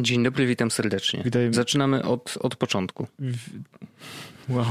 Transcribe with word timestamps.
Dzień 0.00 0.22
dobry, 0.22 0.46
witam 0.46 0.70
serdecznie. 0.70 1.22
Witaj. 1.24 1.54
Zaczynamy 1.54 2.02
od, 2.02 2.38
od 2.40 2.56
początku. 2.56 3.06
Wow. 4.48 4.66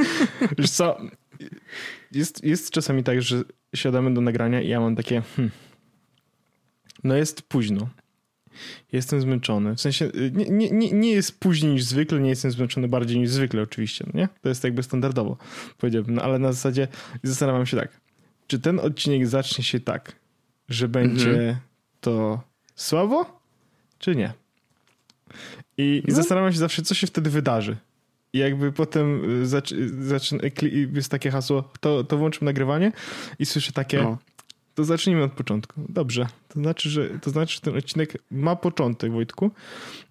Wiesz 0.58 0.70
co, 0.70 0.98
jest, 2.12 2.44
jest 2.44 2.70
czasami 2.70 3.04
tak, 3.04 3.22
że 3.22 3.42
siadamy 3.74 4.14
do 4.14 4.20
nagrania 4.20 4.60
i 4.60 4.68
ja 4.68 4.80
mam 4.80 4.96
takie 4.96 5.22
hmm, 5.36 5.50
no 7.04 7.16
jest 7.16 7.42
późno. 7.42 7.88
Jestem 8.92 9.20
zmęczony. 9.20 9.74
W 9.74 9.80
sensie 9.80 10.10
nie, 10.32 10.70
nie, 10.70 10.92
nie, 10.92 11.12
jest 11.12 11.40
później 11.40 11.72
niż 11.72 11.84
zwykle, 11.84 12.20
nie 12.20 12.28
jestem 12.28 12.50
zmęczony 12.50 12.88
bardziej 12.88 13.18
niż 13.18 13.30
zwykle 13.30 13.62
oczywiście, 13.62 14.04
no 14.06 14.20
nie? 14.20 14.28
To 14.42 14.48
jest 14.48 14.64
jakby 14.64 14.82
standardowo, 14.82 15.36
powiedziałbym. 15.78 16.14
No, 16.14 16.22
ale 16.22 16.38
na 16.38 16.52
zasadzie 16.52 16.88
zastanawiam 17.22 17.66
się 17.66 17.76
tak, 17.76 18.00
czy 18.46 18.58
ten 18.58 18.80
odcinek 18.80 19.26
zacznie 19.26 19.64
się 19.64 19.80
tak, 19.80 20.12
że 20.68 20.88
będzie 20.88 21.30
mhm. 21.30 21.56
to 22.00 22.42
słabo, 22.74 23.40
czy 23.98 24.16
nie? 24.16 24.43
I, 25.78 26.02
no. 26.08 26.14
zastanawiam 26.14 26.52
się 26.52 26.58
zawsze, 26.58 26.82
co 26.82 26.94
się 26.94 27.06
wtedy 27.06 27.30
wydarzy. 27.30 27.76
I 28.32 28.38
jakby 28.38 28.72
potem 28.72 29.30
y, 29.42 29.46
zaczyna, 29.98 30.42
jest 30.94 31.10
takie 31.10 31.30
hasło, 31.30 31.72
to, 31.80 32.04
to 32.04 32.16
włączmy 32.16 32.44
nagrywanie 32.44 32.92
i 33.38 33.46
słyszę 33.46 33.72
takie, 33.72 34.02
no. 34.02 34.18
to 34.74 34.84
zacznijmy 34.84 35.22
od 35.22 35.32
początku. 35.32 35.80
Dobrze, 35.88 36.26
to 36.48 36.60
znaczy, 36.60 36.90
że, 36.90 37.08
to 37.08 37.30
znaczy, 37.30 37.54
że 37.54 37.60
ten 37.60 37.76
odcinek 37.76 38.18
ma 38.30 38.56
początek, 38.56 39.12
Wojtku. 39.12 39.50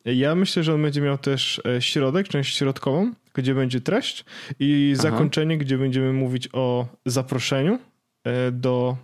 Ja 0.06 0.36
myślę, 0.36 0.64
że 0.64 0.74
on 0.74 0.82
będzie 0.82 1.02
miał 1.02 1.18
też 1.18 1.62
e, 1.66 1.82
środek, 1.82 2.28
część 2.28 2.58
środkową, 2.58 3.12
gdzie 3.34 3.56
będzie 3.56 3.82
treść 3.82 4.26
i 4.60 4.94
Aha. 4.94 5.04
zakończenie, 5.04 5.58
gdzie 5.58 5.78
będziemy 5.78 6.14
mówić 6.14 6.50
o 6.54 6.88
zaproszeniu 7.06 7.80
e, 8.24 8.52
do 8.52 8.98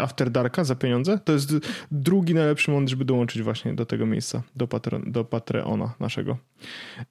After 0.00 0.30
Darka 0.30 0.64
za 0.64 0.74
pieniądze. 0.74 1.18
To 1.24 1.32
jest 1.32 1.54
drugi 1.90 2.34
najlepszy 2.34 2.70
moment, 2.70 2.90
żeby 2.90 3.04
dołączyć 3.04 3.42
właśnie 3.42 3.74
do 3.74 3.86
tego 3.86 4.06
miejsca, 4.06 4.42
do, 4.56 4.68
Patreon, 4.68 5.12
do 5.12 5.24
Patreona 5.24 5.94
naszego. 6.00 6.36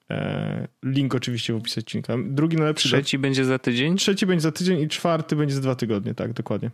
E, 0.09 0.67
link 0.83 1.15
oczywiście 1.15 1.53
w 1.53 1.55
opisie 1.55 1.81
odcinka. 1.81 2.13
Drugi 2.25 2.57
najlepszy... 2.57 2.89
Trzeci 2.89 3.17
do... 3.17 3.21
będzie 3.21 3.45
za 3.45 3.59
tydzień? 3.59 3.97
Trzeci 3.97 4.25
będzie 4.25 4.41
za 4.41 4.51
tydzień 4.51 4.79
i 4.81 4.87
czwarty 4.87 5.35
będzie 5.35 5.55
za 5.55 5.61
dwa 5.61 5.75
tygodnie, 5.75 6.13
tak, 6.13 6.33
dokładnie. 6.33 6.71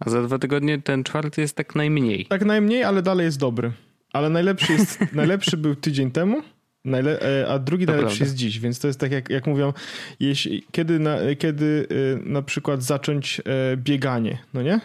A 0.00 0.10
za 0.10 0.22
dwa 0.22 0.38
tygodnie 0.38 0.82
ten 0.82 1.04
czwarty 1.04 1.40
jest 1.40 1.56
tak 1.56 1.74
najmniej. 1.74 2.26
Tak 2.26 2.44
najmniej, 2.44 2.84
ale 2.84 3.02
dalej 3.02 3.24
jest 3.24 3.38
dobry. 3.38 3.72
Ale 4.12 4.30
najlepszy, 4.30 4.72
jest, 4.72 5.00
najlepszy 5.12 5.56
był 5.56 5.74
tydzień 5.74 6.10
temu, 6.10 6.42
Najle 6.84 7.20
e, 7.20 7.48
a 7.48 7.58
drugi 7.58 7.86
to 7.86 7.92
najlepszy 7.92 8.16
prawda. 8.16 8.24
jest 8.24 8.36
dziś, 8.36 8.60
więc 8.60 8.78
to 8.78 8.86
jest 8.86 9.00
tak 9.00 9.12
jak, 9.12 9.30
jak 9.30 9.46
mówią, 9.46 9.72
jeśli, 10.20 10.64
kiedy, 10.72 10.98
na, 10.98 11.18
kiedy 11.38 11.86
e, 11.90 12.28
na 12.28 12.42
przykład 12.42 12.82
zacząć 12.82 13.40
bieganie, 13.76 14.38
no 14.54 14.62
nie? 14.62 14.80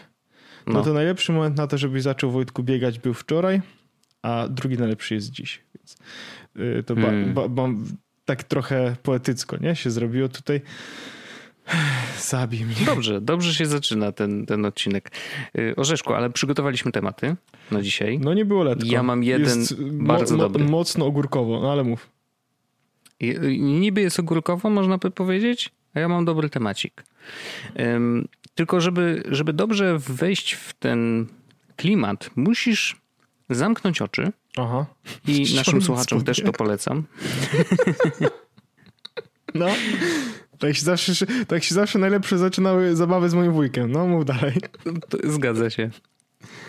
No. 0.67 0.73
no. 0.73 0.83
to 0.83 0.93
najlepszy 0.93 1.31
moment 1.31 1.57
na 1.57 1.67
to, 1.67 1.77
żebyś 1.77 2.03
zaczął 2.03 2.31
Wojtku 2.31 2.63
biegać 2.63 2.99
był 2.99 3.13
wczoraj, 3.13 3.61
a 4.21 4.47
drugi 4.49 4.77
najlepszy 4.77 5.13
jest 5.13 5.31
dziś. 5.31 5.61
Więc 5.75 5.97
y, 6.79 6.83
to 6.83 6.95
hmm. 6.95 7.33
ba, 7.33 7.49
ba, 7.49 7.67
ba, 7.67 7.73
tak 8.25 8.43
trochę 8.43 8.95
poetycko, 9.03 9.57
nie? 9.57 9.75
Się 9.75 9.91
zrobiło 9.91 10.29
tutaj. 10.29 10.61
Zabij 12.19 12.65
mnie. 12.65 12.75
Dobrze, 12.85 13.21
dobrze 13.21 13.53
się 13.53 13.65
zaczyna 13.65 14.11
ten, 14.11 14.45
ten 14.45 14.65
odcinek. 14.65 15.11
Y, 15.57 15.75
Orzeszku, 15.75 16.13
ale 16.13 16.29
przygotowaliśmy 16.29 16.91
tematy 16.91 17.35
na 17.71 17.81
dzisiaj. 17.81 18.19
No 18.19 18.33
nie 18.33 18.45
było 18.45 18.63
letko. 18.63 18.85
Ja 18.85 19.03
mam 19.03 19.23
jeden 19.23 19.59
jest 19.59 19.83
bardzo 19.83 20.37
mo, 20.37 20.43
mo, 20.43 20.49
dobry. 20.49 20.65
Mocno 20.65 21.05
ogórkowo, 21.05 21.61
no 21.61 21.71
ale 21.71 21.83
mów. 21.83 22.09
I, 23.19 23.35
niby 23.61 24.01
jest 24.01 24.19
ogórkowo, 24.19 24.69
można 24.69 24.97
by 24.97 25.11
powiedzieć, 25.11 25.71
a 25.93 25.99
ja 25.99 26.07
mam 26.07 26.25
dobry 26.25 26.49
temacik. 26.49 27.03
Um, 27.79 28.27
tylko 28.57 28.81
żeby, 28.81 29.23
żeby 29.31 29.53
dobrze 29.53 29.97
wejść 29.99 30.53
w 30.53 30.73
ten 30.73 31.27
klimat, 31.75 32.29
musisz 32.35 33.01
zamknąć 33.49 34.01
oczy. 34.01 34.31
Aha. 34.57 34.85
I 35.27 35.55
naszym 35.55 35.81
słuchaczom 35.81 36.23
też 36.23 36.41
to 36.41 36.51
polecam. 36.51 37.03
No. 39.53 39.67
Tak 40.59 40.75
się, 40.75 40.81
zawsze, 40.81 41.25
tak 41.47 41.63
się 41.63 41.75
zawsze 41.75 41.99
najlepsze 41.99 42.37
zaczynały 42.37 42.95
zabawy 42.95 43.29
z 43.29 43.33
moim 43.33 43.51
wujkiem. 43.51 43.91
No, 43.91 44.07
mów 44.07 44.25
dalej. 44.25 44.55
To 45.09 45.17
zgadza 45.23 45.69
się. 45.69 45.89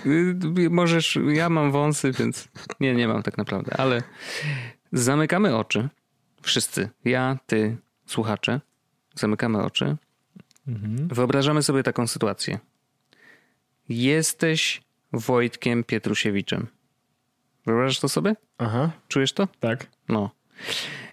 Y, 0.06 0.70
możesz, 0.70 1.19
ja 1.28 1.49
mam 1.49 1.72
wąsy, 1.72 2.12
więc 2.12 2.49
nie, 2.81 2.94
nie 2.94 3.09
mam 3.09 3.22
tak 3.22 3.38
naprawdę, 3.38 3.76
ale 3.76 4.03
zamykamy 4.93 5.56
oczy. 5.56 5.88
Wszyscy. 6.43 6.88
Ja, 7.05 7.38
ty, 7.47 7.76
słuchacze. 8.06 8.60
Zamykamy 9.15 9.62
oczy 9.62 9.97
Mhm. 10.69 11.09
Wyobrażamy 11.09 11.62
sobie 11.62 11.83
taką 11.83 12.06
sytuację. 12.06 12.59
Jesteś 13.89 14.83
Wojtkiem 15.12 15.84
Pietrusiewiczem. 15.84 16.67
Wyobrażasz 17.67 18.01
to 18.01 18.09
sobie? 18.09 18.37
Aha. 18.59 18.91
Czujesz 19.09 19.33
to? 19.33 19.49
Tak. 19.61 19.87
No. 20.09 20.31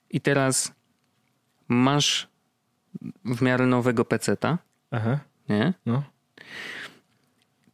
I 0.10 0.22
teraz 0.22 0.74
masz 1.68 2.28
w 3.26 3.42
miarę 3.42 3.66
nowego 3.66 4.06
peceta. 4.06 4.58
Aha. 4.92 5.20
Nie? 5.50 5.74
No. 5.86 6.04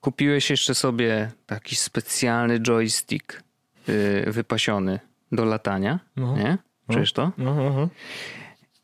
Kupiłeś 0.01 0.49
jeszcze 0.49 0.75
sobie 0.75 1.31
taki 1.45 1.75
specjalny 1.75 2.59
joystick 2.59 3.43
yy, 3.87 4.31
wypasiony 4.31 4.99
do 5.31 5.45
latania. 5.45 5.99
No. 6.15 6.37
Nie? 6.37 6.57
No. 6.87 6.93
Czujesz 6.93 7.13
to? 7.13 7.31
No, 7.37 7.55
no, 7.55 7.73
no. 7.73 7.89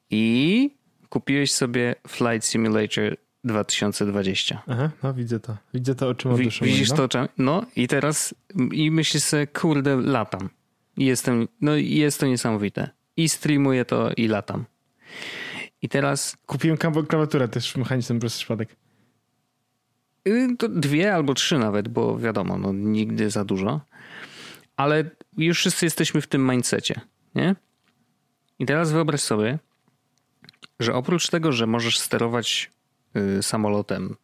I 0.09 0.71
kupiłeś 1.09 1.51
sobie 1.51 1.95
Flight 2.07 2.45
Simulator 2.45 3.17
2020. 3.43 4.63
Aha, 4.67 4.89
no 5.03 5.13
widzę 5.13 5.39
to. 5.39 5.57
Widzę 5.73 5.95
to 5.95 6.07
oczyma 6.09 6.35
Wi- 6.35 6.49
Widzisz 6.61 6.89
no? 6.89 7.07
to? 7.07 7.27
No 7.37 7.65
i 7.75 7.87
teraz 7.87 8.35
i 8.71 8.91
myślisz 8.91 9.23
sobie, 9.23 9.47
kurde, 9.47 9.95
latam. 9.95 10.49
Jestem, 10.97 11.47
no 11.61 11.75
i 11.75 11.95
jest 11.95 12.19
to 12.19 12.25
niesamowite. 12.27 12.89
I 13.17 13.29
streamuję 13.29 13.85
to 13.85 14.11
i 14.17 14.27
latam. 14.27 14.65
I 15.81 15.89
teraz... 15.89 16.37
Kupiłem 16.45 16.77
klawiaturę 17.07 17.47
też 17.47 17.75
mechaniczną 17.75 18.19
przez 18.19 18.37
przypadek. 18.37 18.75
Y, 20.27 20.55
to 20.57 20.69
dwie 20.69 21.13
albo 21.15 21.33
trzy 21.33 21.57
nawet, 21.57 21.87
bo 21.87 22.17
wiadomo, 22.17 22.57
no 22.57 22.73
nigdy 22.73 23.29
za 23.29 23.45
dużo. 23.45 23.81
Ale 24.75 25.03
już 25.37 25.57
wszyscy 25.57 25.85
jesteśmy 25.85 26.21
w 26.21 26.27
tym 26.27 26.49
mindsetie, 26.49 27.01
nie? 27.35 27.55
I 28.59 28.65
teraz 28.65 28.91
wyobraź 28.91 29.21
sobie, 29.21 29.59
że 30.79 30.93
oprócz 30.93 31.29
tego, 31.29 31.51
że 31.51 31.67
możesz 31.67 31.99
sterować 31.99 32.71
y, 33.15 33.43
samolotem 33.43 34.15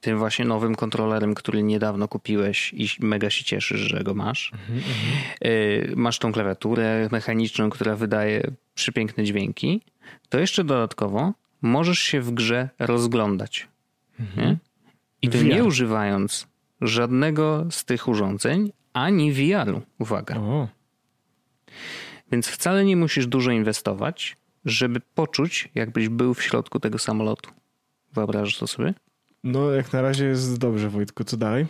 tym 0.00 0.18
właśnie 0.18 0.44
nowym 0.44 0.74
kontrolerem, 0.74 1.34
który 1.34 1.62
niedawno 1.62 2.08
kupiłeś 2.08 2.74
i 2.76 2.88
mega 3.00 3.30
się 3.30 3.44
cieszysz, 3.44 3.80
że 3.80 4.04
go 4.04 4.14
masz. 4.14 4.52
Mm 4.52 4.80
-hmm. 4.80 5.96
Masz 5.96 6.18
tą 6.18 6.32
klawiaturę 6.32 7.08
mechaniczną, 7.12 7.70
która 7.70 7.96
wydaje 7.96 8.50
przepiękne 8.74 9.24
dźwięki. 9.24 9.80
To 10.28 10.38
jeszcze 10.38 10.64
dodatkowo 10.64 11.32
możesz 11.62 11.98
się 11.98 12.20
w 12.20 12.30
grze 12.30 12.68
rozglądać. 12.78 13.68
-hmm. 14.20 14.56
I 15.22 15.28
to 15.28 15.38
VR. 15.38 15.44
nie 15.44 15.64
używając 15.64 16.46
żadnego 16.80 17.66
z 17.70 17.84
tych 17.84 18.08
urządzeń, 18.08 18.72
ani 18.92 19.32
VR-u. 19.32 19.82
Uwaga. 19.98 20.36
O. 20.36 20.68
Więc 22.32 22.48
wcale 22.48 22.84
nie 22.84 22.96
musisz 22.96 23.26
dużo 23.26 23.50
inwestować 23.50 24.36
żeby 24.64 25.00
poczuć, 25.14 25.68
jakbyś 25.74 26.08
był 26.08 26.34
w 26.34 26.42
środku 26.42 26.80
tego 26.80 26.98
samolotu. 26.98 27.50
Wyobrażasz 28.12 28.58
to 28.58 28.66
sobie? 28.66 28.94
No, 29.44 29.70
jak 29.70 29.92
na 29.92 30.02
razie 30.02 30.24
jest 30.24 30.58
dobrze, 30.58 30.88
Wojtku. 30.88 31.24
Co 31.24 31.36
dalej? 31.36 31.66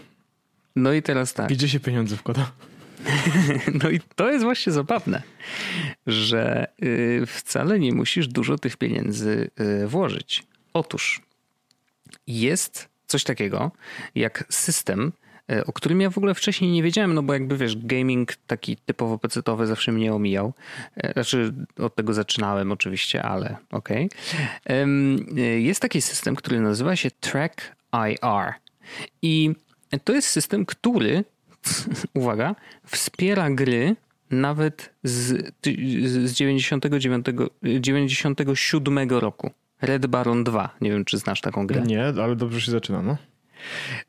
No 0.76 0.92
i 0.92 1.02
teraz 1.02 1.34
tak. 1.34 1.48
Gdzie 1.48 1.68
się 1.68 1.80
pieniądze 1.80 2.16
wkłada? 2.16 2.52
no 3.82 3.90
i 3.90 4.00
to 4.00 4.30
jest 4.30 4.44
właśnie 4.44 4.72
zabawne, 4.72 5.22
że 6.06 6.66
y, 6.82 7.26
wcale 7.26 7.78
nie 7.78 7.92
musisz 7.92 8.28
dużo 8.28 8.58
tych 8.58 8.76
pieniędzy 8.76 9.50
y, 9.82 9.86
włożyć. 9.86 10.42
Otóż 10.72 11.20
jest 12.26 12.88
coś 13.06 13.24
takiego 13.24 13.70
jak 14.14 14.44
system 14.48 15.12
o 15.66 15.72
którym 15.72 16.00
ja 16.00 16.10
w 16.10 16.18
ogóle 16.18 16.34
wcześniej 16.34 16.70
nie 16.70 16.82
wiedziałem, 16.82 17.14
no 17.14 17.22
bo 17.22 17.32
jakby 17.32 17.56
wiesz, 17.56 17.76
gaming 17.76 18.36
taki 18.46 18.76
typowo 18.76 19.18
pecetowy 19.18 19.66
zawsze 19.66 19.92
mnie 19.92 20.14
omijał. 20.14 20.52
E, 20.96 21.12
znaczy 21.12 21.54
od 21.78 21.94
tego 21.94 22.14
zaczynałem 22.14 22.72
oczywiście, 22.72 23.22
ale 23.22 23.56
okej. 23.70 24.10
Okay. 24.64 24.86
E, 25.36 25.40
jest 25.60 25.80
taki 25.80 26.02
system, 26.02 26.36
który 26.36 26.60
nazywa 26.60 26.96
się 26.96 27.10
Track 27.10 27.76
IR. 27.92 28.52
I 29.22 29.54
to 30.04 30.12
jest 30.12 30.28
system, 30.28 30.66
który, 30.66 31.24
uwaga, 32.14 32.54
wspiera 32.86 33.50
gry 33.50 33.96
nawet 34.30 34.94
z, 35.02 35.52
z 36.24 36.32
99, 36.32 37.26
97 37.62 39.10
roku. 39.10 39.50
Red 39.82 40.06
Baron 40.06 40.44
2. 40.44 40.76
Nie 40.80 40.90
wiem, 40.90 41.04
czy 41.04 41.18
znasz 41.18 41.40
taką 41.40 41.66
grę. 41.66 41.82
Nie, 41.82 42.04
ale 42.04 42.36
dobrze 42.36 42.60
się 42.60 42.70
zaczyna, 42.70 43.02
no. 43.02 43.16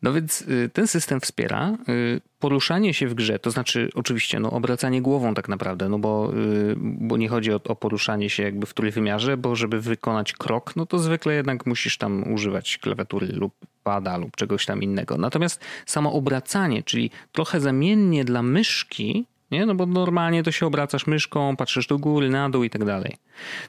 No 0.02 0.14
więc 0.14 0.42
y, 0.42 0.70
ten 0.74 0.88
system 0.88 1.22
wspiera 1.22 1.78
y, 1.90 2.22
poruszanie 2.40 2.94
się 2.94 3.08
w 3.08 3.14
grze, 3.14 3.40
to 3.40 3.52
znaczy 3.52 3.90
oczywiście 3.96 4.40
no, 4.40 4.52
obracanie 4.52 5.02
głową 5.02 5.34
tak 5.34 5.50
naprawdę, 5.50 5.90
no 5.90 6.00
bo, 6.00 6.34
y, 6.34 6.76
bo 6.78 7.18
nie 7.18 7.30
chodzi 7.30 7.54
o, 7.54 7.60
o 7.64 7.76
poruszanie 7.76 8.30
się 8.30 8.44
jakby 8.44 8.66
w 8.66 8.74
trójwymiarze, 8.74 9.38
bo 9.38 9.56
żeby 9.56 9.82
wykonać 9.82 10.34
krok, 10.34 10.76
no 10.76 10.86
to 10.86 11.00
zwykle 11.00 11.34
jednak 11.34 11.66
musisz 11.66 11.98
tam 11.98 12.34
używać 12.34 12.78
klawiatury 12.78 13.28
lub 13.28 13.54
pada 13.84 14.18
lub 14.18 14.36
czegoś 14.36 14.66
tam 14.66 14.84
innego. 14.84 15.18
Natomiast 15.18 15.62
samo 15.86 16.14
obracanie, 16.14 16.84
czyli 16.84 17.12
trochę 17.32 17.60
zamiennie 17.60 18.26
dla 18.26 18.44
myszki, 18.44 19.26
nie? 19.52 19.66
No 19.66 19.76
bo 19.76 19.86
normalnie 19.86 20.44
to 20.44 20.52
się 20.52 20.66
obracasz 20.66 21.08
myszką, 21.08 21.56
patrzysz 21.56 21.88
do 21.88 21.98
góry, 21.98 22.30
na 22.30 22.50
dół 22.50 22.64
i 22.64 22.70
tak 22.70 22.86
dalej. 22.86 23.18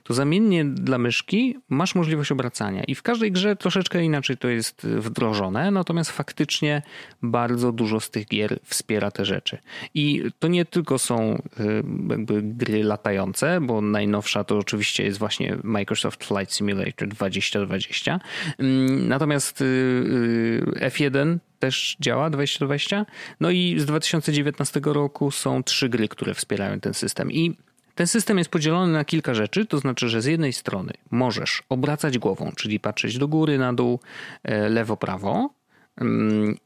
To 0.02 0.14
zamiennie 0.14 0.64
dla 0.64 0.98
myszki 0.98 1.58
masz 1.68 1.94
możliwość 1.94 2.32
obracania 2.32 2.84
i 2.84 2.94
w 2.94 3.02
każdej 3.02 3.32
grze 3.32 3.56
troszeczkę 3.56 4.02
inaczej 4.02 4.36
to 4.36 4.48
jest 4.48 4.86
wdrożone, 4.86 5.70
natomiast 5.70 6.10
faktycznie 6.10 6.82
bardzo 7.22 7.72
dużo 7.72 8.00
z 8.00 8.10
tych 8.10 8.26
gier 8.26 8.58
wspiera 8.64 9.10
te 9.10 9.24
rzeczy. 9.24 9.58
I 9.94 10.22
to 10.38 10.48
nie 10.48 10.64
tylko 10.64 10.98
są 10.98 11.42
y, 11.60 11.82
jakby 12.10 12.42
gry 12.42 12.84
latające, 12.84 13.60
bo 13.60 13.80
najnowsza 13.80 14.44
to 14.44 14.58
oczywiście 14.58 15.04
jest 15.04 15.18
właśnie 15.18 15.56
Microsoft 15.62 16.24
Flight 16.24 16.54
Simulator 16.54 17.08
2020. 17.08 18.20
Mm, 18.58 19.08
natomiast 19.08 19.60
y, 19.60 20.64
F1 20.76 21.38
też 21.58 21.96
działa 22.00 22.30
2020. 22.30 23.06
No 23.40 23.50
i 23.50 23.74
z 23.78 23.86
2019 23.86 24.80
roku 24.84 25.30
są 25.30 25.62
trzy 25.62 25.88
gry, 25.88 26.08
które 26.08 26.34
wspierają 26.34 26.80
ten 26.80 26.94
system. 26.94 27.32
I 27.32 27.56
ten 27.94 28.06
system 28.06 28.38
jest 28.38 28.50
podzielony 28.50 28.92
na 28.92 29.04
kilka 29.04 29.34
rzeczy, 29.34 29.66
to 29.66 29.78
znaczy, 29.78 30.08
że 30.08 30.22
z 30.22 30.24
jednej 30.24 30.52
strony 30.52 30.92
możesz 31.10 31.62
obracać 31.68 32.18
głową, 32.18 32.52
czyli 32.56 32.80
patrzeć 32.80 33.18
do 33.18 33.28
góry, 33.28 33.58
na 33.58 33.72
dół, 33.72 34.00
e, 34.42 34.68
lewo, 34.68 34.96
prawo. 34.96 35.50
Mm, 35.96 36.56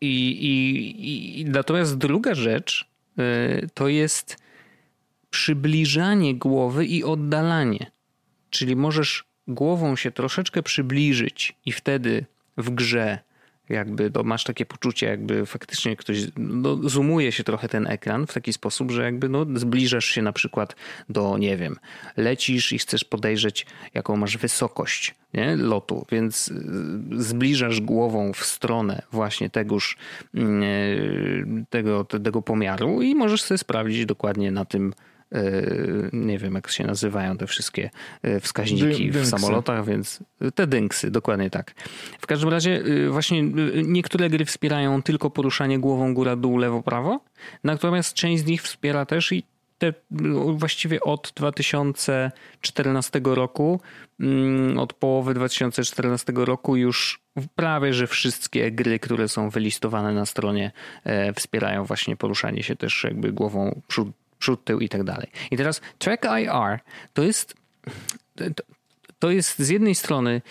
I, 0.00 0.30
i, 0.30 1.40
i 1.40 1.44
natomiast 1.44 1.98
druga 1.98 2.34
rzecz 2.34 2.88
e, 3.18 3.22
to 3.74 3.88
jest 3.88 4.36
przybliżanie 5.30 6.34
głowy 6.34 6.86
i 6.86 7.04
oddalanie. 7.04 7.90
Czyli 8.50 8.76
możesz 8.76 9.24
głową 9.48 9.96
się 9.96 10.10
troszeczkę 10.10 10.62
przybliżyć 10.62 11.54
i 11.66 11.72
wtedy 11.72 12.26
w 12.56 12.70
grze 12.70 13.18
jakby 13.68 14.10
to 14.10 14.22
masz 14.22 14.44
takie 14.44 14.66
poczucie, 14.66 15.06
jakby 15.06 15.46
faktycznie 15.46 15.96
ktoś, 15.96 16.18
no, 16.36 16.88
zoomuje 16.88 17.32
się 17.32 17.44
trochę 17.44 17.68
ten 17.68 17.86
ekran 17.86 18.26
w 18.26 18.32
taki 18.32 18.52
sposób, 18.52 18.90
że 18.90 19.02
jakby 19.04 19.28
no, 19.28 19.46
zbliżasz 19.54 20.04
się 20.04 20.22
na 20.22 20.32
przykład 20.32 20.76
do, 21.08 21.38
nie 21.38 21.56
wiem, 21.56 21.76
lecisz 22.16 22.72
i 22.72 22.78
chcesz 22.78 23.04
podejrzeć, 23.04 23.66
jaką 23.94 24.16
masz 24.16 24.36
wysokość 24.36 25.14
nie? 25.34 25.56
lotu, 25.56 26.06
więc 26.10 26.48
y, 26.48 26.54
zbliżasz 27.22 27.80
głową 27.80 28.32
w 28.32 28.44
stronę 28.44 29.02
właśnie 29.12 29.50
tegoż, 29.50 29.96
mm, 30.34 30.62
e, 30.62 31.64
tego, 31.70 32.04
tego 32.04 32.42
pomiaru 32.42 33.02
i 33.02 33.14
możesz 33.14 33.42
sobie 33.42 33.58
sprawdzić 33.58 34.06
dokładnie 34.06 34.50
na 34.50 34.64
tym 34.64 34.92
nie 36.12 36.38
wiem 36.38 36.54
jak 36.54 36.70
się 36.70 36.84
nazywają 36.84 37.36
te 37.36 37.46
wszystkie 37.46 37.90
e, 38.22 38.40
wskaźniki 38.40 39.10
w 39.10 39.26
samolotach, 39.26 39.84
więc 39.84 40.20
te 40.54 40.66
dynksy, 40.66 41.10
dokładnie 41.10 41.50
tak. 41.50 41.74
W 42.20 42.26
każdym 42.26 42.48
razie 42.48 42.82
e, 43.06 43.10
właśnie 43.10 43.42
niektóre 43.84 44.30
gry 44.30 44.44
wspierają 44.44 45.02
tylko 45.02 45.30
poruszanie 45.30 45.78
głową 45.78 46.14
góra, 46.14 46.36
dół, 46.36 46.56
lewo, 46.56 46.82
prawo, 46.82 47.20
natomiast 47.64 48.14
część 48.14 48.42
z 48.42 48.46
nich 48.46 48.62
wspiera 48.62 49.06
też 49.06 49.32
i 49.32 49.42
te 49.78 49.92
właściwie 50.56 51.00
od 51.00 51.32
2014 51.36 53.20
roku, 53.24 53.80
mm, 54.20 54.78
od 54.78 54.92
połowy 54.92 55.34
2014 55.34 56.32
roku 56.36 56.76
już 56.76 57.20
prawie, 57.54 57.94
że 57.94 58.06
wszystkie 58.06 58.72
gry, 58.72 58.98
które 58.98 59.28
są 59.28 59.50
wylistowane 59.50 60.12
na 60.12 60.26
stronie 60.26 60.72
wspierają 61.36 61.84
właśnie 61.84 62.16
poruszanie 62.16 62.62
się 62.62 62.76
też 62.76 63.04
jakby 63.04 63.32
głową 63.32 63.82
przód, 63.88 64.08
przód, 64.46 64.64
tył 64.64 64.80
i 64.80 64.88
tak 64.88 65.04
dalej. 65.04 65.28
I 65.50 65.56
teraz 65.56 65.80
Track 65.98 66.24
IR 66.24 66.78
to 67.14 67.22
jest 67.22 67.54
to 69.18 69.30
jest 69.30 69.58
z 69.58 69.68
jednej 69.68 69.94
strony 69.94 70.42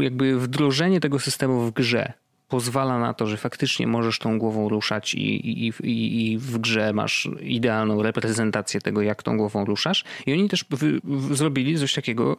jakby 0.00 0.40
wdrożenie 0.40 1.00
tego 1.00 1.18
systemu 1.18 1.60
w 1.60 1.70
grze 1.70 2.12
pozwala 2.48 2.98
na 2.98 3.14
to, 3.14 3.26
że 3.26 3.36
faktycznie 3.36 3.86
możesz 3.86 4.18
tą 4.18 4.38
głową 4.38 4.68
ruszać 4.68 5.14
i, 5.14 5.68
i, 5.68 5.72
i 6.32 6.38
w 6.38 6.58
grze 6.58 6.92
masz 6.92 7.28
idealną 7.40 8.02
reprezentację 8.02 8.80
tego, 8.80 9.02
jak 9.02 9.22
tą 9.22 9.36
głową 9.36 9.64
ruszasz. 9.64 10.04
I 10.26 10.32
oni 10.32 10.48
też 10.48 10.64
w, 10.70 11.00
w, 11.04 11.36
zrobili 11.36 11.78
coś 11.78 11.94
takiego, 11.94 12.36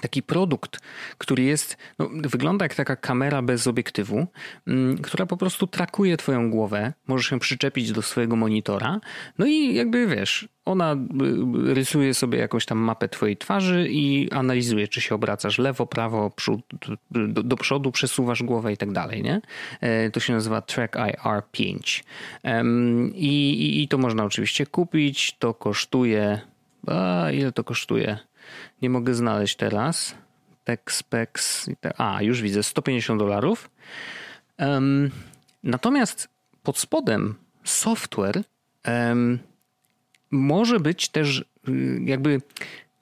taki 0.00 0.22
produkt, 0.22 0.80
który 1.18 1.42
jest, 1.42 1.76
no, 1.98 2.10
wygląda 2.12 2.64
jak 2.64 2.74
taka 2.74 2.96
kamera 2.96 3.42
bez 3.42 3.66
obiektywu, 3.66 4.26
mm, 4.66 4.98
która 4.98 5.26
po 5.26 5.36
prostu 5.36 5.66
trakuje 5.66 6.16
twoją 6.16 6.50
głowę, 6.50 6.92
możesz 7.06 7.30
ją 7.30 7.38
przyczepić 7.38 7.92
do 7.92 8.02
swojego 8.02 8.36
monitora, 8.36 9.00
no 9.38 9.46
i 9.46 9.74
jakby 9.74 10.06
wiesz, 10.06 10.48
ona 10.64 10.92
y, 10.92 11.74
rysuje 11.74 12.14
sobie 12.14 12.38
jakąś 12.38 12.66
tam 12.66 12.78
mapę 12.78 13.08
twojej 13.08 13.36
twarzy 13.36 13.88
i 13.90 14.30
analizuje, 14.30 14.88
czy 14.88 15.00
się 15.00 15.14
obracasz 15.14 15.58
lewo, 15.58 15.86
prawo, 15.86 16.30
przód, 16.30 16.60
do, 17.10 17.42
do 17.42 17.56
przodu, 17.56 17.92
przesuwasz 17.92 18.42
głowę 18.42 18.72
i 18.72 18.76
tak 18.76 18.92
dalej, 18.92 19.22
nie? 19.22 19.40
E, 19.80 20.10
to 20.10 20.20
się 20.20 20.32
nazywa 20.32 20.62
Track 20.62 20.96
IR 20.96 21.42
5. 21.52 22.04
I, 23.14 23.50
i, 23.50 23.82
I 23.82 23.88
to 23.88 23.98
można 23.98 24.24
oczywiście 24.24 24.66
kupić, 24.66 25.36
to 25.38 25.54
kosztuje, 25.54 26.40
a 26.86 27.30
ile 27.30 27.52
to 27.52 27.64
kosztuje? 27.64 28.29
Nie 28.82 28.90
mogę 28.90 29.14
znaleźć 29.14 29.56
teraz. 29.56 30.14
TechSpecs. 30.64 31.70
A, 31.96 32.22
już 32.22 32.42
widzę, 32.42 32.62
150 32.62 33.18
dolarów. 33.18 33.70
Um, 34.58 35.10
natomiast 35.62 36.28
pod 36.62 36.78
spodem 36.78 37.34
software 37.64 38.42
um, 38.86 39.38
może 40.30 40.80
być 40.80 41.08
też 41.08 41.44
y, 41.68 42.00
jakby 42.04 42.42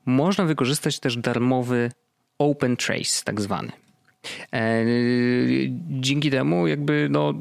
można 0.06 0.44
wykorzystać 0.44 1.00
też 1.00 1.16
darmowy 1.16 1.90
Open 2.38 2.76
Trace, 2.76 3.24
tak 3.24 3.40
zwany. 3.40 3.72
E, 4.52 4.84
dzięki 5.90 6.30
temu 6.30 6.66
jakby, 6.66 7.08
no, 7.10 7.34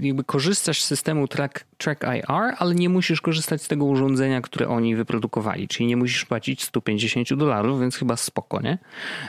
jakby 0.00 0.24
korzystasz 0.24 0.82
z 0.82 0.86
systemu 0.86 1.28
Track, 1.28 1.64
Track 1.78 2.04
IR, 2.04 2.54
ale 2.58 2.74
nie 2.74 2.88
musisz 2.88 3.20
korzystać 3.20 3.62
z 3.62 3.68
tego 3.68 3.84
urządzenia, 3.84 4.40
które 4.40 4.68
oni 4.68 4.96
wyprodukowali, 4.96 5.68
czyli 5.68 5.86
nie 5.86 5.96
musisz 5.96 6.24
płacić 6.24 6.62
150 6.62 7.34
dolarów, 7.34 7.80
więc 7.80 7.96
chyba 7.96 8.16
spoko, 8.16 8.60
nie? 8.60 8.78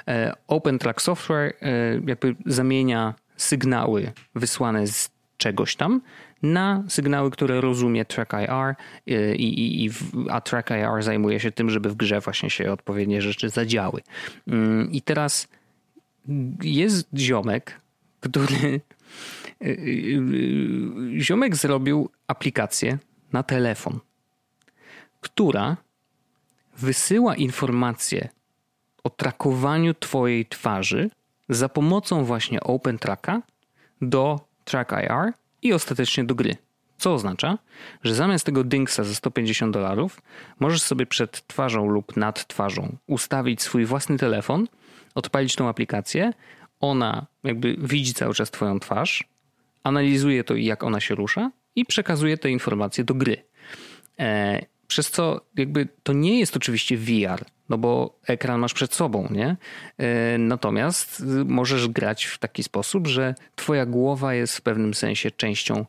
E, 0.07 0.34
Open 0.48 0.79
Track 0.79 1.01
Software 1.01 1.53
e, 1.62 1.72
jakby 2.07 2.36
zamienia 2.46 3.13
sygnały 3.38 4.12
wysłane 4.36 4.88
z 4.88 5.10
czegoś 5.38 5.75
tam 5.75 6.01
na 6.43 6.84
sygnały, 6.88 7.31
które 7.31 7.62
rozumie 7.62 8.05
TrackIR 8.05 8.75
i, 9.05 9.13
i, 9.46 9.86
i, 9.86 9.89
a 10.29 10.41
TrackIR 10.41 11.03
zajmuje 11.03 11.39
się 11.39 11.51
tym, 11.51 11.69
żeby 11.69 11.89
w 11.89 11.96
grze 11.96 12.19
właśnie 12.19 12.50
się 12.50 12.72
odpowiednie 12.72 13.22
rzeczy 13.22 13.50
zadziały. 13.50 14.01
Mm, 14.48 14.91
I 14.91 15.01
teraz 15.01 15.48
jest 16.63 17.07
ziomek, 17.17 17.81
który. 18.19 18.81
Y, 19.62 19.67
y, 19.67 21.22
ziomek 21.22 21.55
zrobił 21.55 22.10
aplikację 22.27 22.98
na 23.34 23.43
telefon, 23.43 24.00
która 25.22 25.77
wysyła 26.77 27.36
informacje 27.36 28.29
o 29.03 29.10
trakowaniu 29.10 29.93
Twojej 29.93 30.46
twarzy 30.46 31.10
za 31.50 31.69
pomocą 31.69 32.25
właśnie 32.25 32.60
OpenTracka 32.62 33.41
do 34.01 34.39
TrackIR 34.65 35.34
i 35.62 35.74
ostatecznie 35.74 36.24
do 36.24 36.36
gry. 36.36 36.55
Co 36.98 37.13
oznacza, 37.13 37.57
że 38.03 38.15
zamiast 38.15 38.46
tego 38.46 38.63
Dinksa 38.63 39.03
za 39.03 39.15
150 39.15 39.74
dolarów 39.74 40.22
możesz 40.60 40.81
sobie 40.81 41.05
przed 41.05 41.48
twarzą 41.48 41.88
lub 41.88 42.17
nad 42.17 42.48
twarzą 42.48 42.98
ustawić 43.07 43.62
swój 43.62 43.86
własny 43.86 44.17
telefon 44.17 44.67
odpalić 45.17 45.55
tą 45.55 45.69
aplikację, 45.69 46.33
ona 46.79 47.27
jakby 47.43 47.75
widzi 47.79 48.13
cały 48.13 48.33
czas 48.33 48.51
Twoją 48.51 48.79
twarz, 48.79 49.24
analizuje 49.83 50.43
to, 50.43 50.55
jak 50.55 50.83
ona 50.83 51.00
się 51.00 51.15
rusza 51.15 51.51
i 51.75 51.86
przekazuje 51.86 52.38
te 52.38 52.50
informacje 52.50 53.03
do 53.03 53.13
gry. 53.13 53.43
E, 54.19 54.65
przez 54.88 55.12
co 55.12 55.41
jakby 55.55 55.88
to 56.03 56.13
nie 56.13 56.39
jest 56.39 56.57
oczywiście 56.57 56.97
VR, 56.97 57.45
no 57.69 57.77
bo 57.77 58.19
ekran 58.27 58.59
masz 58.59 58.74
przed 58.74 58.93
sobą, 58.93 59.27
nie? 59.31 59.57
E, 59.97 60.38
natomiast 60.38 61.24
możesz 61.45 61.88
grać 61.88 62.25
w 62.25 62.38
taki 62.38 62.63
sposób, 62.63 63.07
że 63.07 63.36
Twoja 63.55 63.86
głowa 63.86 64.33
jest 64.33 64.57
w 64.57 64.62
pewnym 64.62 64.93
sensie 64.93 65.31
częścią 65.31 65.86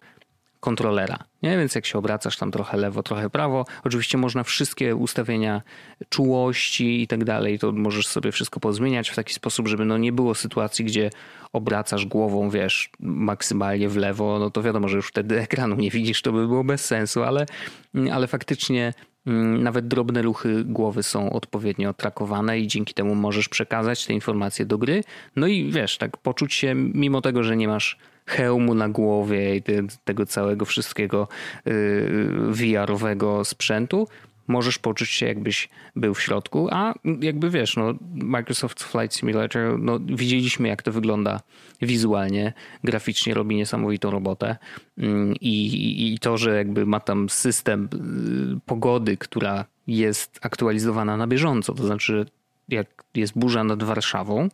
kontrolera. 0.61 1.19
Nie? 1.43 1.59
Więc 1.59 1.75
jak 1.75 1.87
się 1.87 1.99
obracasz 1.99 2.37
tam 2.37 2.51
trochę 2.51 2.77
lewo, 2.77 3.03
trochę 3.03 3.31
prawo, 3.31 3.65
oczywiście 3.85 4.19
można 4.19 4.43
wszystkie 4.43 4.97
ustawienia 4.97 5.63
czułości 6.09 7.03
i 7.03 7.07
tak 7.07 7.25
dalej, 7.25 7.59
to 7.59 7.73
możesz 7.73 8.07
sobie 8.07 8.33
wszystko 8.33 8.61
pozmieniać 8.61 9.09
w 9.09 9.15
taki 9.15 9.35
sposób, 9.35 9.69
żeby 9.69 9.85
no 9.85 9.99
nie 9.99 10.13
było 10.13 10.35
sytuacji, 10.35 10.85
gdzie 10.85 11.11
obracasz 11.53 12.07
głową, 12.07 12.51
wiesz, 12.51 12.91
maksymalnie 13.01 13.89
w 13.89 13.97
lewo, 13.97 14.39
no 14.39 14.51
to 14.51 14.63
wiadomo, 14.63 14.89
że 14.89 14.97
już 14.97 15.09
wtedy 15.09 15.41
ekranu 15.41 15.77
nie 15.77 15.91
widzisz, 15.91 16.23
to 16.23 16.33
by 16.33 16.47
było 16.47 16.65
bez 16.65 16.85
sensu, 16.85 17.23
ale, 17.23 17.47
ale 18.13 18.27
faktycznie 18.27 18.95
mm, 19.27 19.63
nawet 19.63 19.89
drobne 19.89 20.23
ruchy 20.23 20.65
głowy 20.65 21.03
są 21.03 21.33
odpowiednio 21.33 21.95
trakowane 21.95 22.59
i 22.59 22.67
dzięki 22.67 22.95
temu 22.95 23.15
możesz 23.15 23.49
przekazać 23.49 24.07
te 24.07 24.13
informacje 24.13 24.67
do 24.67 24.79
gry. 24.79 25.05
No 25.37 25.47
i 25.47 25.71
wiesz, 25.71 25.99
tak 25.99 26.17
poczuć 26.17 26.55
się, 26.55 26.75
mimo 26.75 27.21
tego, 27.21 27.43
że 27.43 27.57
nie 27.57 27.69
masz 27.69 27.99
hełmu 28.29 28.75
na 28.75 28.89
głowie 28.89 29.57
i 29.57 29.63
te, 29.63 29.73
tego 30.05 30.27
całego 30.27 30.65
wszystkiego 30.65 31.29
VR-owego 32.51 33.45
sprzętu, 33.45 34.09
możesz 34.49 34.79
poczuć 34.79 35.11
się 35.11 35.27
jakbyś 35.27 35.69
był 35.97 36.15
w 36.15 36.23
środku, 36.23 36.69
a 36.71 36.95
jakby 37.21 37.51
wiesz, 37.51 37.77
no 37.77 37.95
Microsoft 38.15 38.83
Flight 38.83 39.17
Simulator, 39.17 39.79
no 39.79 39.99
widzieliśmy 40.01 40.69
jak 40.69 40.83
to 40.83 40.93
wygląda 40.93 41.41
wizualnie, 41.83 42.53
graficznie 42.85 43.35
robi 43.35 43.57
niesamowitą 43.57 44.11
robotę. 44.11 44.57
Mm, 44.99 45.35
i, 45.41 46.13
i 46.15 46.19
to, 46.19 46.39
że 46.39 46.57
jakby 46.57 46.87
ma 46.87 47.01
tam 47.01 47.29
system 47.29 47.89
y, 48.57 48.61
pogody, 48.67 49.17
która 49.17 49.65
jest 49.87 50.39
aktualizowana 50.43 51.17
na 51.17 51.27
bieżąco, 51.27 51.75
to 51.75 51.87
znaczy 51.87 52.27
jak 52.69 53.05
jest 53.15 53.39
burza 53.39 53.65
nad 53.65 53.83
Warszawą, 53.83 54.49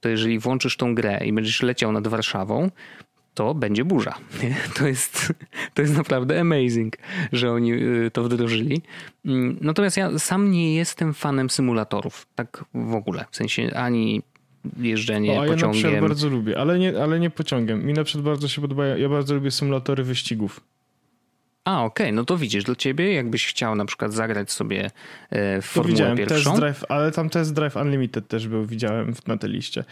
to 0.00 0.08
jeżeli 0.08 0.38
włączysz 0.38 0.76
tą 0.76 0.94
grę 0.94 1.20
i 1.26 1.32
będziesz 1.32 1.62
leciał 1.62 1.92
nad 1.92 2.08
Warszawą, 2.08 2.70
to 3.36 3.54
będzie 3.54 3.84
burza. 3.84 4.14
To 4.78 4.86
jest, 4.86 5.32
to 5.74 5.82
jest 5.82 5.96
naprawdę 5.96 6.40
amazing, 6.40 6.96
że 7.32 7.52
oni 7.52 7.72
y, 7.72 8.10
to 8.12 8.22
wdrożyli. 8.22 8.82
Mm, 9.24 9.58
natomiast 9.60 9.96
ja 9.96 10.18
sam 10.18 10.50
nie 10.50 10.74
jestem 10.74 11.14
fanem 11.14 11.50
symulatorów, 11.50 12.26
tak 12.34 12.64
w 12.74 12.94
ogóle. 12.94 13.24
W 13.30 13.36
sensie 13.36 13.70
ani 13.74 14.22
jeżdżenie 14.76 15.40
o, 15.40 15.44
a 15.44 15.46
pociągiem. 15.46 15.94
Ja 15.94 16.00
na 16.00 16.08
bardzo 16.08 16.28
lubię, 16.28 16.58
ale 16.58 16.78
nie, 16.78 17.02
ale 17.02 17.20
nie 17.20 17.30
pociągiem. 17.30 17.86
Mi 17.86 17.92
na 17.92 18.04
przykład 18.04 18.24
bardzo 18.24 18.48
się 18.48 18.60
podoba, 18.60 18.86
ja 18.86 19.08
bardzo 19.08 19.34
lubię 19.34 19.50
symulatory 19.50 20.04
wyścigów. 20.04 20.60
A, 21.66 21.84
okej, 21.84 22.06
okay. 22.06 22.12
no 22.12 22.24
to 22.24 22.36
widzisz, 22.36 22.64
dla 22.64 22.74
ciebie 22.74 23.14
jakbyś 23.14 23.46
chciał 23.46 23.74
na 23.74 23.84
przykład 23.84 24.12
zagrać 24.12 24.52
sobie 24.52 24.90
e, 25.30 25.62
w 25.62 25.64
Formułę 25.64 25.92
widziałem 25.92 26.16
pierwszą. 26.16 26.50
Test 26.50 26.56
drive, 26.60 26.84
ale 26.88 27.12
tam 27.12 27.30
Test 27.30 27.54
Drive 27.54 27.76
Unlimited 27.76 28.28
też 28.28 28.48
był, 28.48 28.66
widziałem 28.66 29.14
na 29.26 29.36
tej 29.36 29.50
liście. 29.50 29.84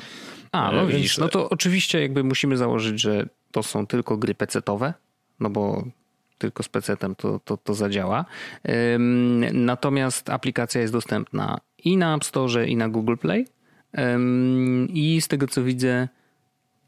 A, 0.53 0.73
no 0.73 0.83
e, 0.83 0.87
widzisz, 0.87 1.03
Więc... 1.03 1.19
no 1.19 1.29
to 1.29 1.51
oczywiście 1.51 2.01
jakby 2.01 2.25
musimy 2.25 2.57
założyć, 2.57 3.01
że 3.01 3.27
to 3.53 3.63
są 3.63 3.87
tylko 3.87 4.17
gry 4.17 4.35
pecetowe, 4.35 4.95
no 5.41 5.51
bo 5.51 5.85
tylko 6.39 6.63
z 6.63 6.69
pecetem 6.69 7.15
to, 7.15 7.41
to, 7.45 7.57
to 7.57 7.75
zadziała. 7.75 8.25
Natomiast 9.53 10.31
aplikacja 10.31 10.81
jest 10.81 10.93
dostępna 10.93 11.59
i 11.85 11.97
na 11.97 12.15
App 12.15 12.25
Store, 12.25 12.67
i 12.67 12.77
na 12.77 12.89
Google 12.89 13.17
Play. 13.17 13.47
I 14.89 15.21
z 15.21 15.29
tego 15.29 15.47
co 15.47 15.63
widzę, 15.63 16.09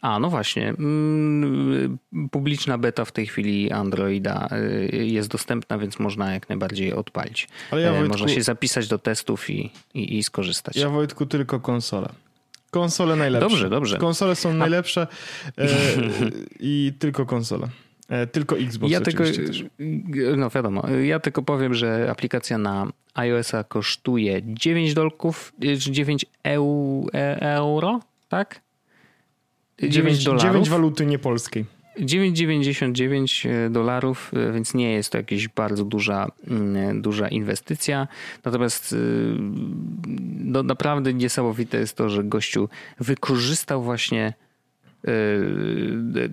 a, 0.07 0.19
no 0.19 0.31
właśnie. 0.31 0.69
Mm, 0.69 1.99
publiczna 2.31 2.79
beta 2.79 3.05
w 3.05 3.13
tej 3.13 3.27
chwili 3.27 3.73
Androida 3.73 4.49
y, 4.93 5.07
jest 5.07 5.29
dostępna, 5.29 5.79
więc 5.79 5.99
można 5.99 6.33
jak 6.33 6.49
najbardziej 6.49 6.93
odpalić. 6.93 7.49
Ale 7.71 7.83
ja, 7.83 7.89
e, 7.89 7.93
Wojtku, 7.93 8.09
można 8.09 8.29
się 8.29 8.43
zapisać 8.43 8.89
do 8.89 8.99
testów 8.99 9.51
i, 9.51 9.71
i, 9.95 10.19
i 10.19 10.23
skorzystać. 10.23 10.77
Ja 10.77 10.89
Wojtku 10.89 11.27
tylko 11.27 11.61
konsola. 11.61 12.09
Konsole 12.71 13.17
najlepsze. 13.17 13.49
Dobrze, 13.49 13.71
dobrze. 13.71 13.99
Konsole 13.99 14.37
są 14.37 14.55
najlepsze 14.55 15.07
e, 15.59 15.69
i 16.61 16.93
tylko 16.99 17.27
konsole. 17.27 17.69
E, 18.09 18.27
tylko 18.27 18.59
Xbox 18.59 18.93
ja 18.93 19.01
tylko, 19.01 19.25
też. 19.25 19.65
No 20.37 20.51
wiadomo, 20.51 20.83
ja 21.05 21.21
tylko 21.21 21.43
powiem, 21.43 21.75
że 21.75 22.09
aplikacja 22.11 22.59
na 22.59 22.93
iOS-a 23.15 23.65
kosztuje 23.65 24.41
9 24.45 24.95
dolków, 24.95 25.53
9 25.59 26.27
eu, 26.45 27.07
euro, 27.41 28.01
tak? 28.29 28.66
9 29.83 30.25
dolarów. 30.25 30.43
9 30.43 30.71
waluty 30.71 31.07
niepolskiej. 31.07 31.65
9,99 32.01 33.49
e, 33.49 33.71
dolarów, 33.71 34.31
e, 34.35 34.53
więc 34.53 34.75
nie 34.75 34.93
jest 34.93 35.13
to 35.13 35.19
jakaś 35.19 35.49
bardzo 35.49 35.85
duża, 35.85 36.31
mm, 36.47 37.03
duża 37.03 37.29
inwestycja. 37.29 38.09
Natomiast 38.45 38.93
e, 38.93 38.97
no, 40.45 40.63
naprawdę 40.63 41.15
niesamowite 41.15 41.79
jest 41.79 41.97
to, 41.97 42.09
że 42.09 42.25
gościu 42.25 42.69
wykorzystał 43.01 43.83
właśnie 43.83 44.33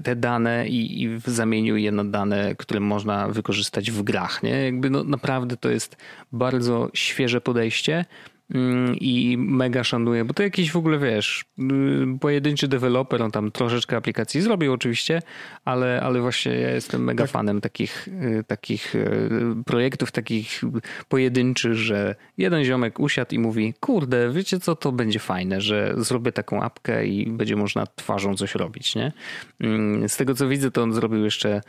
te 0.04 0.16
dane 0.16 0.68
i, 0.68 1.04
i 1.04 1.20
zamienił 1.26 1.78
je 1.78 1.92
na 1.92 2.04
dane, 2.04 2.56
które 2.56 2.80
można 2.80 3.28
wykorzystać 3.28 3.92
w 3.92 4.02
grach. 4.04 4.44
Nie? 4.44 4.66
Jakby 4.66 4.90
no, 4.90 5.04
naprawdę 5.04 5.58
to 5.58 5.70
jest 5.70 5.98
bardzo 6.32 6.90
świeże 6.94 7.42
podejście. 7.42 8.06
Mm, 8.50 8.96
i 8.96 9.38
mega 9.38 9.84
szanuję, 9.84 10.26
bo 10.26 10.34
to 10.34 10.44
jakiś 10.44 10.72
w 10.72 10.76
ogóle, 10.76 11.00
wiesz, 11.00 11.46
y, 11.60 12.20
pojedynczy 12.20 12.68
deweloper, 12.68 13.22
on 13.22 13.32
tam 13.32 13.52
troszeczkę 13.52 13.98
aplikacji 13.98 14.42
zrobił 14.42 14.74
oczywiście, 14.74 15.22
ale, 15.66 16.02
ale 16.02 16.22
właśnie 16.22 16.52
ja 16.54 16.72
jestem 16.72 17.04
mega 17.04 17.24
tak. 17.24 17.32
fanem 17.32 17.62
takich, 17.62 18.08
y, 18.08 18.44
takich 18.48 18.96
y, 18.96 19.30
projektów, 19.66 20.12
takich 20.12 20.62
pojedynczych, 21.08 21.74
że 21.74 22.16
jeden 22.38 22.64
ziomek 22.64 23.00
usiadł 23.00 23.36
i 23.36 23.40
mówi, 23.40 23.74
kurde, 23.80 24.32
wiecie 24.32 24.60
co, 24.60 24.76
to 24.76 24.92
będzie 24.92 25.20
fajne, 25.20 25.62
że 25.62 25.94
zrobię 25.98 26.32
taką 26.32 26.64
apkę 26.64 27.06
i 27.06 27.32
będzie 27.32 27.56
można 27.56 27.88
twarzą 27.88 28.36
coś 28.36 28.56
robić, 28.56 28.96
nie? 28.96 29.12
Mm, 29.60 30.10
z 30.10 30.18
tego 30.18 30.36
co 30.36 30.48
widzę, 30.48 30.72
to 30.72 30.84
on 30.84 30.94
zrobił 30.94 31.24
jeszcze 31.24 31.62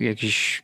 jakiś 0.00 0.63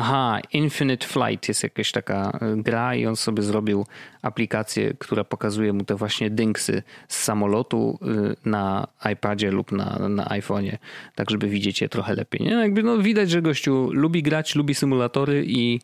Aha, 0.00 0.40
Infinite 0.52 1.06
Flight 1.06 1.48
jest 1.48 1.62
jakaś 1.62 1.92
taka 1.92 2.38
e, 2.40 2.56
gra 2.56 2.94
i 2.94 3.06
on 3.06 3.16
sobie 3.16 3.42
zrobił 3.42 3.86
aplikację, 4.22 4.94
która 4.98 5.24
pokazuje 5.24 5.72
mu 5.72 5.84
te 5.84 5.94
właśnie 5.94 6.30
dynksy 6.30 6.82
z 7.08 7.22
samolotu 7.22 7.98
e, 8.02 8.48
na 8.50 8.86
iPadzie 9.12 9.50
lub 9.50 9.72
na, 9.72 10.08
na 10.08 10.24
iPhone'ie, 10.24 10.76
tak 11.14 11.30
żeby 11.30 11.48
widzieć 11.48 11.80
je 11.80 11.88
trochę 11.88 12.14
lepiej. 12.14 12.46
Nie? 12.46 12.52
Jakby 12.52 12.82
no, 12.82 12.98
widać, 12.98 13.30
że 13.30 13.42
gościu 13.42 13.88
lubi 13.92 14.22
grać, 14.22 14.54
lubi 14.54 14.74
symulatory 14.74 15.44
i 15.46 15.80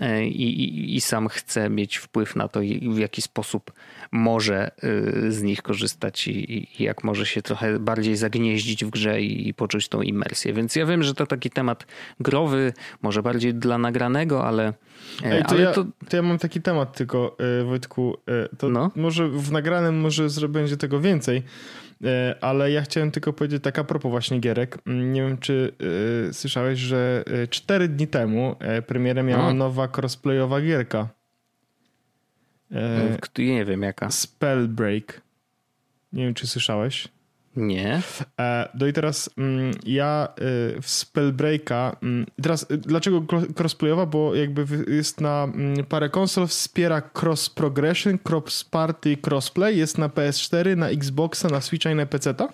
E, 0.00 0.26
i, 0.26 0.96
i, 0.96 1.00
sam 1.00 1.28
chce 1.28 1.70
mieć 1.70 1.96
wpływ 1.96 2.36
na 2.36 2.48
to, 2.48 2.60
w 2.94 2.98
jaki 2.98 3.22
sposób 3.22 3.72
może 4.12 4.70
y, 4.84 5.32
z 5.32 5.42
nich 5.42 5.62
korzystać 5.62 6.28
i, 6.28 6.68
i 6.80 6.84
jak 6.84 7.04
może 7.04 7.26
się 7.26 7.42
trochę 7.42 7.78
bardziej 7.78 8.16
zagnieździć 8.16 8.84
w 8.84 8.90
grze 8.90 9.22
i, 9.22 9.48
i, 9.48 9.54
poczuć 9.54 9.88
tą 9.88 10.02
imersję. 10.02 10.52
Więc 10.52 10.76
ja 10.76 10.86
wiem, 10.86 11.02
że 11.02 11.14
to 11.14 11.26
taki 11.26 11.50
temat 11.50 11.86
growy, 12.20 12.72
może 13.02 13.22
bardziej 13.22 13.54
dla 13.54 13.78
nagranego, 13.78 14.46
ale. 14.46 14.72
E, 15.24 15.32
Ej, 15.32 15.42
to, 15.42 15.48
ale 15.48 15.62
ja, 15.62 15.72
to... 15.72 15.84
to 16.08 16.16
ja 16.16 16.22
mam 16.22 16.38
taki 16.38 16.62
temat 16.62 16.96
tylko, 16.96 17.36
e, 17.60 17.64
Wojtku. 17.64 18.16
To 18.58 18.68
no? 18.68 18.90
może 18.96 19.28
w 19.28 19.52
nagranym 19.52 20.00
może 20.00 20.48
będzie 20.48 20.76
tego 20.76 21.00
więcej. 21.00 21.42
E, 22.04 22.34
ale 22.40 22.70
ja 22.70 22.82
chciałem 22.82 23.10
tylko 23.10 23.32
powiedzieć 23.32 23.62
tak 23.62 23.78
a 23.78 23.84
propos 23.84 24.10
właśnie 24.10 24.38
gierek. 24.38 24.78
Mm, 24.86 25.12
nie 25.12 25.22
wiem, 25.22 25.38
czy 25.38 25.72
y, 26.30 26.34
słyszałeś, 26.34 26.78
że 26.78 27.24
e, 27.26 27.46
cztery 27.48 27.88
dni 27.88 28.06
temu 28.06 28.56
premierę 28.86 29.22
miała 29.22 29.46
no. 29.46 29.54
nowa 29.54 29.88
crossplayowa 29.96 30.60
gierka. 30.60 31.08
nie 33.38 33.64
wiem 33.64 33.82
jaka. 33.82 34.10
Spellbreak. 34.10 35.20
Nie 36.12 36.24
wiem, 36.24 36.34
czy 36.34 36.46
słyszałeś. 36.46 37.08
Nie. 37.56 38.02
E, 38.40 38.68
no 38.74 38.86
i 38.86 38.92
teraz 38.92 39.30
mm, 39.38 39.74
ja 39.86 40.28
y, 40.38 40.80
w 40.82 40.88
Spellbreaka. 40.88 41.96
Mm, 42.02 42.26
teraz 42.42 42.66
y, 42.70 42.78
dlaczego 42.78 43.22
crossplayowa? 43.56 44.06
Bo 44.06 44.34
jakby 44.34 44.66
jest 44.88 45.20
na 45.20 45.44
mm, 45.44 45.84
parę 45.84 46.08
konsol, 46.08 46.46
wspiera 46.46 47.02
cross 47.22 47.50
progression, 47.50 48.18
cross 48.28 48.64
party, 48.64 49.16
crossplay. 49.26 49.78
Jest 49.78 49.98
na 49.98 50.08
PS4, 50.08 50.76
na 50.76 50.88
Xboxa, 50.88 51.48
na 51.48 51.60
Switcha 51.60 51.90
i 51.90 51.94
na 51.94 52.06
PC-ta. 52.06 52.48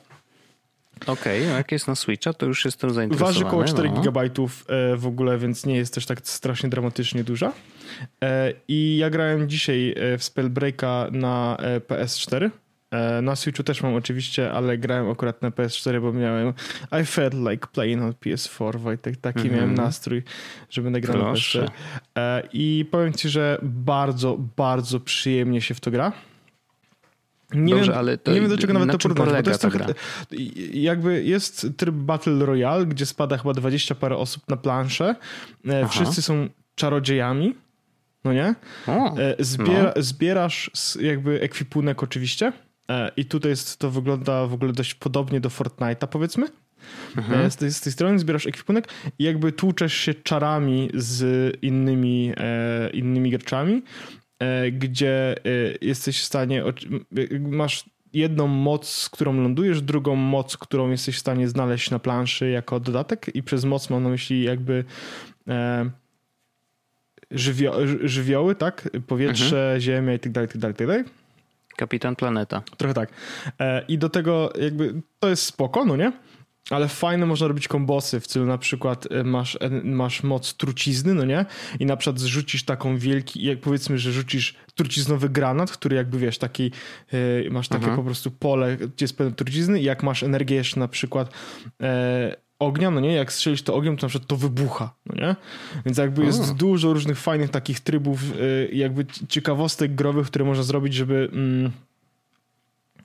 Okej, 1.07 1.43
okay, 1.43 1.57
jak 1.57 1.73
jest 1.73 1.89
na 1.89 1.95
Switcha, 1.95 2.33
to 2.33 2.47
już 2.47 2.65
jestem 2.65 2.95
zainteresowany. 2.95 3.35
Waży 3.35 3.47
około 3.47 3.65
4 3.65 3.91
no. 3.91 4.01
GB 4.01 4.21
e, 4.21 4.97
w 4.97 5.07
ogóle, 5.07 5.39
więc 5.39 5.67
nie 5.67 5.77
jest 5.77 5.95
też 5.95 6.07
tak 6.07 6.21
strasznie 6.23 6.69
dramatycznie 6.69 7.25
duża. 7.25 7.53
E, 8.23 8.53
I 8.69 8.97
ja 8.97 9.11
grałem 9.11 9.49
dzisiaj 9.49 9.95
w 10.19 10.25
Spellbreaka 10.25 11.09
na 11.13 11.57
PS4 11.89 12.45
E, 12.45 12.51
na 13.23 13.37
Switchu 13.37 13.63
też 13.63 13.83
mam 13.83 13.95
oczywiście, 13.95 14.53
ale 14.53 14.79
grałem 14.79 15.11
akurat 15.11 15.43
na 15.43 15.51
PS4, 15.51 16.01
bo 16.01 16.13
miałem 16.13 16.53
I 17.03 17.05
felt 17.05 17.35
like 17.35 17.67
playing 17.73 18.03
on 18.03 18.13
PS4, 18.13 18.77
Wojtek, 18.77 19.17
taki 19.17 19.41
mm 19.41 19.51
-hmm. 19.51 19.57
miałem 19.57 19.75
nastrój, 19.75 20.23
że 20.71 20.83
będę 20.83 21.01
grał 21.01 21.19
na 21.19 21.33
PS4. 21.33 21.69
E, 22.19 22.43
I 22.53 22.87
powiem 22.91 23.13
ci, 23.13 23.29
że 23.29 23.59
bardzo, 23.63 24.39
bardzo 24.57 25.01
przyjemnie 25.01 25.61
się 25.61 25.75
w 25.75 25.81
to 25.81 25.91
gra. 25.91 26.13
Nie, 27.55 27.75
Dobrze, 27.75 27.91
wiem, 27.91 27.99
ale 27.99 28.19
to, 28.19 28.33
nie 28.33 28.41
wiem 28.41 28.51
do 28.51 28.59
czego 28.59 28.73
nawet 28.73 29.03
to 29.03 29.09
porównać. 29.09 29.45
To 29.45 29.51
jest 29.51 29.61
trochę, 29.61 29.95
jakby 30.73 31.25
jest 31.25 31.67
tryb 31.77 31.95
Battle 31.95 32.47
Royale, 32.47 32.87
gdzie 32.87 33.07
spada 33.07 33.39
chyba 33.39 33.53
20 33.53 33.95
parę 33.95 34.17
osób 34.17 34.49
na 34.49 34.57
planszę. 34.57 35.15
E, 35.69 35.81
Aha. 35.81 35.89
Wszyscy 35.89 36.23
są 36.23 36.49
czarodziejami. 36.75 37.55
No 38.25 38.33
nie? 38.33 38.55
O, 38.87 39.15
Zbiera, 39.39 39.93
no. 39.97 40.03
Zbierasz 40.03 40.71
jakby 41.01 41.41
ekwipunek 41.41 42.03
oczywiście 42.03 42.53
E, 42.53 42.70
I 43.17 43.25
tutaj 43.25 43.51
jest, 43.51 43.79
to 43.79 43.91
wygląda 43.91 44.47
w 44.47 44.55
ogóle 44.55 44.73
dość 44.73 44.95
podobnie 44.95 45.41
do 45.41 45.49
Fortnite'a, 45.49 46.07
powiedzmy. 46.07 46.47
Mhm. 47.17 47.41
E, 47.41 47.51
z, 47.51 47.57
tej, 47.57 47.73
z 47.73 47.81
tej 47.81 47.93
strony 47.93 48.19
zbierasz 48.19 48.47
ekwipunek 48.47 48.89
i 49.19 49.25
jakby 49.25 49.53
tłuczesz 49.53 49.95
się 49.95 50.15
czarami 50.15 50.91
z 50.95 51.57
innymi, 51.63 52.33
e, 52.37 52.91
innymi 52.91 53.31
graczami, 53.31 53.83
e, 54.39 54.71
gdzie 54.71 55.37
e, 55.37 55.41
jesteś 55.81 56.21
w 56.21 56.25
stanie, 56.25 56.65
masz 57.41 57.85
jedną 58.13 58.47
moc, 58.47 59.09
którą 59.13 59.43
lądujesz, 59.43 59.83
drugą 59.83 60.17
moc, 60.17 60.57
którą 60.57 60.91
jesteś 60.91 61.17
w 61.17 61.21
stanie 61.21 61.49
znaleźć 61.49 61.91
na 61.91 61.99
planszy 61.99 62.51
jako 62.51 62.81
dodatek 62.81 63.31
i 63.35 63.43
przez 63.43 63.65
moc 63.65 63.91
mam 63.91 64.03
na 64.03 64.09
myśli 64.09 64.43
jakby 64.43 64.85
e, 65.49 65.91
żywio, 67.31 67.77
żywioły, 68.05 68.55
tak? 68.55 68.91
Powietrze, 69.07 69.63
mhm. 69.63 69.81
ziemia 69.81 70.15
i 70.15 70.19
tak 70.19 70.33
dalej, 70.33 70.49
tak 70.49 70.59
dalej, 70.59 70.77
tak 70.77 70.87
dalej. 70.87 71.05
Kapitan 71.81 72.17
Planeta. 72.17 72.63
Trochę 72.77 72.95
tak. 72.95 73.11
E, 73.61 73.85
I 73.89 73.99
do 73.99 74.09
tego 74.09 74.53
jakby 74.61 75.03
to 75.19 75.29
jest 75.29 75.43
spoko, 75.43 75.85
no 75.85 75.97
nie? 75.97 76.13
ale 76.71 76.89
fajne 76.89 77.27
można 77.27 77.49
robić 77.49 77.69
kombosy 77.69 78.21
w 78.21 78.27
stylu 78.27 78.47
na 78.47 78.59
przykład 78.59 79.13
e, 79.13 79.25
masz, 79.25 79.59
e, 79.61 79.71
masz 79.85 80.23
moc 80.23 80.55
trucizny, 80.55 81.15
no 81.15 81.25
nie? 81.25 81.45
I 81.79 81.87
na 81.87 81.97
przykład 81.97 82.21
zrzucisz 82.21 82.63
taką 82.65 82.99
wielki, 82.99 83.45
jak 83.45 83.61
powiedzmy, 83.61 83.99
że 83.99 84.13
rzucisz 84.13 84.55
truciznowy 84.75 85.29
granat, 85.29 85.71
który 85.71 85.97
jakby 85.97 86.19
wiesz, 86.19 86.39
taki 86.39 86.71
masz 87.51 87.69
takie 87.69 87.87
Aha. 87.87 87.97
po 87.97 88.03
prostu 88.03 88.31
pole, 88.31 88.77
gdzie 88.77 89.05
jest 89.05 89.17
pełne 89.17 89.35
trucizny 89.35 89.81
i 89.81 89.85
jak 89.85 90.03
masz 90.03 90.23
energię 90.23 90.57
jeszcze 90.57 90.81
na 90.81 90.89
przykład 90.89 91.33
e, 91.83 92.37
ognia, 92.61 92.91
no 92.91 93.01
nie? 93.01 93.13
Jak 93.13 93.33
strzelisz 93.33 93.63
to 93.63 93.75
ogniem, 93.75 93.97
to 93.97 94.07
na 94.07 94.09
przykład 94.09 94.29
to 94.29 94.37
wybucha, 94.37 94.95
no 95.07 95.27
nie? 95.27 95.37
Więc 95.87 95.99
jakby 95.99 96.25
jest 96.25 96.55
dużo 96.55 96.93
różnych 96.93 97.19
fajnych 97.19 97.51
takich 97.51 97.81
trybów, 97.81 98.37
yy, 98.37 98.69
jakby 98.73 99.07
ciekawostek 99.29 99.95
growych, 99.95 100.27
które 100.27 100.45
można 100.45 100.63
zrobić, 100.63 100.95
żeby... 100.95 101.31
Mm, 101.33 101.71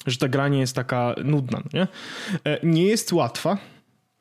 że 0.05 0.17
ta 0.17 0.27
gra 0.27 0.47
nie 0.47 0.59
jest 0.59 0.75
taka 0.75 1.15
nudna, 1.23 1.61
no 1.63 1.79
nie? 1.79 1.87
E, 2.51 2.59
nie 2.63 2.83
jest 2.83 3.13
łatwa. 3.13 3.57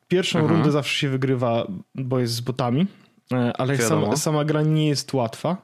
Pierwszą 0.07 0.39
Aha. 0.39 0.47
rundę 0.47 0.71
zawsze 0.71 0.99
się 0.99 1.09
wygrywa, 1.09 1.67
bo 1.95 2.19
jest 2.19 2.33
z 2.33 2.41
botami, 2.41 2.87
e, 3.31 3.53
ale 3.57 3.77
sama, 3.77 4.15
sama 4.15 4.45
gra 4.45 4.61
nie 4.61 4.87
jest 4.87 5.13
łatwa. 5.13 5.57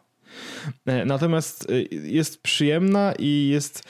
E, 0.86 1.06
natomiast 1.06 1.68
jest 2.04 2.42
przyjemna 2.42 3.14
i 3.20 3.48
jest 3.48 3.84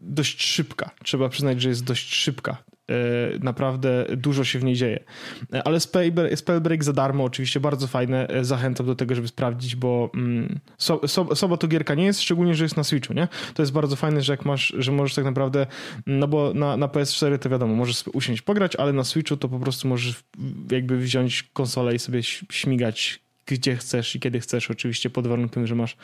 dość 0.00 0.42
szybka. 0.46 0.90
Trzeba 1.04 1.28
przyznać, 1.28 1.62
że 1.62 1.68
jest 1.68 1.84
dość 1.84 2.14
szybka. 2.14 2.56
E, 2.90 3.38
naprawdę 3.42 4.04
dużo 4.16 4.44
się 4.44 4.58
w 4.58 4.64
niej 4.64 4.74
dzieje. 4.74 5.04
E, 5.52 5.62
ale 5.66 5.80
Spellbreak 6.34 6.84
za 6.84 6.92
darmo, 6.92 7.24
oczywiście 7.24 7.60
bardzo 7.60 7.86
fajne. 7.86 8.28
E, 8.28 8.44
zachęcam 8.44 8.86
do 8.86 8.94
tego, 8.94 9.14
żeby 9.14 9.28
sprawdzić, 9.28 9.76
bo 9.76 10.10
mm, 10.14 10.60
so, 10.78 11.08
so, 11.08 11.36
soba 11.36 11.56
to 11.56 11.68
gierka 11.68 11.94
nie 11.94 12.04
jest, 12.04 12.20
szczególnie, 12.20 12.54
że 12.54 12.64
jest 12.64 12.76
na 12.76 12.84
Switchu, 12.84 13.12
nie? 13.12 13.28
To 13.54 13.62
jest 13.62 13.72
bardzo 13.72 13.96
fajne, 13.96 14.22
że 14.22 14.32
jak 14.32 14.44
masz, 14.44 14.74
że 14.78 14.92
możesz 14.92 15.14
tak 15.14 15.24
naprawdę, 15.24 15.66
no 16.06 16.28
bo 16.28 16.54
na, 16.54 16.76
na 16.76 16.88
PS4 16.88 17.38
to 17.38 17.50
wiadomo, 17.50 17.74
możesz 17.74 18.04
usiąść 18.12 18.42
pograć, 18.42 18.76
ale 18.76 18.92
na 18.92 19.04
Switchu 19.04 19.36
to 19.36 19.48
po 19.48 19.58
prostu 19.58 19.88
możesz 19.88 20.22
jakby 20.70 20.98
wziąć 20.98 21.42
konsolę 21.42 21.94
i 21.94 21.98
sobie 21.98 22.22
śmigać 22.50 23.29
gdzie 23.46 23.76
chcesz 23.76 24.16
i 24.16 24.20
kiedy 24.20 24.40
chcesz, 24.40 24.70
oczywiście 24.70 25.10
pod 25.10 25.26
warunkiem, 25.26 25.66
że 25.66 25.74
masz 25.74 25.96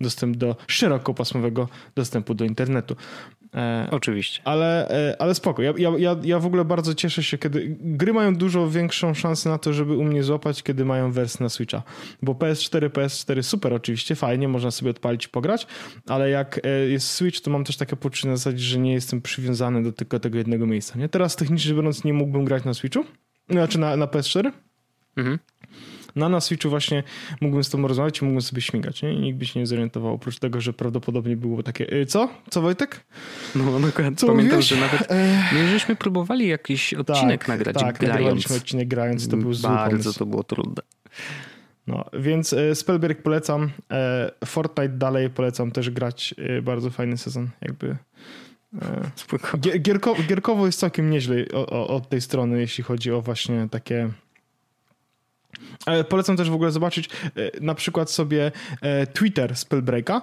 dostęp 0.00 0.36
do 0.36 0.56
szerokopasmowego 0.66 1.68
dostępu 1.94 2.34
do 2.34 2.44
internetu. 2.44 2.96
E, 3.54 3.88
oczywiście. 3.90 4.40
Ale, 4.44 4.88
e, 4.90 5.22
ale 5.22 5.34
spoko. 5.34 5.62
Ja, 5.62 5.72
ja, 5.98 6.16
ja 6.22 6.38
w 6.38 6.46
ogóle 6.46 6.64
bardzo 6.64 6.94
cieszę 6.94 7.22
się, 7.22 7.38
kiedy 7.38 7.76
gry 7.80 8.12
mają 8.12 8.36
dużo 8.36 8.70
większą 8.70 9.14
szansę 9.14 9.48
na 9.48 9.58
to, 9.58 9.72
żeby 9.72 9.96
u 9.96 10.04
mnie 10.04 10.22
złapać, 10.22 10.62
kiedy 10.62 10.84
mają 10.84 11.12
wersję 11.12 11.44
na 11.44 11.48
Switcha. 11.48 11.82
Bo 12.22 12.32
PS4, 12.32 12.88
PS4 12.88 13.42
super 13.42 13.72
oczywiście, 13.72 14.14
fajnie, 14.14 14.48
można 14.48 14.70
sobie 14.70 14.90
odpalić 14.90 15.24
i 15.24 15.28
pograć, 15.28 15.66
ale 16.08 16.30
jak 16.30 16.60
e, 16.66 16.68
jest 16.88 17.08
Switch, 17.08 17.40
to 17.40 17.50
mam 17.50 17.64
też 17.64 17.76
takie 17.76 17.96
poczucie 17.96 18.28
na 18.28 18.36
zasadzie, 18.36 18.64
że 18.64 18.78
nie 18.78 18.92
jestem 18.92 19.22
przywiązany 19.22 19.82
do 19.82 19.92
tylko 19.92 20.20
tego 20.20 20.38
jednego 20.38 20.66
miejsca. 20.66 20.98
Nie? 20.98 21.08
Teraz 21.08 21.36
technicznie 21.36 21.74
biorąc 21.74 22.04
nie 22.04 22.12
mógłbym 22.12 22.44
grać 22.44 22.64
na 22.64 22.74
Switchu, 22.74 23.04
znaczy 23.50 23.78
na, 23.78 23.96
na 23.96 24.06
PS4. 24.06 24.52
Mhm. 25.16 25.38
No 26.16 26.28
na 26.28 26.40
Switchu 26.40 26.70
właśnie 26.70 27.02
mógłbym 27.40 27.64
z 27.64 27.70
tobą 27.70 27.88
rozmawiać 27.88 28.20
i 28.20 28.24
mógłbym 28.24 28.42
sobie 28.42 28.62
śmigać, 28.62 29.02
nie? 29.02 29.14
I 29.14 29.20
nikt 29.20 29.38
by 29.38 29.46
się 29.46 29.60
nie 29.60 29.66
zorientował, 29.66 30.14
oprócz 30.14 30.38
tego, 30.38 30.60
że 30.60 30.72
prawdopodobnie 30.72 31.36
byłoby 31.36 31.62
takie, 31.62 31.92
y, 31.92 32.06
co? 32.06 32.28
Co 32.50 32.62
Wojtek? 32.62 33.04
No 33.54 33.64
dokładnie. 33.80 34.16
Co 34.16 34.26
Pamiętam, 34.26 34.36
mówiłeś? 34.36 34.66
że 34.66 34.76
nawet 34.76 35.10
my 35.52 35.68
żeśmy 35.68 35.96
próbowali 35.96 36.48
jakiś 36.48 36.94
odcinek 36.94 37.40
tak, 37.40 37.48
nagrać 37.48 37.76
tak, 37.76 37.98
grając. 37.98 38.50
odcinek 38.50 38.88
grając, 38.88 39.28
to 39.28 39.36
był 39.36 39.54
zły 39.54 39.70
Bardzo 39.70 40.12
to 40.12 40.26
było 40.26 40.44
trudne. 40.44 40.82
No, 41.86 42.04
więc 42.12 42.52
e, 42.52 42.74
Spellberg 42.74 43.22
polecam. 43.22 43.70
E, 43.90 44.30
Fortnite 44.44 44.88
dalej 44.88 45.30
polecam 45.30 45.70
też 45.70 45.90
grać. 45.90 46.34
E, 46.38 46.62
bardzo 46.62 46.90
fajny 46.90 47.18
sezon, 47.18 47.48
jakby. 47.60 47.96
Gierkowo, 49.80 50.22
gierkowo 50.22 50.66
jest 50.66 50.78
całkiem 50.78 51.10
nieźle 51.10 51.36
od 51.68 52.08
tej 52.08 52.20
strony, 52.20 52.60
jeśli 52.60 52.84
chodzi 52.84 53.12
o 53.12 53.22
właśnie 53.22 53.68
takie 53.70 54.10
Polecam 56.08 56.36
też 56.36 56.50
w 56.50 56.54
ogóle 56.54 56.70
zobaczyć 56.70 57.08
e, 57.36 57.60
na 57.60 57.74
przykład 57.74 58.10
sobie 58.10 58.52
e, 58.80 59.06
Twitter 59.06 59.56
Spellbreaka. 59.56 60.22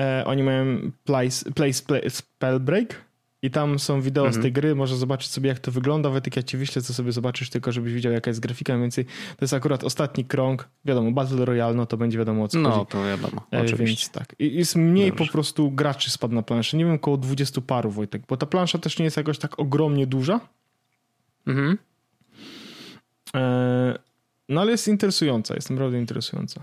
E, 0.00 0.24
oni 0.26 0.42
mają 0.42 0.90
place, 1.04 1.52
place 1.54 1.82
play, 1.86 2.10
Spellbreak 2.10 3.08
i 3.42 3.50
tam 3.50 3.78
są 3.78 4.00
wideo 4.00 4.26
mhm. 4.26 4.42
z 4.42 4.44
tej 4.44 4.52
gry, 4.52 4.74
można 4.74 4.96
zobaczyć 4.96 5.30
sobie 5.30 5.48
jak 5.48 5.58
to 5.58 5.72
wygląda. 5.72 6.10
Wojtek, 6.10 6.36
ja 6.36 6.42
ci 6.42 6.56
wyślę, 6.56 6.82
co 6.82 6.94
sobie 6.94 7.12
zobaczysz, 7.12 7.50
tylko 7.50 7.72
żebyś 7.72 7.92
widział 7.92 8.12
jaka 8.12 8.30
jest 8.30 8.40
grafika. 8.40 8.72
Mniej 8.72 8.82
więcej 8.82 9.04
to 9.04 9.40
jest 9.40 9.54
akurat 9.54 9.84
ostatni 9.84 10.24
krąg. 10.24 10.68
Wiadomo, 10.84 11.12
Battle 11.12 11.44
Royale, 11.44 11.74
no 11.74 11.86
to 11.86 11.96
będzie 11.96 12.18
wiadomo 12.18 12.44
o 12.44 12.48
co 12.48 12.58
No, 12.58 12.70
chodzi. 12.70 12.90
to 12.90 13.04
wiadomo, 13.04 13.46
oczywiście. 13.52 13.84
Więc 13.84 14.10
tak. 14.10 14.34
I 14.38 14.54
jest 14.54 14.76
mniej 14.76 15.10
Dobrze. 15.10 15.24
po 15.24 15.32
prostu 15.32 15.70
graczy 15.70 16.10
spadł 16.10 16.34
na 16.34 16.42
planszę. 16.42 16.76
Nie 16.76 16.84
wiem, 16.84 16.94
około 16.94 17.16
20 17.16 17.60
paru, 17.60 17.90
Wojtek, 17.90 18.22
bo 18.28 18.36
ta 18.36 18.46
plansza 18.46 18.78
też 18.78 18.98
nie 18.98 19.04
jest 19.04 19.16
jakoś 19.16 19.38
tak 19.38 19.58
ogromnie 19.60 20.06
duża. 20.06 20.40
Mhm. 21.46 21.78
No 24.48 24.60
ale 24.60 24.70
jest 24.70 24.88
interesująca, 24.88 25.54
jest 25.54 25.70
naprawdę 25.70 25.98
interesująca. 25.98 26.60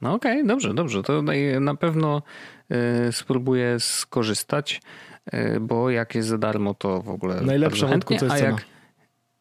No 0.00 0.14
okej, 0.14 0.32
okay, 0.32 0.46
dobrze, 0.46 0.74
dobrze. 0.74 1.02
To 1.02 1.22
na 1.60 1.74
pewno 1.74 2.22
y, 3.08 3.12
spróbuję 3.12 3.76
skorzystać, 3.80 4.82
y, 5.34 5.60
bo 5.60 5.90
jak 5.90 6.14
jest 6.14 6.28
za 6.28 6.38
darmo, 6.38 6.74
to 6.74 7.02
w 7.02 7.08
ogóle 7.08 7.40
Najlepsza 7.40 7.88
chętnie, 7.88 8.18
a 8.30 8.38
jak 8.38 8.66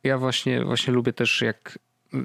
ja 0.03 0.17
właśnie, 0.17 0.65
właśnie 0.65 0.93
lubię 0.93 1.13
też 1.13 1.41
jak 1.41 1.79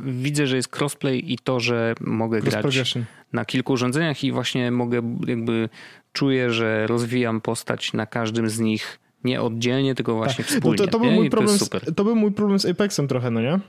widzę, 0.04 0.46
że 0.46 0.56
jest 0.56 0.76
crossplay 0.76 1.32
i 1.32 1.38
to, 1.38 1.60
że 1.60 1.94
mogę 2.00 2.40
grać 2.40 2.94
na 3.32 3.44
kilku 3.44 3.72
urządzeniach 3.72 4.24
i 4.24 4.32
właśnie 4.32 4.70
mogę 4.70 5.16
jakby 5.26 5.68
czuję, 6.12 6.50
że 6.50 6.86
rozwijam 6.86 7.40
postać 7.40 7.92
na 7.92 8.06
każdym 8.06 8.50
z 8.50 8.58
nich 8.58 8.98
nie 9.24 9.42
oddzielnie, 9.42 9.94
tylko 9.94 10.14
właśnie 10.14 10.44
tak. 10.44 10.52
wspólnie. 10.52 10.76
No 10.80 10.86
to, 10.86 10.92
to, 10.92 10.98
był 10.98 11.10
mój 11.10 11.30
problem 11.30 11.58
z, 11.58 11.70
to 11.96 12.04
był 12.04 12.16
mój 12.16 12.32
problem 12.32 12.58
z 12.58 12.66
Apexem 12.66 13.08
trochę, 13.08 13.30
no 13.30 13.40
nie? 13.40 13.60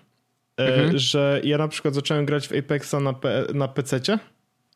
E, 0.60 0.76
mhm. 0.76 1.00
że 1.00 1.41
ja 1.43 1.58
na 1.58 1.67
przykład 1.67 1.93
zacząłem 1.93 2.26
grać 2.26 2.48
w 2.48 2.52
Apexa 2.52 2.93
na, 2.93 3.15
na 3.54 3.67
PC-cie 3.67 4.19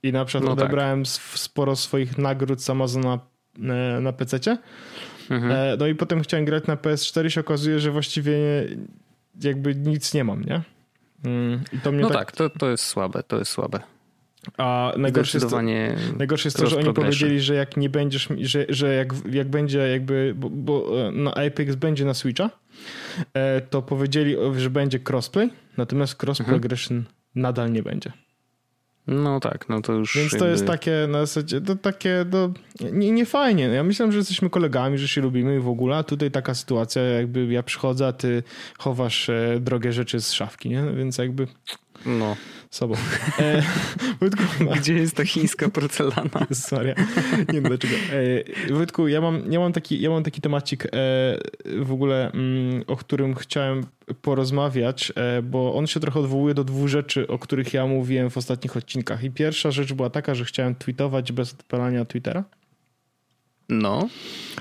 i 0.03 0.11
na 0.11 0.25
przykład 0.25 0.49
no 0.49 0.55
tak. 0.55 0.65
odebrałem 0.65 1.03
tak. 1.03 1.13
sporo 1.39 1.75
swoich 1.75 2.17
nagród 2.17 2.61
z 2.61 2.69
Amazona 2.69 3.19
e, 3.59 3.99
na 4.01 4.13
PC-cie. 4.13 4.57
Mhm. 5.29 5.51
E, 5.51 5.77
no 5.79 5.87
i 5.87 5.95
potem 5.95 6.21
chciałem 6.21 6.45
grać 6.45 6.67
na 6.67 6.75
PS4 6.75 7.25
i 7.25 7.31
się 7.31 7.41
okazuje, 7.41 7.79
że 7.79 7.91
właściwie 7.91 8.33
jakby 9.41 9.75
nic 9.75 10.13
nie 10.13 10.23
mam, 10.23 10.43
nie? 10.43 10.61
Mm, 11.25 11.61
I 11.73 11.79
to 11.79 11.91
mnie 11.91 12.01
no 12.01 12.09
tak, 12.09 12.31
tak 12.31 12.31
to, 12.31 12.59
to 12.59 12.69
jest 12.69 12.83
słabe, 12.83 13.23
to 13.23 13.39
jest 13.39 13.51
słabe. 13.51 13.79
A 14.57 14.93
najgorsze 14.97 15.37
jest, 15.37 15.49
to, 15.49 15.61
najgorsze 16.17 16.47
jest 16.47 16.57
to, 16.57 16.67
że 16.67 16.77
oni 16.77 16.93
powiedzieli, 16.93 17.39
że 17.39 17.55
jak 17.55 17.77
nie 17.77 17.89
będziesz, 17.89 18.29
że, 18.41 18.65
że 18.69 18.93
jak, 18.95 19.13
jak 19.31 19.49
będzie 19.49 19.79
jakby, 19.79 20.33
bo, 20.35 20.49
bo 20.49 20.91
na 21.11 21.33
Apex 21.33 21.75
będzie 21.75 22.05
na 22.05 22.13
Switcha, 22.13 22.49
to 23.69 23.81
powiedzieli, 23.81 24.35
że 24.57 24.69
będzie 24.69 24.99
crossplay, 25.09 25.49
Natomiast 25.77 26.23
cross 26.23 26.39
mhm. 26.39 26.59
progression 26.59 27.03
nadal 27.35 27.71
nie 27.71 27.83
będzie. 27.83 28.11
No 29.07 29.39
tak, 29.39 29.69
no 29.69 29.81
to 29.81 29.93
już. 29.93 30.17
Więc 30.17 30.37
to 30.37 30.47
jest 30.47 30.67
takie 30.67 31.07
na 31.09 31.19
zasadzie, 31.25 31.61
to 31.61 31.75
takie, 31.75 32.25
no, 32.31 32.53
nie, 32.91 33.11
nie 33.11 33.25
fajnie. 33.25 33.63
Ja 33.63 33.83
myślałem, 33.83 34.11
że 34.11 34.17
jesteśmy 34.17 34.49
kolegami, 34.49 34.97
że 34.97 35.07
się 35.07 35.21
lubimy 35.21 35.55
i 35.55 35.59
w 35.59 35.67
ogóle, 35.67 35.95
a 35.95 36.03
tutaj 36.03 36.31
taka 36.31 36.53
sytuacja, 36.53 37.01
jakby 37.01 37.45
ja 37.45 37.63
przychodzę, 37.63 38.07
a 38.07 38.13
ty 38.13 38.43
chowasz 38.77 39.29
e, 39.29 39.59
drogie 39.61 39.93
rzeczy 39.93 40.21
z 40.21 40.31
szafki, 40.31 40.69
nie? 40.69 40.83
Więc 40.97 41.17
jakby. 41.17 41.47
No 42.05 42.35
sobą. 42.73 42.95
E, 43.39 43.63
Wojtku, 44.19 44.43
Gdzie 44.79 44.93
jest 44.93 45.15
ta 45.15 45.25
chińska 45.25 45.69
porcelana? 45.69 46.47
Sorry. 46.51 46.95
Nie 47.37 47.53
wiem 47.53 47.63
dlaczego. 47.63 47.93
E, 48.69 48.73
Wojtku, 48.73 49.07
ja 49.07 49.21
mam, 49.21 49.51
ja 49.51 49.59
mam, 49.59 49.73
taki, 49.73 50.01
ja 50.01 50.09
mam 50.09 50.23
taki 50.23 50.41
temacik 50.41 50.85
e, 50.85 50.89
w 51.65 51.91
ogóle, 51.91 52.31
mm, 52.31 52.83
o 52.87 52.95
którym 52.95 53.35
chciałem 53.35 53.85
porozmawiać, 54.21 55.13
e, 55.15 55.41
bo 55.41 55.75
on 55.75 55.87
się 55.87 55.99
trochę 55.99 56.19
odwołuje 56.19 56.53
do 56.53 56.63
dwóch 56.63 56.87
rzeczy, 56.87 57.27
o 57.27 57.39
których 57.39 57.73
ja 57.73 57.87
mówiłem 57.87 58.29
w 58.29 58.37
ostatnich 58.37 58.77
odcinkach. 58.77 59.23
I 59.23 59.31
pierwsza 59.31 59.71
rzecz 59.71 59.93
była 59.93 60.09
taka, 60.09 60.35
że 60.35 60.45
chciałem 60.45 60.75
tweetować 60.75 61.31
bez 61.31 61.53
odpalania 61.53 62.05
Twittera. 62.05 62.43
No. 63.69 64.07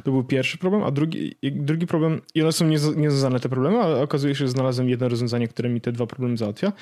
To 0.05 0.11
był 0.11 0.25
pierwszy 0.25 0.59
problem, 0.59 0.83
a 0.83 0.91
drugi, 0.91 1.35
drugi 1.43 1.87
problem, 1.87 2.21
i 2.35 2.43
one 2.43 2.53
są 2.53 2.67
niezwiązane 2.97 3.41
te 3.41 3.49
problemy, 3.49 3.79
ale 3.79 4.03
okazuje 4.03 4.35
się, 4.35 4.39
że 4.39 4.49
znalazłem 4.49 4.89
jedno 4.89 5.09
rozwiązanie, 5.09 5.49
które 5.49 5.69
mi 5.69 5.81
te 5.81 5.93
dwa 5.93 6.07
problemy 6.07 6.37
załatwia. 6.37 6.73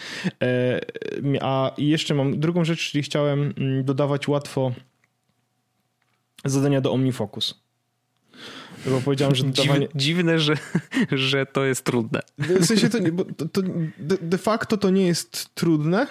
E, 0.42 0.80
a 1.40 1.72
jeszcze 1.78 2.14
mam 2.14 2.40
drugą 2.40 2.64
rzecz, 2.64 2.90
czyli 2.90 3.02
chciałem 3.02 3.54
mm, 3.59 3.85
dodawać 3.85 4.28
łatwo 4.28 4.72
zadania 6.44 6.80
do 6.80 6.92
OmniFocus. 6.92 7.61
Bo 8.87 9.00
powiedziałem, 9.00 9.35
że 9.35 9.44
dodawanie... 9.50 9.88
Dziwne, 9.94 10.38
że, 10.38 10.54
że 11.12 11.46
to 11.46 11.64
jest 11.64 11.85
trudne. 11.85 12.20
W 12.38 12.66
sensie 12.66 12.88
to, 12.88 12.98
to, 13.37 13.48
to 13.48 13.62
de 14.20 14.38
facto 14.38 14.76
to 14.76 14.90
nie 14.90 15.06
jest 15.06 15.54
trudne, 15.54 16.06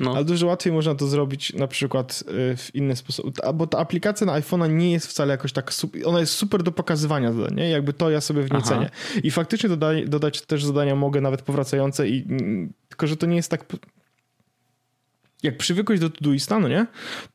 no. 0.00 0.14
Ale 0.14 0.24
dużo 0.24 0.46
łatwiej 0.46 0.72
można 0.72 0.94
to 0.94 1.06
zrobić 1.06 1.52
na 1.52 1.66
przykład 1.66 2.24
y, 2.52 2.56
w 2.56 2.74
inny 2.74 2.96
sposób. 2.96 3.36
Bo 3.54 3.66
ta 3.66 3.78
aplikacja 3.78 4.26
na 4.26 4.40
iPhone'a 4.40 4.70
nie 4.70 4.92
jest 4.92 5.06
wcale 5.06 5.30
jakoś 5.30 5.52
tak. 5.52 5.72
Ona 6.04 6.20
jest 6.20 6.32
super 6.32 6.62
do 6.62 6.72
pokazywania 6.72 7.32
zadań, 7.32 7.54
nie? 7.54 7.70
Jakby 7.70 7.92
to 7.92 8.10
ja 8.10 8.20
sobie 8.20 8.42
w 8.42 8.52
niej 8.52 8.62
cenię. 8.62 8.90
I 9.22 9.30
faktycznie 9.30 9.68
dodaj, 9.68 10.08
dodać 10.08 10.40
też 10.40 10.64
zadania 10.64 10.94
mogę 10.94 11.20
nawet 11.20 11.42
powracające, 11.42 12.08
i 12.08 12.26
tylko 12.88 13.06
że 13.06 13.16
to 13.16 13.26
nie 13.26 13.36
jest 13.36 13.50
tak. 13.50 13.64
Jak 15.42 15.56
przywykłeś 15.56 16.00
do 16.00 16.10
Todoista, 16.10 16.58
no 16.58 16.68
nie? 16.68 16.86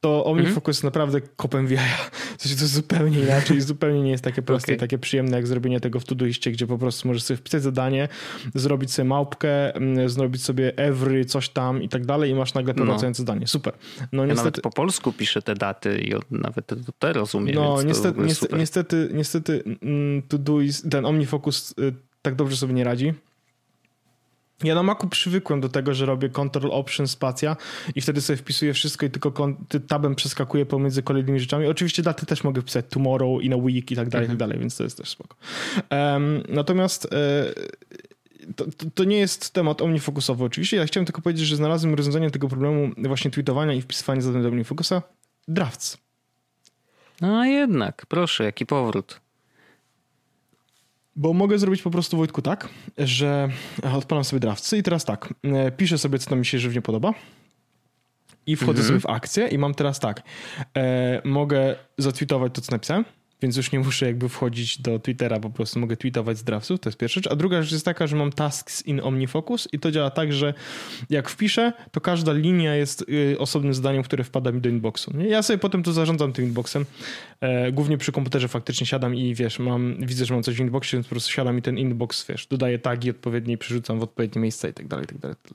To 0.02 0.26
OmniFocus 0.26 0.58
mhm. 0.58 0.70
jest 0.70 0.84
naprawdę 0.84 1.22
kopem 1.22 1.67
w 1.67 1.72
jaja. 1.72 1.98
W 2.38 2.41
sensie 2.41 2.58
to 2.58 2.63
jest 2.63 2.74
zupełnie 2.74 3.20
inaczej, 3.20 3.62
zupełnie 3.62 4.02
nie 4.02 4.12
jest 4.12 4.24
takie 4.24 4.41
proste 4.41 4.72
okay. 4.72 4.80
takie 4.80 4.98
przyjemne, 4.98 5.38
jak 5.38 5.48
zrobienie 5.48 5.80
tego 5.80 6.00
w 6.00 6.06
Todoiście, 6.06 6.52
gdzie 6.52 6.67
po 6.67 6.78
prostu 6.78 7.08
możesz 7.08 7.24
sobie 7.24 7.38
wpisać 7.38 7.63
zadanie, 7.63 8.08
zrobić 8.56 8.93
sobie 8.93 9.10
małpkę, 9.10 9.76
mm, 9.76 10.10
zrobić 10.10 10.43
sobie 10.43 10.78
every, 10.78 11.26
coś 11.26 11.50
tam 11.50 11.84
i 11.84 11.89
tak 11.89 12.06
dalej 12.06 12.32
i 12.32 12.36
masz 12.36 12.54
nagle 12.54 12.74
powracające 12.74 13.22
no. 13.22 13.28
zadanie. 13.28 13.48
Super. 13.48 13.74
No 14.12 14.24
ja 14.24 14.28
niestety... 14.28 14.46
nawet 14.46 14.62
po 14.62 14.70
polsku 14.70 15.13
piszę 15.13 15.41
te 15.41 15.56
daty 15.56 16.02
i 16.02 16.13
nawet 16.32 16.65
to 17.00 17.13
rozumiem. 17.13 17.56
No 17.56 17.84
niestety, 17.84 18.22
niestety, 18.22 18.56
niestety, 18.58 19.10
niestety 19.13 19.63
mm, 19.82 20.22
Todoist, 20.22 20.89
ten 20.91 21.06
OmniFocus 21.06 21.72
y, 21.80 21.93
tak 22.22 22.36
dobrze 22.36 22.58
sobie 22.58 22.74
nie 22.74 22.84
radzi. 22.84 23.13
Ja 24.63 24.76
na 24.76 24.84
Macu 24.84 25.08
przywykłem 25.08 25.62
do 25.62 25.70
tego, 25.70 25.93
że 25.93 26.06
robię 26.06 26.30
Ctrl 26.30 26.72
Option 26.72 27.08
spacja 27.08 27.56
i 27.96 28.02
wtedy 28.02 28.22
sobie 28.22 28.38
wpisuję 28.38 28.74
wszystko 28.74 29.06
i 29.06 29.10
tylko 29.10 29.56
tabem 29.88 30.15
przeskakuję 30.15 30.65
pomiędzy 30.65 31.04
kolejnymi 31.04 31.39
rzeczami. 31.39 31.67
Oczywiście 31.67 32.04
daty 32.04 32.26
też 32.26 32.43
mogę 32.43 32.62
wpisać 32.62 32.86
tomorrow, 32.89 33.43
in 33.43 33.54
a 33.54 33.56
week 33.56 33.91
i 33.91 33.96
tak 33.96 34.10
dalej, 34.10 34.26
mhm. 34.26 34.26
i 34.26 34.28
tak 34.28 34.38
dalej, 34.38 34.60
więc 34.60 34.78
to 34.78 34.84
jest 34.84 34.98
też 34.98 35.10
spoko. 35.10 35.36
Um, 35.91 36.43
natomiast 36.50 37.06
e, 37.06 37.54
to, 38.56 38.65
to, 38.96 39.04
nie 39.04 39.17
jest 39.17 39.54
temat 39.54 39.82
omnifokusowy 39.82 40.43
oczywiście. 40.43 40.78
Ja 40.78 40.86
chciałem 40.86 41.06
tylko 41.06 41.22
powiedzieć, 41.22 41.48
że 41.48 41.56
znalazłem 41.56 41.93
rozwiązanie 41.93 42.32
tego 42.32 42.48
problemu 42.48 42.91
właśnie 42.98 43.32
tweetowania 43.32 43.74
i 43.74 43.82
wpisywania 43.82 44.22
zadań 44.22 44.41
do 44.41 44.48
omnifokusa. 44.48 45.02
Drafts. 45.48 45.98
No 47.22 47.39
a 47.39 47.48
jednak, 47.48 48.06
proszę, 48.06 48.43
jaki 48.43 48.65
powrót. 48.65 49.26
Bo 51.17 51.34
mogę 51.34 51.60
zrobić 51.60 51.82
po 51.82 51.91
prostu 51.91 52.17
Wojtku 52.17 52.41
tak, 52.41 52.69
że 52.97 53.49
odpalam 53.93 54.23
sobie 54.23 54.39
drawcy 54.39 54.77
i 54.77 54.84
teraz 54.84 55.06
tak, 55.06 55.34
e, 55.43 55.71
piszę 55.71 55.97
sobie, 55.97 56.19
co 56.19 56.30
tam 56.30 56.39
mi 56.39 56.45
się 56.45 56.60
żywnie 56.60 56.82
podoba 56.82 57.13
i 58.45 58.56
wchodzę 58.56 58.82
mhm. 58.82 58.88
sobie 58.88 58.99
w 58.99 59.06
akcję 59.06 59.47
i 59.47 59.58
mam 59.58 59.73
teraz 59.73 59.99
tak, 59.99 60.21
e, 60.77 61.21
mogę 61.25 61.75
zatwitować 61.97 62.53
to, 62.56 62.62
co 62.62 62.71
napisałem, 62.71 63.06
więc 63.41 63.58
już 63.58 63.71
nie 63.71 63.80
muszę 63.80 64.06
jakby 64.06 64.30
wchodzić 64.30 64.82
do 64.82 65.00
Twittera, 65.00 65.39
po 65.39 65.50
prostu 65.50 65.80
mogę 65.80 65.97
tweetować 65.97 66.38
z 66.38 66.43
draftsów, 66.43 66.80
to 66.80 66.89
jest 66.89 66.97
pierwsza 66.97 67.17
rzecz. 67.17 67.32
A 67.32 67.36
druga 67.36 67.62
rzecz 67.62 67.71
jest 67.71 67.86
taka, 67.86 68.08
że 68.08 68.15
mam 68.15 68.32
tasks 68.32 68.86
in 68.86 69.02
OmniFocus 69.04 69.67
i 69.73 69.80
to 69.80 69.91
działa 69.91 70.10
tak, 70.10 70.34
że 70.34 70.54
jak 71.10 71.30
wpiszę, 71.30 71.73
to 71.91 72.02
każda 72.02 72.34
linia 72.34 72.76
jest 72.76 73.06
y, 73.10 73.39
osobnym 73.39 73.73
zadaniem, 73.73 74.04
które 74.04 74.23
wpada 74.23 74.52
mi 74.52 74.62
do 74.62 74.69
inboxu. 74.69 75.12
Ja 75.19 75.43
sobie 75.43 75.58
potem 75.58 75.84
to 75.84 75.93
zarządzam 75.93 76.34
tym 76.34 76.45
inboxem. 76.45 76.86
E, 77.41 77.71
głównie 77.71 77.97
przy 77.97 78.12
komputerze 78.12 78.47
faktycznie 78.47 78.88
siadam 78.88 79.15
i 79.15 79.36
wiesz, 79.36 79.60
mam, 79.60 79.95
widzę, 80.00 80.26
że 80.26 80.34
mam 80.34 80.43
coś 80.43 80.56
w 80.56 80.60
inboxie, 80.60 80.97
więc 80.97 81.08
po 81.08 81.10
prostu 81.10 81.32
siadam 81.32 81.58
i 81.58 81.62
ten 81.62 81.78
inbox, 81.78 82.26
wiesz, 82.30 82.47
dodaję 82.47 82.80
tagi 82.80 83.10
odpowiednie 83.10 83.54
i 83.54 83.58
przerzucam 83.58 84.00
w 84.00 84.04
odpowiednie 84.04 84.41
miejsca 84.41 84.67
i 84.67 84.73
tak 84.73 84.88
dalej, 84.88 85.06
i 85.06 85.08
tak 85.08 85.17
dalej. 85.17 85.36
Tak 85.43 85.54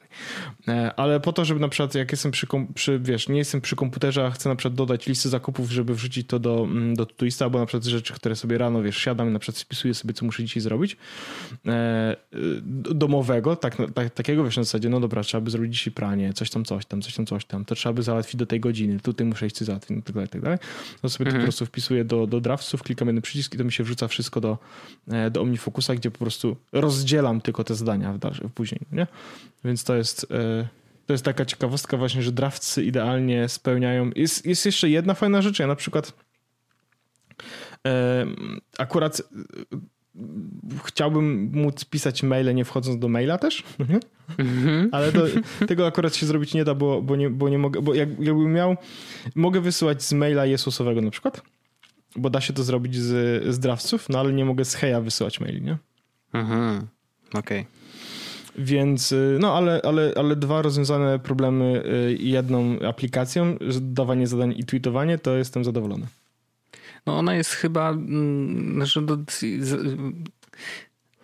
dalej. 0.66 0.86
E, 0.86 0.94
ale 0.94 1.20
po 1.20 1.32
to, 1.32 1.44
żeby 1.44 1.60
na 1.60 1.68
przykład 1.68 1.94
jak 1.94 2.10
jestem 2.10 2.32
przy, 2.32 2.46
przy, 2.74 2.98
wiesz, 2.98 3.28
nie 3.28 3.38
jestem 3.38 3.60
przy 3.60 3.76
komputerze, 3.76 4.26
a 4.26 4.30
chcę 4.30 4.48
na 4.48 4.56
przykład 4.56 4.74
dodać 4.74 5.06
listy 5.06 5.28
zakupów, 5.28 5.70
żeby 5.70 5.94
wrzucić 5.94 6.26
to 6.26 6.38
do, 6.38 6.64
mm, 6.64 6.94
do 6.94 7.06
Todoista, 7.06 7.44
albo 7.44 7.58
na 7.58 7.66
przykład 7.80 7.90
rzeczy, 7.92 8.14
które 8.14 8.36
sobie 8.36 8.58
rano, 8.58 8.82
wiesz, 8.82 8.96
siadam 8.96 9.28
i 9.28 9.32
na 9.32 9.38
przykład 9.38 9.56
spisuję 9.56 9.94
sobie, 9.94 10.14
co 10.14 10.24
muszę 10.24 10.44
dzisiaj 10.44 10.60
zrobić, 10.60 10.96
e, 11.66 12.16
domowego, 12.94 13.56
tak, 13.56 13.76
tak, 13.94 14.10
takiego, 14.10 14.44
wiesz, 14.44 14.56
na 14.56 14.64
zasadzie, 14.64 14.88
no 14.88 15.00
dobra, 15.00 15.22
trzeba 15.22 15.40
by 15.40 15.50
zrobić 15.50 15.74
dzisiaj 15.74 15.92
pranie, 15.92 16.32
coś 16.32 16.50
tam, 16.50 16.64
coś 16.64 16.86
tam, 16.86 17.02
coś 17.02 17.14
tam, 17.14 17.26
coś 17.26 17.44
tam, 17.44 17.64
to 17.64 17.74
trzeba 17.74 17.92
by 17.92 18.02
załatwić 18.02 18.36
do 18.36 18.46
tej 18.46 18.60
godziny, 18.60 19.00
tutaj 19.00 19.26
muszę 19.26 19.46
iść 19.46 19.58
załatwić, 19.58 19.96
no 19.96 20.02
tak 20.02 20.14
dalej, 20.14 20.28
tak 20.28 20.40
dalej. 20.40 20.58
No 21.02 21.08
sobie 21.08 21.26
mhm. 21.26 21.34
to 21.34 21.44
po 21.44 21.46
prostu 21.46 21.66
wpisuję 21.66 22.04
do, 22.04 22.26
do 22.26 22.40
draftsów, 22.40 22.82
klikam 22.82 23.08
jeden 23.08 23.22
przycisk 23.22 23.54
i 23.54 23.58
to 23.58 23.64
mi 23.64 23.72
się 23.72 23.84
wrzuca 23.84 24.08
wszystko 24.08 24.40
do, 24.40 24.58
e, 25.08 25.30
do 25.30 25.40
OmniFocusa, 25.40 25.94
gdzie 25.94 26.10
po 26.10 26.18
prostu 26.18 26.56
rozdzielam 26.72 27.40
tylko 27.40 27.64
te 27.64 27.74
zadania 27.74 28.12
w 28.12 28.18
dalszym, 28.18 28.50
później, 28.54 28.80
nie? 28.92 29.06
Więc 29.64 29.84
to 29.84 29.96
jest... 29.96 30.26
E, 30.30 30.82
to 31.06 31.12
jest 31.12 31.24
taka 31.24 31.44
ciekawostka 31.44 31.96
właśnie, 31.96 32.22
że 32.22 32.32
draftsy 32.32 32.84
idealnie 32.84 33.48
spełniają. 33.48 34.10
Jest, 34.16 34.46
jest 34.46 34.66
jeszcze 34.66 34.90
jedna 34.90 35.14
fajna 35.14 35.42
rzecz. 35.42 35.58
Ja 35.58 35.66
na 35.66 35.76
przykład 35.76 36.12
Akurat 38.78 39.20
e, 39.20 39.22
chciałbym 40.84 41.50
móc 41.52 41.84
pisać 41.84 42.22
maile 42.22 42.54
nie 42.54 42.64
wchodząc 42.64 42.98
do 42.98 43.08
maila 43.08 43.38
też, 43.38 43.64
mhm. 44.38 44.88
ale 44.92 45.12
to, 45.12 45.24
tego 45.66 45.86
akurat 45.86 46.16
się 46.16 46.26
zrobić 46.26 46.54
nie 46.54 46.64
da, 46.64 46.74
bo, 46.74 47.02
bo, 47.02 47.16
nie, 47.16 47.30
bo 47.30 47.48
nie 47.48 47.58
mogę, 47.58 47.82
bo 47.82 47.94
jak, 47.94 48.08
jakbym 48.20 48.52
miał, 48.52 48.76
mogę 49.34 49.60
wysyłać 49.60 50.02
z 50.02 50.12
maila 50.12 50.46
Jesusowego 50.46 51.00
na 51.00 51.10
przykład, 51.10 51.42
bo 52.16 52.30
da 52.30 52.40
się 52.40 52.52
to 52.52 52.62
zrobić 52.62 52.96
z, 52.96 53.44
z 53.54 53.58
drawców, 53.58 54.08
no 54.08 54.20
ale 54.20 54.32
nie 54.32 54.44
mogę 54.44 54.64
z 54.64 54.74
heja 54.74 55.00
wysyłać 55.00 55.40
maili, 55.40 55.62
nie? 55.62 55.76
Mhm, 56.32 56.86
okej. 57.34 57.60
Okay. 57.60 57.82
Więc, 58.58 59.12
y, 59.12 59.38
no 59.40 59.56
ale, 59.56 59.80
ale, 59.84 60.12
ale 60.16 60.36
dwa 60.36 60.62
rozwiązane 60.62 61.18
problemy 61.18 61.82
y, 62.10 62.16
jedną 62.20 62.78
aplikacją, 62.88 63.56
dawanie 63.80 64.26
zadań 64.26 64.54
i 64.56 64.64
tweetowanie, 64.64 65.18
to 65.18 65.36
jestem 65.36 65.64
zadowolony. 65.64 66.06
No 67.06 67.18
ona 67.18 67.34
jest 67.34 67.50
chyba, 67.50 67.90
mm, 67.90 68.74
znaczy 68.74 69.02
do, 69.02 69.16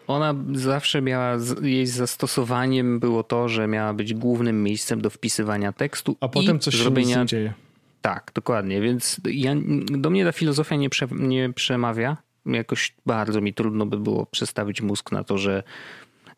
ona 0.06 0.34
zawsze 0.52 1.02
miała, 1.02 1.36
jej 1.62 1.86
zastosowaniem 1.86 3.00
było 3.00 3.22
to, 3.22 3.48
że 3.48 3.66
miała 3.66 3.94
być 3.94 4.14
głównym 4.14 4.62
miejscem 4.62 5.00
do 5.00 5.10
wpisywania 5.10 5.72
tekstu. 5.72 6.16
A 6.20 6.28
potem 6.28 6.58
coś 6.58 6.76
zrobienia... 6.76 7.14
się 7.16 7.26
dzieje. 7.26 7.54
Tak, 8.00 8.30
dokładnie. 8.34 8.80
Więc 8.80 9.20
ja, 9.24 9.54
do 9.90 10.10
mnie 10.10 10.24
ta 10.24 10.32
filozofia 10.32 10.76
nie, 10.76 10.90
prze, 10.90 11.06
nie 11.10 11.52
przemawia. 11.52 12.16
Jakoś 12.46 12.94
bardzo 13.06 13.40
mi 13.40 13.54
trudno 13.54 13.86
by 13.86 13.98
było 13.98 14.26
przestawić 14.26 14.82
mózg 14.82 15.12
na 15.12 15.24
to, 15.24 15.38
że 15.38 15.62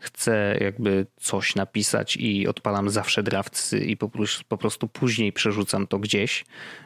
chcę 0.01 0.57
jakby 0.61 1.07
coś 1.17 1.55
napisać 1.55 2.17
i 2.17 2.49
odpalam 2.49 2.91
zawsze 2.91 3.23
draftsy 3.23 3.79
i 3.79 3.97
po, 3.97 4.11
po 4.49 4.59
prostu 4.59 4.89
później 4.89 5.33
przerzucam 5.33 5.87
to 5.87 5.99
gdzieś, 5.99 6.45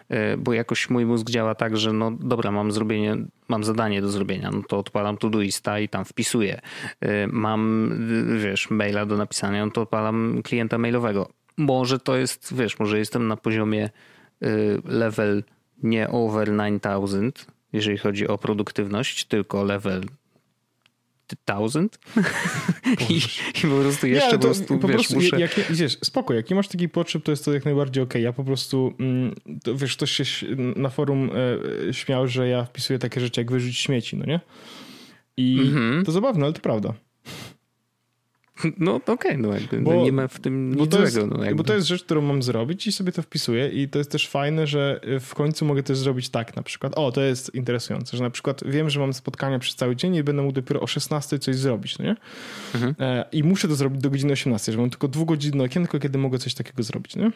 e, 0.09 0.37
bo 0.37 0.53
jakoś 0.53 0.91
mój 0.91 1.07
mózg 1.07 1.31
działa 1.31 1.55
tak, 1.55 1.77
że 1.77 1.93
no 1.93 2.11
dobra, 2.11 2.51
mam 2.51 2.73
zrobienie, 2.73 3.17
mam 3.49 3.65
zadanie 3.65 4.03
do 4.03 4.09
zrobienia, 4.09 4.51
no 4.53 4.63
to 4.69 4.79
odpalam 4.79 5.17
Todoista 5.17 5.81
i 5.81 5.89
tam 5.89 6.05
wpisuję. 6.05 6.61
E, 7.01 7.27
mam, 7.27 7.93
wiesz, 8.39 8.71
maila 8.71 9.07
do 9.07 9.17
napisania, 9.17 9.67
no 9.67 9.73
to 9.73 9.83
odpalam 9.83 10.41
klienta 10.45 10.79
mailowego. 10.79 11.29
Może 11.57 11.99
to 11.99 12.17
jest, 12.17 12.55
wiesz, 12.57 12.79
może 12.79 12.99
jestem 12.99 13.29
na 13.29 13.37
poziomie 13.37 13.85
e, 13.85 14.49
level 14.85 15.45
nie 15.83 16.09
over 16.09 16.49
9000, 16.49 17.47
jeżeli 17.73 17.99
chodzi 17.99 18.29
o 18.29 18.39
produktywność, 18.39 19.25
tylko 19.25 19.65
level 19.65 20.03
thousand 21.45 21.99
I, 23.11 23.17
I, 23.65 23.69
po 23.69 23.81
prostu 23.81 24.07
jeszcze 24.07 24.33
nie, 24.33 24.39
po 24.39 24.45
prostu, 24.45 24.79
po 24.79 24.89
wiesz, 24.89 24.97
prostu 24.97 25.15
muszę... 25.15 25.41
jak, 25.41 25.55
wiesz, 25.71 25.99
spoko, 26.05 26.35
jak 26.35 26.51
nie 26.51 26.57
masz 26.57 26.69
takiej 26.69 26.89
potrzeb, 26.89 27.23
to 27.23 27.31
jest 27.31 27.45
to 27.45 27.53
jak 27.53 27.65
najbardziej 27.65 28.03
okej. 28.03 28.11
Okay. 28.11 28.23
Ja 28.23 28.33
po 28.33 28.45
prostu, 28.45 28.95
mm, 29.01 29.35
to, 29.63 29.77
wiesz, 29.77 29.97
ktoś 29.97 30.11
się 30.11 30.25
na 30.77 30.89
forum 30.89 31.31
e, 31.89 31.95
śmiał, 31.95 32.29
że 32.29 32.49
ja 32.49 32.65
wpisuję 32.65 32.99
takie 32.99 33.21
rzeczy 33.21 33.41
jak 33.41 33.51
wyrzucić 33.51 33.79
śmieci, 33.79 34.17
no 34.17 34.25
nie? 34.25 34.41
I 35.37 35.59
mm 35.61 35.75
-hmm. 35.75 36.05
to 36.05 36.13
zabawne, 36.13 36.45
ale 36.45 36.53
to 36.53 36.61
prawda. 36.61 36.95
No 38.79 38.95
okej, 38.95 39.15
okay, 39.15 39.39
no 39.39 39.55
jakby 39.55 39.81
bo, 39.81 40.05
nie 40.05 40.13
ma 40.13 40.29
w 40.29 40.41
tym 40.41 40.75
nic 40.75 40.91
to 40.91 40.97
złego. 40.97 41.21
Jest, 41.21 41.51
no 41.51 41.55
bo 41.55 41.65
to 41.65 41.75
jest 41.75 41.87
rzecz, 41.87 42.05
którą 42.05 42.21
mam 42.21 42.43
zrobić 42.43 42.87
i 42.87 42.93
sobie 42.93 43.13
to 43.13 43.23
wpisuję 43.23 43.69
i 43.69 43.89
to 43.89 43.99
jest 43.99 44.11
też 44.11 44.29
fajne, 44.29 44.67
że 44.67 45.01
w 45.21 45.35
końcu 45.35 45.65
mogę 45.65 45.83
też 45.83 45.99
zrobić 45.99 46.29
tak 46.29 46.57
na 46.57 46.63
przykład. 46.63 46.93
O, 46.97 47.13
to 47.13 47.21
jest 47.21 47.55
interesujące, 47.55 48.17
że 48.17 48.23
na 48.23 48.31
przykład 48.31 48.61
wiem, 48.67 48.91
że 48.91 49.01
mam 49.01 49.13
spotkania 49.13 49.59
przez 49.59 49.75
cały 49.75 49.97
dzień 49.97 50.15
i 50.15 50.23
będę 50.23 50.43
mógł 50.43 50.55
dopiero 50.55 50.81
o 50.81 50.87
16 50.87 51.39
coś 51.39 51.57
zrobić, 51.57 51.99
no 51.99 52.05
nie? 52.05 52.17
Mhm. 52.75 52.95
E, 52.99 53.25
I 53.33 53.43
muszę 53.43 53.69
to 53.69 53.75
zrobić 53.75 54.01
do 54.01 54.11
godziny 54.11 54.33
18, 54.33 54.73
że 54.73 54.79
mam 54.79 54.91
tylko 54.91 55.09
dwugodzinne 55.09 55.65
okienko, 55.65 55.99
kiedy 55.99 56.19
mogę 56.19 56.39
coś 56.39 56.55
takiego 56.55 56.83
zrobić, 56.83 57.17
nie? 57.17 57.31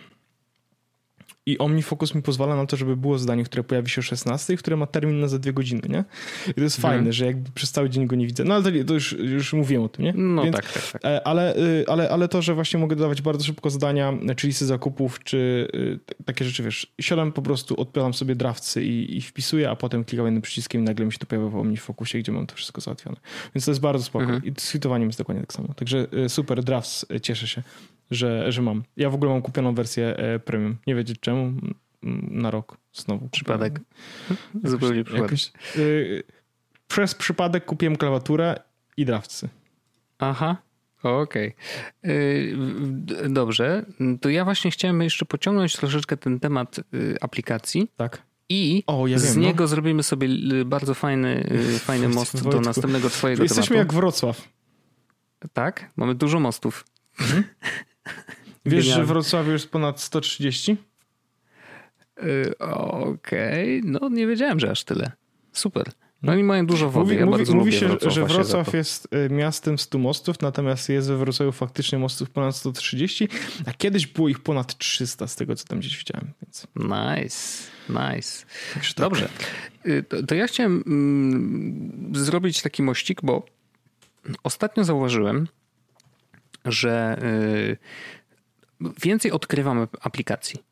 I 1.49 1.59
OmniFocus 1.59 2.15
mi 2.15 2.23
pozwala 2.23 2.57
na 2.57 2.67
to, 2.67 2.77
żeby 2.77 2.97
było 2.97 3.19
zdanie, 3.19 3.45
które 3.45 3.65
pojawi 3.65 3.91
się 3.91 4.01
o 4.01 4.03
16, 4.03 4.57
które 4.57 4.77
ma 4.77 4.87
termin 4.87 5.21
na 5.21 5.29
za 5.29 5.39
dwie 5.39 5.53
godziny, 5.53 5.83
nie? 5.89 6.05
I 6.49 6.55
to 6.55 6.61
jest 6.61 6.79
mhm. 6.79 6.95
fajne, 6.95 7.13
że 7.13 7.27
jakby 7.27 7.51
przez 7.51 7.71
cały 7.71 7.91
dzień 7.91 8.07
go 8.07 8.17
nie 8.17 8.27
widzę. 8.27 8.45
No 8.45 8.55
ale 8.55 8.65
to, 8.65 8.85
to 8.85 8.95
już, 8.95 9.13
już 9.13 9.53
mówiłem 9.53 9.83
o 9.83 9.89
tym, 9.89 10.05
nie? 10.05 10.13
No 10.17 10.43
Więc, 10.43 10.57
tak, 10.57 10.73
tak, 10.73 10.93
tak. 10.93 11.05
E, 11.05 11.27
ale, 11.27 11.57
y, 11.57 11.85
ale, 11.89 12.11
ale 12.11 12.29
to, 12.29 12.43
że 12.43 12.55
właśnie 12.55 12.81
mogę 12.81 12.97
dodawać 12.97 13.23
bardzo 13.23 13.45
szybko 13.45 13.71
zadania, 13.71 14.13
czy 14.37 14.47
listy 14.47 14.67
zakupów, 14.67 15.25
czy 15.25 15.69
y, 15.75 16.25
takie 16.25 16.45
rzeczy, 16.45 16.63
wiesz, 16.63 16.93
siadam 17.01 17.33
po 17.33 17.43
prostu, 17.43 17.81
odpielam 17.81 18.15
sobie 18.15 18.35
draftsy 18.35 18.85
i, 18.85 19.17
i 19.17 19.21
wpisuję, 19.21 19.71
a 19.71 19.77
potem 19.77 20.05
klikam 20.05 20.27
jednym 20.27 20.43
przyciskiem 20.43 20.81
i 20.81 20.85
nagle 20.85 21.07
mi 21.07 21.13
się 21.13 21.19
to 21.19 21.27
pojawia 21.27 21.49
w 21.49 21.57
OmniFocusie, 21.57 22.19
gdzie 22.19 22.33
mam 22.33 22.47
to 22.47 22.55
wszystko 22.55 22.81
załatwione. 22.81 23.17
Więc 23.55 23.65
to 23.65 23.71
jest 23.71 23.81
bardzo 23.81 24.05
spoko. 24.05 24.25
Mhm. 24.25 24.45
I 24.45 24.61
z 24.61 24.71
tweetowaniem 24.71 25.09
jest 25.09 25.19
dokładnie 25.19 25.43
tak 25.43 25.53
samo. 25.53 25.75
Także 25.75 26.07
y, 26.25 26.29
super, 26.29 26.65
drafts, 26.65 27.07
cieszę 27.23 27.47
się 27.47 27.63
że, 28.11 28.53
że 28.53 28.63
mam. 28.63 28.83
Ja 28.97 29.11
w 29.11 29.15
ogóle 29.15 29.31
mam 29.31 29.43
kupioną 29.43 29.75
wersję 29.75 30.17
premium. 30.45 30.77
Nie 30.87 30.95
wiedzieć 30.95 31.21
czemu. 31.21 31.38
Na 32.31 32.51
rok 32.51 32.77
znowu. 32.93 33.29
Przypadek. 33.29 33.81
Zupełnie 34.65 35.05
przypadek. 35.05 35.31
Jakoś, 35.31 35.53
y, 35.77 36.23
przez 36.89 37.15
przypadek 37.15 37.65
kupiłem 37.65 37.97
klawiaturę 37.97 38.61
i 38.97 39.05
drawcy. 39.05 39.49
Aha. 40.19 40.57
Okej. 41.03 41.55
Okay. 42.03 43.29
Dobrze. 43.29 43.85
To 44.21 44.29
ja 44.29 44.45
właśnie 44.45 44.71
chciałem 44.71 45.03
jeszcze 45.03 45.25
pociągnąć 45.25 45.77
troszeczkę 45.77 46.17
ten 46.17 46.41
temat 46.41 46.79
y, 46.95 47.17
aplikacji. 47.21 47.91
Tak. 47.97 48.23
I 48.49 48.85
o, 48.87 49.07
ja 49.07 49.19
z 49.19 49.35
wiem, 49.35 49.43
niego 49.43 49.65
no. 49.65 49.69
zrobimy 49.69 50.03
sobie 50.03 50.29
bardzo 50.65 50.95
fajny, 50.95 51.51
y, 51.77 51.79
fajny 51.89 52.09
most 52.09 52.33
Wojtku. 52.33 52.51
do 52.51 52.61
następnego 52.61 53.11
twojego 53.11 53.43
Jesteśmy 53.43 53.77
tematu. 53.77 53.79
jak 53.79 53.93
Wrocław. 53.93 54.49
Tak? 55.53 55.91
Mamy 55.97 56.15
dużo 56.15 56.41
mostów. 56.41 56.85
Mhm. 57.21 57.45
Wiesz, 58.67 58.85
że 58.85 59.05
Wrocławiu 59.05 59.53
jest 59.53 59.71
ponad 59.71 60.01
130? 60.01 60.77
Yy, 62.23 62.59
Okej, 62.59 63.79
okay. 63.79 63.91
no 64.01 64.09
nie 64.09 64.27
wiedziałem, 64.27 64.61
że 64.61 64.71
aż 64.71 64.85
tyle. 64.85 65.13
Super. 65.53 65.93
No 66.23 66.33
oni 66.33 66.43
mają 66.43 66.67
dużo 66.67 66.91
wody. 66.91 67.05
Mówi, 67.05 67.17
ja 67.17 67.27
mówi, 67.27 67.55
mówi 67.55 67.73
się, 67.73 67.89
że 68.07 68.25
Wrocław 68.25 68.75
jest 68.75 69.09
y, 69.27 69.31
miastem 69.31 69.79
100 69.79 69.99
mostów, 69.99 70.41
natomiast 70.41 70.89
jest 70.89 71.09
we 71.09 71.17
Wrocławiu 71.17 71.53
faktycznie 71.53 71.99
mostów 71.99 72.31
ponad 72.31 72.57
130, 72.57 73.29
a 73.67 73.73
kiedyś 73.73 74.07
było 74.07 74.29
ich 74.29 74.41
ponad 74.41 74.79
300 74.79 75.27
z 75.27 75.37
tego, 75.37 75.57
co 75.57 75.65
tam 75.65 75.79
gdzieś 75.79 75.99
widziałem. 75.99 76.33
Więc... 76.43 76.67
Nice, 76.77 77.71
nice. 77.89 78.47
Tak. 78.75 78.83
Dobrze. 78.97 79.29
Y, 79.87 80.03
to, 80.03 80.23
to, 80.23 80.35
ja 80.35 80.47
chciałem 80.47 80.83
mm, 80.87 82.13
zrobić 82.15 82.63
taki 82.63 82.83
mościk, 82.83 83.21
bo 83.23 83.47
ostatnio 84.43 84.85
zauważyłem, 84.85 85.49
że 86.65 87.19
y, 87.23 87.77
więcej 89.03 89.33
odkrywam 89.33 89.87
aplikacji. 90.01 90.68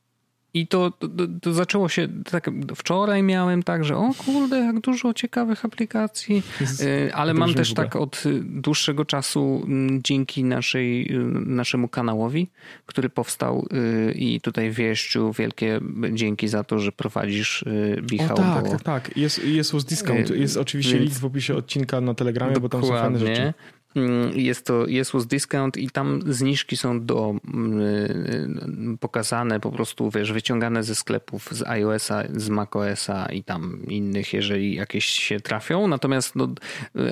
I 0.57 0.67
to, 0.67 0.91
to, 0.91 1.09
to, 1.43 1.53
zaczęło 1.53 1.89
się 1.89 2.09
tak. 2.31 2.51
Wczoraj 2.77 3.23
miałem 3.23 3.63
tak, 3.63 3.85
że 3.85 3.97
o 3.97 4.11
kurde, 4.27 4.59
jak 4.59 4.81
dużo 4.81 5.15
ciekawych 5.15 5.65
aplikacji, 5.65 6.43
y, 6.81 7.15
ale 7.15 7.35
mam 7.35 7.55
też 7.55 7.75
tak 7.75 7.97
od 7.97 8.25
dłuższego 8.43 9.05
czasu 9.05 9.67
dzięki 10.03 10.45
naszej, 10.45 11.15
y, 11.15 11.19
naszemu 11.47 11.89
kanałowi, 11.89 12.49
który 12.87 13.09
powstał 13.09 13.67
y, 13.73 14.13
i 14.13 14.41
tutaj 14.41 14.71
wieściu 14.71 15.33
wielkie 15.33 15.81
dzięki 16.13 16.49
za 16.49 16.65
to, 16.65 16.79
że 16.79 16.93
prowadzisz 16.93 17.65
Michał. 18.11 18.37
O, 18.37 18.41
tak, 18.41 18.65
bo... 18.65 18.71
tak, 18.71 18.83
tak. 18.83 19.17
Jest, 19.17 19.45
jest 19.45 19.73
was 19.73 19.85
discount. 19.85 20.31
Jest 20.31 20.57
oczywiście 20.57 20.93
Więc... 20.93 21.05
link 21.05 21.21
w 21.21 21.25
opisie 21.25 21.55
odcinka 21.55 22.01
na 22.01 22.15
Telegramie, 22.15 22.55
Dokładnie. 22.55 22.81
bo 22.81 22.89
tam 22.89 22.97
są 22.97 23.03
fajne 23.03 23.19
rzeczy. 23.19 23.55
Mm, 23.97 24.39
jest 24.39 24.67
to 24.67 24.87
Jesus 24.87 25.27
Discount 25.27 25.77
i 25.77 25.91
tam 25.91 26.21
zniżki 26.27 26.77
są 26.77 27.05
do, 27.05 27.35
mm, 27.55 28.99
pokazane 29.01 29.61
po 29.61 29.71
prostu, 29.71 30.11
wiesz, 30.11 30.33
wyciągane 30.33 30.83
ze 30.83 30.95
sklepów 30.95 31.49
z 31.51 31.63
iOS-a, 31.63 32.23
z 32.35 32.49
macOS-a 32.49 33.27
i 33.27 33.45
tam 33.45 33.83
innych, 33.89 34.33
jeżeli 34.33 34.75
jakieś 34.75 35.07
się 35.07 35.41
trafią. 35.41 35.87
Natomiast 35.87 36.37
no, 36.37 36.49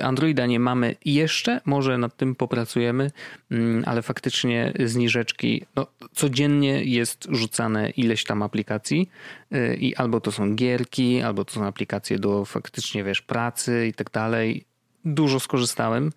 Androida 0.03 0.45
nie 0.45 0.59
mamy 0.59 0.95
jeszcze, 1.05 1.61
może 1.65 1.97
nad 1.97 2.17
tym 2.17 2.35
popracujemy, 2.35 3.11
mm, 3.51 3.83
ale 3.85 4.01
faktycznie 4.01 4.73
zniżeczki, 4.85 5.65
no, 5.75 5.87
codziennie 6.13 6.83
jest 6.83 7.27
rzucane 7.31 7.89
ileś 7.89 8.23
tam 8.23 8.41
aplikacji 8.41 9.09
y, 9.55 9.75
i 9.75 9.95
albo 9.95 10.21
to 10.21 10.31
są 10.31 10.55
gierki, 10.55 11.21
albo 11.21 11.45
to 11.45 11.53
są 11.53 11.65
aplikacje 11.65 12.19
do 12.19 12.45
faktycznie, 12.45 13.03
wiesz, 13.03 13.21
pracy 13.21 13.87
i 13.87 13.93
tak 13.93 14.11
dalej 14.11 14.65
dużo 15.05 15.39
skorzystałem 15.39 16.11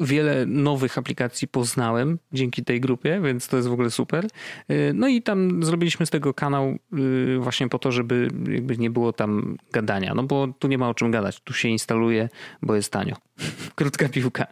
wiele 0.00 0.46
nowych 0.46 0.98
aplikacji 0.98 1.48
poznałem 1.48 2.18
dzięki 2.32 2.64
tej 2.64 2.80
grupie, 2.80 3.20
więc 3.24 3.48
to 3.48 3.56
jest 3.56 3.68
w 3.68 3.72
ogóle 3.72 3.90
super. 3.90 4.26
Y, 4.70 4.92
no 4.94 5.08
i 5.08 5.22
tam 5.22 5.64
zrobiliśmy 5.64 6.06
z 6.06 6.10
tego 6.10 6.34
kanał 6.34 6.76
y, 6.98 7.38
właśnie 7.40 7.68
po 7.68 7.78
to, 7.78 7.92
żeby 7.92 8.28
jakby 8.48 8.76
nie 8.76 8.90
było 8.90 9.12
tam 9.12 9.56
gadania, 9.72 10.14
no 10.14 10.22
bo 10.22 10.48
tu 10.58 10.68
nie 10.68 10.78
ma 10.78 10.88
o 10.88 10.94
czym 10.94 11.10
gadać. 11.10 11.40
Tu 11.40 11.52
się 11.52 11.68
instaluje, 11.68 12.28
bo 12.62 12.74
jest 12.74 12.92
tanio. 12.92 13.16
Krótka 13.74 14.08
piłka. 14.08 14.46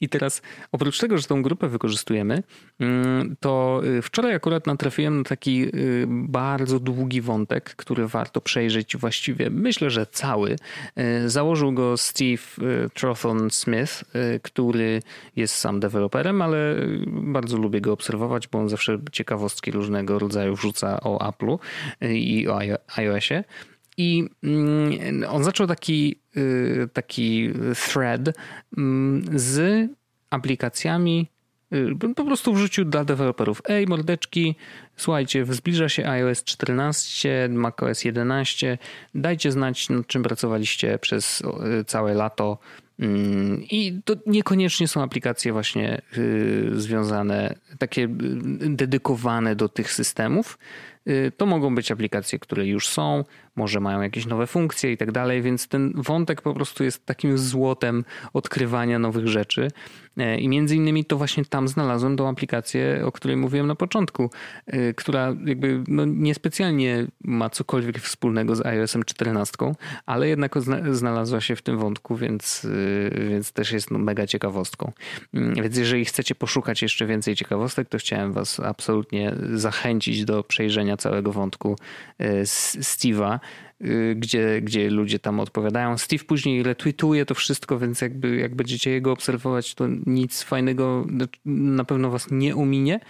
I 0.00 0.08
teraz 0.08 0.42
oprócz 0.72 0.98
tego, 0.98 1.18
że 1.18 1.24
tą 1.24 1.42
grupę 1.42 1.68
wykorzystujemy, 1.68 2.42
mm, 2.80 3.36
to 3.40 3.80
y, 3.84 4.02
wczoraj 4.02 4.34
akurat 4.34 4.66
natrafiłem 4.66 5.18
na 5.18 5.24
taki 5.24 5.66
bardzo 6.06 6.80
długi 6.80 7.20
wątek, 7.20 7.76
który 7.76 8.08
warto 8.08 8.40
przejrzeć 8.40 8.96
właściwie, 8.96 9.50
myślę, 9.50 9.90
że 9.90 10.06
cały. 10.06 10.56
Założył 11.26 11.72
go 11.72 11.96
Steve 11.96 12.42
Trothon 12.94 13.50
Smith, 13.50 14.04
który 14.42 15.02
jest 15.36 15.54
sam 15.54 15.80
deweloperem, 15.80 16.42
ale 16.42 16.76
bardzo 17.06 17.58
lubię 17.58 17.80
go 17.80 17.92
obserwować, 17.92 18.48
bo 18.48 18.58
on 18.58 18.68
zawsze 18.68 18.98
ciekawostki 19.12 19.70
różnego 19.70 20.18
rodzaju 20.18 20.56
wrzuca 20.56 21.00
o 21.00 21.30
Apple'u 21.30 21.58
i 22.10 22.48
o 22.48 22.60
iOSie. 22.96 23.44
I 23.96 24.28
mm, 24.42 25.24
on 25.28 25.44
zaczął 25.44 25.66
taki, 25.66 26.20
y, 26.36 26.88
taki 26.92 27.50
thread 27.74 28.20
mm, 28.78 29.24
z 29.34 29.86
aplikacjami 30.30 31.30
y, 31.72 32.14
po 32.16 32.24
prostu 32.24 32.54
wrzucił 32.54 32.84
dla 32.84 33.04
deweloperów. 33.04 33.62
Ej, 33.68 33.86
mordeczki, 33.86 34.54
słuchajcie, 34.96 35.46
zbliża 35.46 35.88
się 35.88 36.08
iOS 36.08 36.44
14, 36.44 37.48
macOS 37.52 38.04
11. 38.04 38.78
Dajcie 39.14 39.52
znać, 39.52 39.88
nad 39.88 40.06
czym 40.06 40.22
pracowaliście 40.22 40.98
przez 40.98 41.40
y, 41.80 41.84
całe 41.84 42.14
lato. 42.14 42.58
Mm, 42.98 43.62
I 43.62 44.00
to 44.04 44.14
niekoniecznie 44.26 44.88
są 44.88 45.02
aplikacje 45.02 45.52
właśnie 45.52 46.02
związane, 46.72 47.54
takie 47.78 48.08
dedykowane 48.58 49.56
do 49.56 49.68
tych 49.68 49.92
systemów. 49.92 50.58
Y, 51.08 51.32
to 51.36 51.46
mogą 51.46 51.74
być 51.74 51.90
aplikacje, 51.90 52.38
które 52.38 52.66
już 52.66 52.88
są, 52.88 53.24
może 53.56 53.80
mają 53.80 54.00
jakieś 54.00 54.26
nowe 54.26 54.46
funkcje 54.46 54.92
i 54.92 54.96
tak 54.96 55.12
dalej, 55.12 55.42
więc 55.42 55.68
ten 55.68 55.92
wątek 55.96 56.42
po 56.42 56.54
prostu 56.54 56.84
jest 56.84 57.06
takim 57.06 57.38
złotem 57.38 58.04
odkrywania 58.32 58.98
nowych 58.98 59.28
rzeczy. 59.28 59.68
E, 60.16 60.38
I 60.38 60.48
między 60.48 60.76
innymi 60.76 61.04
to 61.04 61.16
właśnie 61.16 61.44
tam 61.44 61.68
znalazłem 61.68 62.16
tą 62.16 62.28
aplikację, 62.28 63.02
o 63.04 63.12
której 63.12 63.36
mówiłem 63.36 63.66
na 63.66 63.74
początku, 63.74 64.30
e, 64.66 64.94
która 64.94 65.34
jakby 65.44 65.82
no 65.88 66.04
niespecjalnie 66.04 67.06
ma 67.24 67.50
cokolwiek 67.50 67.98
wspólnego 67.98 68.56
z 68.56 68.66
iOS 68.66 68.96
14, 69.06 69.56
ale 70.06 70.28
jednak 70.28 70.54
znalazła 70.90 71.40
się 71.40 71.56
w 71.56 71.62
tym 71.62 71.78
wątku, 71.78 72.16
więc, 72.16 72.66
e, 73.14 73.28
więc 73.28 73.52
też 73.52 73.72
jest 73.72 73.90
no 73.90 73.98
mega 73.98 74.26
ciekawostką. 74.26 74.92
Mm, 75.34 75.54
więc 75.54 75.76
jeżeli 75.76 76.04
chcecie 76.04 76.34
poszukać 76.34 76.82
jeszcze 76.82 77.06
więcej 77.06 77.36
ciekawostek, 77.36 77.88
to 77.88 77.98
chciałem 77.98 78.32
was 78.32 78.60
absolutnie 78.60 79.32
zachęcić 79.54 80.24
do 80.24 80.44
przejrzenia 80.44 80.95
całego 80.96 81.32
wątku 81.32 81.76
Steve'a 82.80 83.38
Y, 83.84 84.14
gdzie, 84.18 84.60
gdzie 84.60 84.90
ludzie 84.90 85.18
tam 85.18 85.40
odpowiadają. 85.40 85.98
Steve 85.98 86.24
później 86.24 86.62
retweetuje 86.62 87.26
to 87.26 87.34
wszystko, 87.34 87.78
więc 87.78 88.00
jakby 88.00 88.36
jak 88.36 88.54
będziecie 88.54 88.90
jego 88.90 89.12
obserwować, 89.12 89.74
to 89.74 89.84
nic 90.06 90.42
fajnego 90.42 91.06
na 91.44 91.84
pewno 91.84 92.10
was 92.10 92.30
nie 92.30 92.56
uminie, 92.56 93.00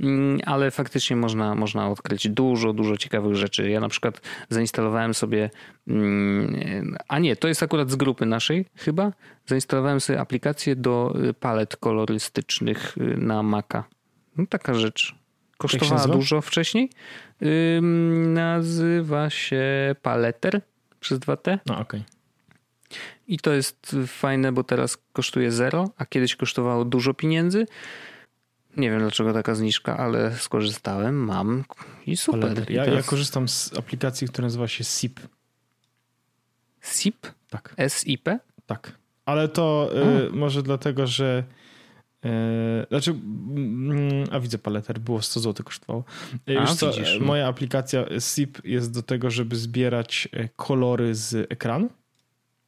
mm, 0.00 0.40
ale 0.46 0.70
faktycznie 0.70 1.16
można, 1.16 1.54
można 1.54 1.88
odkryć 1.88 2.28
dużo, 2.28 2.72
dużo 2.72 2.96
ciekawych 2.96 3.34
rzeczy. 3.34 3.70
Ja 3.70 3.80
na 3.80 3.88
przykład 3.88 4.20
zainstalowałem 4.48 5.14
sobie, 5.14 5.50
mm, 5.88 6.96
a 7.08 7.18
nie, 7.18 7.36
to 7.36 7.48
jest 7.48 7.62
akurat 7.62 7.90
z 7.90 7.96
grupy 7.96 8.26
naszej 8.26 8.66
chyba, 8.76 9.12
zainstalowałem 9.46 10.00
sobie 10.00 10.20
aplikację 10.20 10.76
do 10.76 11.16
palet 11.40 11.76
kolorystycznych 11.76 12.96
na 13.16 13.42
Maca. 13.42 13.84
No 14.36 14.46
taka 14.46 14.74
rzecz. 14.74 15.23
Kosztowała 15.58 16.08
dużo 16.08 16.40
wcześniej. 16.40 16.90
nazywa 18.26 19.30
się 19.30 19.64
Paleter 20.02 20.60
przez 21.00 21.18
2T. 21.18 21.58
No, 21.66 21.78
okej. 21.78 22.00
Okay. 22.00 22.14
I 23.28 23.38
to 23.38 23.52
jest 23.52 23.96
fajne, 24.06 24.52
bo 24.52 24.64
teraz 24.64 24.98
kosztuje 25.12 25.52
zero, 25.52 25.90
a 25.96 26.06
kiedyś 26.06 26.36
kosztowało 26.36 26.84
dużo 26.84 27.14
pieniędzy. 27.14 27.66
Nie 28.76 28.90
wiem 28.90 29.00
dlaczego 29.00 29.32
taka 29.32 29.54
zniżka, 29.54 29.96
ale 29.96 30.36
skorzystałem, 30.36 31.24
mam 31.24 31.64
i 32.06 32.16
super. 32.16 32.70
Ja, 32.70 32.84
teraz... 32.84 32.96
ja 32.96 33.10
korzystam 33.10 33.48
z 33.48 33.78
aplikacji, 33.78 34.28
która 34.28 34.46
nazywa 34.46 34.68
się 34.68 34.84
SIP. 34.84 35.20
SIP? 36.80 37.26
Tak. 37.50 37.76
SIP? 37.88 38.28
Tak. 38.66 38.92
Ale 39.24 39.48
to 39.48 39.90
y, 40.26 40.30
może 40.30 40.62
dlatego, 40.62 41.06
że 41.06 41.44
znaczy, 42.88 43.10
mm, 43.10 44.24
a 44.30 44.40
widzę 44.40 44.58
paleter, 44.58 44.98
było 44.98 45.22
100 45.22 45.40
zł 45.40 45.64
kosztowało. 45.64 46.04
E, 46.48 46.60
a, 46.60 46.66
co, 46.66 46.92
widzisz, 46.92 47.16
no. 47.20 47.26
moja 47.26 47.46
aplikacja 47.48 48.04
SIP 48.20 48.64
jest 48.64 48.92
do 48.92 49.02
tego, 49.02 49.30
żeby 49.30 49.56
zbierać 49.56 50.28
e, 50.32 50.48
kolory 50.48 51.14
z 51.14 51.52
ekranu. 51.52 51.88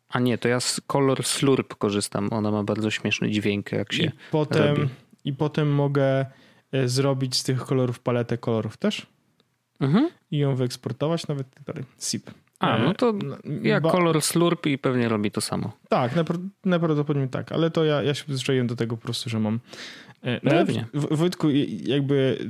A 0.08 0.20
nie, 0.20 0.38
to 0.38 0.48
ja 0.48 0.60
z 0.60 0.80
Color 0.86 1.24
Slurp 1.24 1.74
korzystam. 1.74 2.28
Ona 2.32 2.50
ma 2.50 2.62
bardzo 2.62 2.90
śmieszny 2.90 3.30
dźwięk, 3.30 3.72
jak 3.72 3.92
się 3.92 4.02
I 4.02 4.10
potem, 4.30 4.76
robi. 4.76 4.88
I 5.24 5.32
potem 5.32 5.74
mogę 5.74 6.26
e, 6.72 6.88
zrobić 6.88 7.36
z 7.36 7.44
tych 7.44 7.64
kolorów 7.64 8.00
paletę 8.00 8.38
kolorów 8.38 8.76
też. 8.76 9.06
Mhm. 9.80 10.10
I 10.30 10.38
ją 10.38 10.56
wyeksportować 10.56 11.28
nawet 11.28 11.46
SIP. 12.00 12.30
A, 12.58 12.78
no 12.78 12.94
to 12.94 13.14
jak 13.62 13.82
ba... 13.82 13.90
kolor 13.90 14.22
slurp 14.22 14.66
i 14.66 14.78
pewnie 14.78 15.08
robi 15.08 15.30
to 15.30 15.40
samo. 15.40 15.72
Tak, 15.88 16.12
najprawdopodobniej 16.64 17.28
tak, 17.28 17.52
ale 17.52 17.70
to 17.70 17.84
ja, 17.84 18.02
ja 18.02 18.14
się 18.14 18.24
przyzwyczaiłem 18.24 18.66
do 18.66 18.76
tego 18.76 18.96
po 18.96 19.02
prostu, 19.02 19.30
że 19.30 19.40
mam... 19.40 19.60
E, 20.22 20.40
no 20.42 20.50
pewnie. 20.50 20.86
Wojtku, 20.94 21.48
jakby 21.82 22.48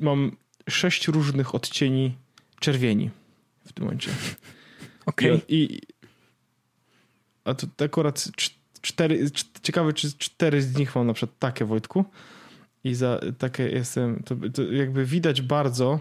mam 0.00 0.36
sześć 0.68 1.08
różnych 1.08 1.54
odcieni 1.54 2.16
czerwieni 2.60 3.10
w 3.66 3.72
tym 3.72 3.84
momencie. 3.84 4.10
Okej. 5.06 5.32
Okay. 5.32 5.42
I, 5.48 5.74
I, 5.74 5.80
a 7.44 7.54
to 7.54 7.84
akurat 7.84 8.28
cztery, 8.80 9.30
ciekawe, 9.62 9.92
czy 9.92 10.18
cztery 10.18 10.62
z 10.62 10.76
nich 10.78 10.96
mam 10.96 11.06
na 11.06 11.12
przykład 11.12 11.38
takie, 11.38 11.64
Wojtku. 11.64 12.04
I 12.84 12.94
za 12.94 13.20
takie 13.38 13.68
jestem, 13.68 14.22
to, 14.22 14.36
to 14.54 14.62
jakby 14.62 15.04
widać 15.04 15.42
bardzo, 15.42 16.00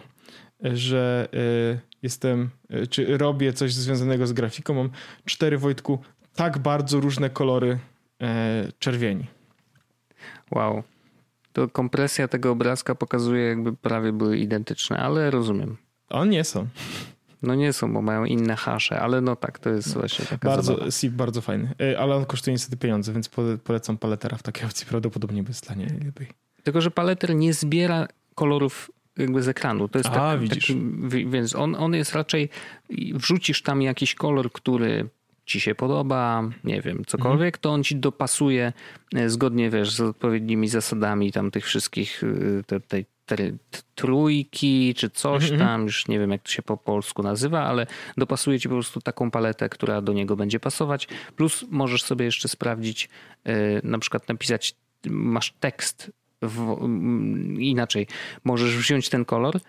że 0.62 1.28
y, 1.34 1.80
jestem, 2.04 2.50
y, 2.74 2.88
czy 2.88 3.18
robię 3.18 3.54
coś 3.54 3.74
związanego 3.74 4.28
z 4.28 4.34
grafiką. 4.34 4.74
Mam 4.74 4.90
cztery 5.26 5.58
Wojtku 5.58 6.00
tak 6.36 6.58
bardzo 6.58 7.00
różne 7.00 7.30
kolory 7.30 7.80
e, 8.22 8.68
czerwieni. 8.80 9.26
Wow. 10.52 10.84
to 11.54 11.68
kompresja 11.70 12.28
tego 12.28 12.52
obrazka 12.52 12.96
pokazuje, 12.96 13.44
jakby 13.44 13.74
prawie 13.74 14.12
były 14.14 14.38
identyczne, 14.38 14.98
ale 14.98 15.32
rozumiem. 15.32 15.78
O, 16.10 16.26
nie 16.26 16.44
są. 16.44 16.68
No 17.42 17.56
nie 17.56 17.74
są, 17.74 17.94
bo 17.94 18.02
mają 18.02 18.26
inne 18.26 18.56
hasze, 18.56 19.00
ale 19.00 19.22
no 19.22 19.36
tak, 19.36 19.60
to 19.60 19.70
jest 19.70 19.94
właśnie 19.94 20.26
taka 20.26 20.50
Bardzo. 20.50 20.92
SIP 20.92 21.14
bardzo 21.14 21.42
fajny, 21.42 21.74
Y, 21.82 22.00
ale 22.00 22.16
on 22.16 22.26
kosztuje 22.26 22.54
niestety 22.54 22.78
pieniądze, 22.78 23.14
więc 23.14 23.30
pole- 23.30 23.58
polecam 23.58 23.98
paletera 23.98 24.38
w 24.38 24.44
takiej 24.44 24.66
opcji, 24.66 24.86
prawdopodobnie 24.88 25.44
bez 25.44 25.62
dla 25.62 25.76
niej 25.76 25.88
lepiej. 26.06 26.28
Tylko, 26.64 26.82
że 26.82 26.92
paleter 26.92 27.36
nie 27.36 27.54
zbiera 27.54 28.08
kolorów 28.36 28.92
jakby 29.18 29.44
z 29.44 29.48
ekranu. 29.48 29.88
To 29.88 30.00
jest 30.00 30.10
A, 30.10 30.14
tak, 30.14 30.40
widzisz. 30.40 30.68
taki, 30.68 30.82
wi- 31.00 31.28
więc 31.28 31.56
on, 31.56 31.76
on 31.76 31.94
jest 31.94 32.14
raczej, 32.16 32.50
wrzucisz 33.14 33.62
tam 33.62 33.82
jakiś 33.82 34.16
kolor, 34.16 34.52
który 34.52 35.10
ci 35.46 35.60
się 35.60 35.76
podoba, 35.76 36.44
nie 36.64 36.82
wiem, 36.82 37.04
cokolwiek, 37.08 37.58
to 37.58 37.72
on 37.74 37.84
ci 37.84 37.96
dopasuje 37.96 38.74
e, 39.16 39.30
zgodnie, 39.30 39.70
wiesz, 39.70 39.92
z 39.92 40.02
odpowiednimi 40.02 40.68
zasadami 40.68 41.32
tam 41.32 41.52
tych 41.52 41.66
wszystkich 41.66 42.24
y, 42.24 42.64
te, 42.68 42.80
tej 42.80 43.06
tej 43.26 43.54
trójki 43.96 44.94
czy 44.98 45.10
coś 45.10 45.52
tam, 45.58 45.84
już 45.84 46.08
nie 46.08 46.20
wiem 46.20 46.32
jak 46.32 46.42
to 46.42 46.50
się 46.52 46.62
po 46.62 46.78
polsku 46.78 47.24
nazywa, 47.24 47.64
ale 47.64 47.88
dopasuje 48.18 48.60
ci 48.60 48.70
po 48.70 48.76
prostu 48.76 49.02
taką 49.02 49.32
paletę, 49.32 49.70
która 49.70 50.02
do 50.02 50.14
niego 50.14 50.36
będzie 50.36 50.60
pasować. 50.60 51.08
Plus 51.36 51.66
możesz 51.70 52.04
sobie 52.04 52.26
jeszcze 52.26 52.48
sprawdzić, 52.48 53.10
y, 53.48 53.82
na 53.84 54.00
przykład 54.00 54.30
napisać, 54.30 54.76
masz 55.06 55.54
tekst 55.60 56.12
w, 56.42 56.78
inaczej. 57.60 58.08
Możesz 58.44 58.78
wziąć 58.78 59.10
ten 59.10 59.26
kolor 59.26 59.60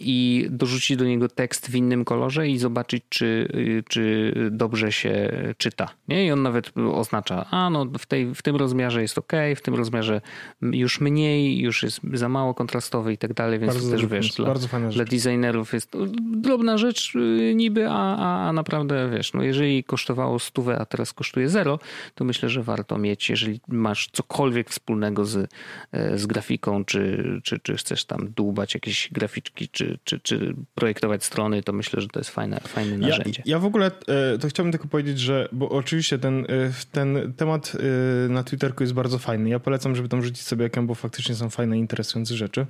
i 0.00 0.46
dorzucić 0.50 0.96
do 0.96 1.04
niego 1.04 1.28
tekst 1.28 1.70
w 1.70 1.74
innym 1.74 2.04
kolorze 2.04 2.48
i 2.48 2.58
zobaczyć, 2.58 3.04
czy, 3.08 3.48
y, 3.54 3.82
czy 3.88 4.32
dobrze 4.50 4.92
się 4.92 5.32
czyta. 5.58 5.88
Nie? 6.08 6.26
I 6.26 6.32
on 6.32 6.42
nawet 6.42 6.72
oznacza, 6.92 7.46
a 7.50 7.70
no 7.70 7.86
w, 7.98 8.06
tej, 8.06 8.34
w 8.34 8.42
tym 8.42 8.56
rozmiarze 8.56 9.02
jest 9.02 9.18
ok, 9.18 9.32
w 9.56 9.60
tym 9.60 9.74
rozmiarze 9.74 10.20
już 10.62 11.00
mniej, 11.00 11.58
już 11.58 11.82
jest 11.82 12.00
za 12.12 12.28
mało 12.28 12.54
kontrastowy 12.54 13.12
i 13.12 13.18
tak 13.18 13.34
dalej, 13.34 13.58
więc 13.58 13.72
Bardzo 13.72 13.90
to 13.90 13.96
też 13.96 14.06
wiesz, 14.06 14.34
dla, 14.34 14.54
dla 14.90 15.04
designerów 15.04 15.72
jest 15.72 15.90
to 15.90 15.98
drobna 16.20 16.78
rzecz 16.78 17.14
y, 17.14 17.52
niby, 17.54 17.90
a, 17.90 18.16
a, 18.16 18.48
a 18.48 18.52
naprawdę 18.52 19.10
wiesz, 19.10 19.32
no 19.32 19.42
jeżeli 19.42 19.84
kosztowało 19.84 20.38
stówę, 20.38 20.78
a 20.78 20.84
teraz 20.84 21.12
kosztuje 21.12 21.48
zero, 21.48 21.78
to 22.14 22.24
myślę, 22.24 22.48
że 22.48 22.62
warto 22.62 22.98
mieć, 22.98 23.30
jeżeli 23.30 23.60
masz 23.68 24.08
cokolwiek 24.12 24.70
wspólnego 24.70 25.24
z, 25.24 25.50
e, 25.92 26.18
z 26.18 26.26
grafiką, 26.26 26.84
czy, 26.84 27.24
czy, 27.44 27.58
czy 27.58 27.76
chcesz 27.76 28.04
tam 28.04 28.32
dłubać 28.36 28.74
jakieś 28.74 29.10
graficzki, 29.38 29.68
czy, 29.68 29.98
czy, 30.04 30.20
czy 30.20 30.54
projektować 30.74 31.24
strony, 31.24 31.62
to 31.62 31.72
myślę, 31.72 32.02
że 32.02 32.08
to 32.08 32.20
jest 32.20 32.30
fajne, 32.30 32.60
fajne 32.60 32.90
Ja, 32.90 33.16
narzędzie. 33.16 33.42
ja 33.46 33.58
w 33.58 33.64
ogóle 33.64 33.90
e, 34.34 34.38
to 34.38 34.48
chciałbym 34.48 34.72
tylko 34.72 34.88
powiedzieć, 34.88 35.18
że 35.20 35.48
bo 35.52 35.68
oczywiście 35.68 36.18
ten, 36.18 36.44
e, 36.44 36.46
ten 36.92 37.32
temat 37.36 37.72
e, 38.26 38.28
na 38.28 38.44
Twitterku 38.44 38.82
jest 38.82 38.94
bardzo 38.94 39.18
fajny. 39.18 39.48
Ja 39.48 39.58
polecam, 39.58 39.96
żeby 39.96 40.08
tam 40.08 40.22
rzucić 40.22 40.42
sobie 40.42 40.64
ekran, 40.64 40.86
bo 40.86 40.94
faktycznie 40.94 41.34
są 41.34 41.50
fajne, 41.50 41.78
interesujące 41.78 42.34
rzeczy. 42.34 42.66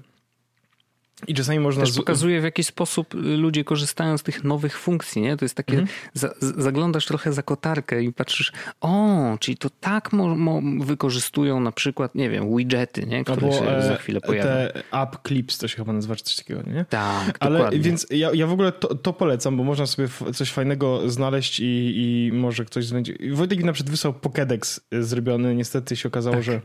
I 1.27 1.35
czasami 1.35 1.59
można... 1.61 1.85
Też 1.85 1.97
pokazuje 1.97 2.41
w 2.41 2.45
jaki 2.45 2.65
sposób 2.65 3.15
ludzie 3.15 3.65
korzystają 3.65 4.19
z 4.19 4.23
tych 4.23 4.45
nowych 4.45 4.79
funkcji, 4.79 5.23
nie? 5.23 5.37
To 5.37 5.45
jest 5.45 5.55
takie, 5.55 5.73
Mhm. 5.79 5.89
za, 6.13 6.35
zaglądasz 6.41 7.07
trochę 7.07 7.33
za 7.33 7.43
kotarkę 7.43 8.03
i 8.03 8.13
patrzysz, 8.13 8.53
o, 8.81 9.37
czyli 9.41 9.57
to 9.57 9.71
tak 9.81 10.13
mo, 10.13 10.37
mo, 10.37 10.61
wykorzystują 10.85 11.61
na 11.61 11.73
przykład, 11.73 12.15
nie 12.15 12.31
wiem, 12.31 12.57
widgety, 12.57 13.07
nie? 13.07 13.25
Które 13.25 13.43
Albo 13.43 13.59
się 13.59 13.69
e, 13.71 13.83
za 13.89 13.97
chwilę 13.97 14.21
pojawią. 14.21 14.49
te 14.49 14.83
app 14.93 15.17
clips, 15.29 15.59
to 15.59 15.69
się 15.69 15.77
chyba 15.77 15.93
nazywa, 15.93 16.17
czy 16.17 16.25
coś 16.25 16.37
takiego, 16.37 16.63
nie? 16.71 16.85
Tak, 16.89 17.37
Ale 17.41 17.59
dokładnie. 17.59 17.81
więc 17.81 18.07
ja, 18.11 18.31
ja 18.35 18.47
w 18.47 18.53
ogóle 18.53 18.73
to, 18.73 18.95
to 18.95 19.13
polecam, 19.13 19.57
bo 19.57 19.65
można 19.65 19.87
sobie 19.87 20.09
coś 20.35 20.51
fajnego 20.51 21.11
znaleźć 21.11 21.61
i, 21.61 21.65
i 21.97 22.31
może 22.33 22.65
ktoś 22.65 22.91
będzie. 22.93 23.15
Wojtek 23.33 23.59
mi 23.59 23.65
na 23.65 23.73
przykład 23.73 23.91
wysłał 23.91 24.13
Pokédex 24.13 24.81
y, 24.95 25.05
zrobiony. 25.05 25.55
Niestety 25.55 25.97
się 25.97 26.09
okazało, 26.09 26.37
Tak. 26.37 26.45
że 26.45 26.61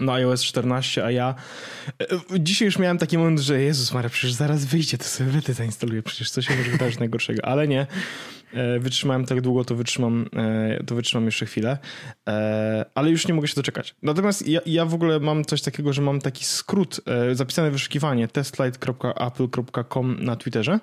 na 0.00 0.12
iOS 0.12 0.42
14, 0.42 1.04
a 1.04 1.10
ja 1.10 1.34
e, 2.00 2.06
dzisiaj 2.40 2.66
już 2.66 2.78
miałem 2.78 2.98
taki 2.98 3.18
moment, 3.18 3.40
że 3.40 3.62
Jezus 3.62 3.92
Maria, 3.92 4.10
przecież 4.10 4.32
zaraz 4.32 4.64
wyjdzie, 4.64 4.98
to 4.98 5.04
sobie 5.04 5.30
wrety 5.30 5.54
zainstaluję, 5.54 6.02
przecież 6.02 6.30
co 6.30 6.42
się 6.42 6.56
może 6.56 6.70
wydarzyć 6.70 6.98
najgorszego, 6.98 7.44
ale 7.44 7.68
nie. 7.68 7.86
E, 8.54 8.78
Wytrzymałem 8.78 9.24
tak 9.26 9.40
długo, 9.40 9.64
to 9.64 9.74
wytrzymam, 9.74 10.26
e, 10.36 10.84
to 10.84 10.94
wytrzymam 10.94 11.24
jeszcze 11.24 11.46
chwilę, 11.46 11.78
E, 12.28 12.84
ale 12.94 13.10
już 13.10 13.28
nie 13.28 13.34
mogę 13.34 13.48
się 13.48 13.54
doczekać. 13.54 13.94
Natomiast 14.02 14.48
ja, 14.48 14.60
ja 14.66 14.84
w 14.84 14.94
ogóle 14.94 15.20
mam 15.20 15.44
coś 15.44 15.62
takiego, 15.62 15.92
że 15.92 16.02
mam 16.02 16.20
taki 16.20 16.44
skrót, 16.44 17.00
zapisane 17.32 17.70
wyszukiwanie 17.70 18.28
testlight.apple.com 18.28 20.16
na 20.20 20.36
Twitterze. 20.36 20.80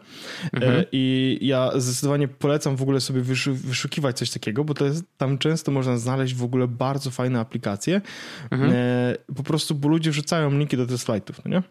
E, 0.53 0.85
i 0.91 1.37
ja 1.41 1.71
zdecydowanie 1.75 2.27
polecam 2.27 2.75
w 2.75 2.81
ogóle 2.81 3.01
sobie 3.01 3.21
wyszu- 3.21 3.53
wyszukiwać 3.53 4.17
coś 4.17 4.29
takiego, 4.29 4.63
bo 4.63 4.73
to 4.73 4.85
jest, 4.85 5.03
tam 5.17 5.37
często 5.37 5.71
można 5.71 5.97
znaleźć 5.97 6.35
w 6.35 6.43
ogóle 6.43 6.67
bardzo 6.67 7.11
fajne 7.11 7.39
aplikacje, 7.39 8.01
e, 8.51 9.15
po 9.35 9.43
prostu, 9.43 9.75
bo 9.75 9.87
ludzie 9.89 10.11
wrzucają 10.11 10.57
linki 10.57 10.77
do 10.77 10.85
testlightów, 10.85 11.41
no 11.45 11.51
nie? 11.51 11.63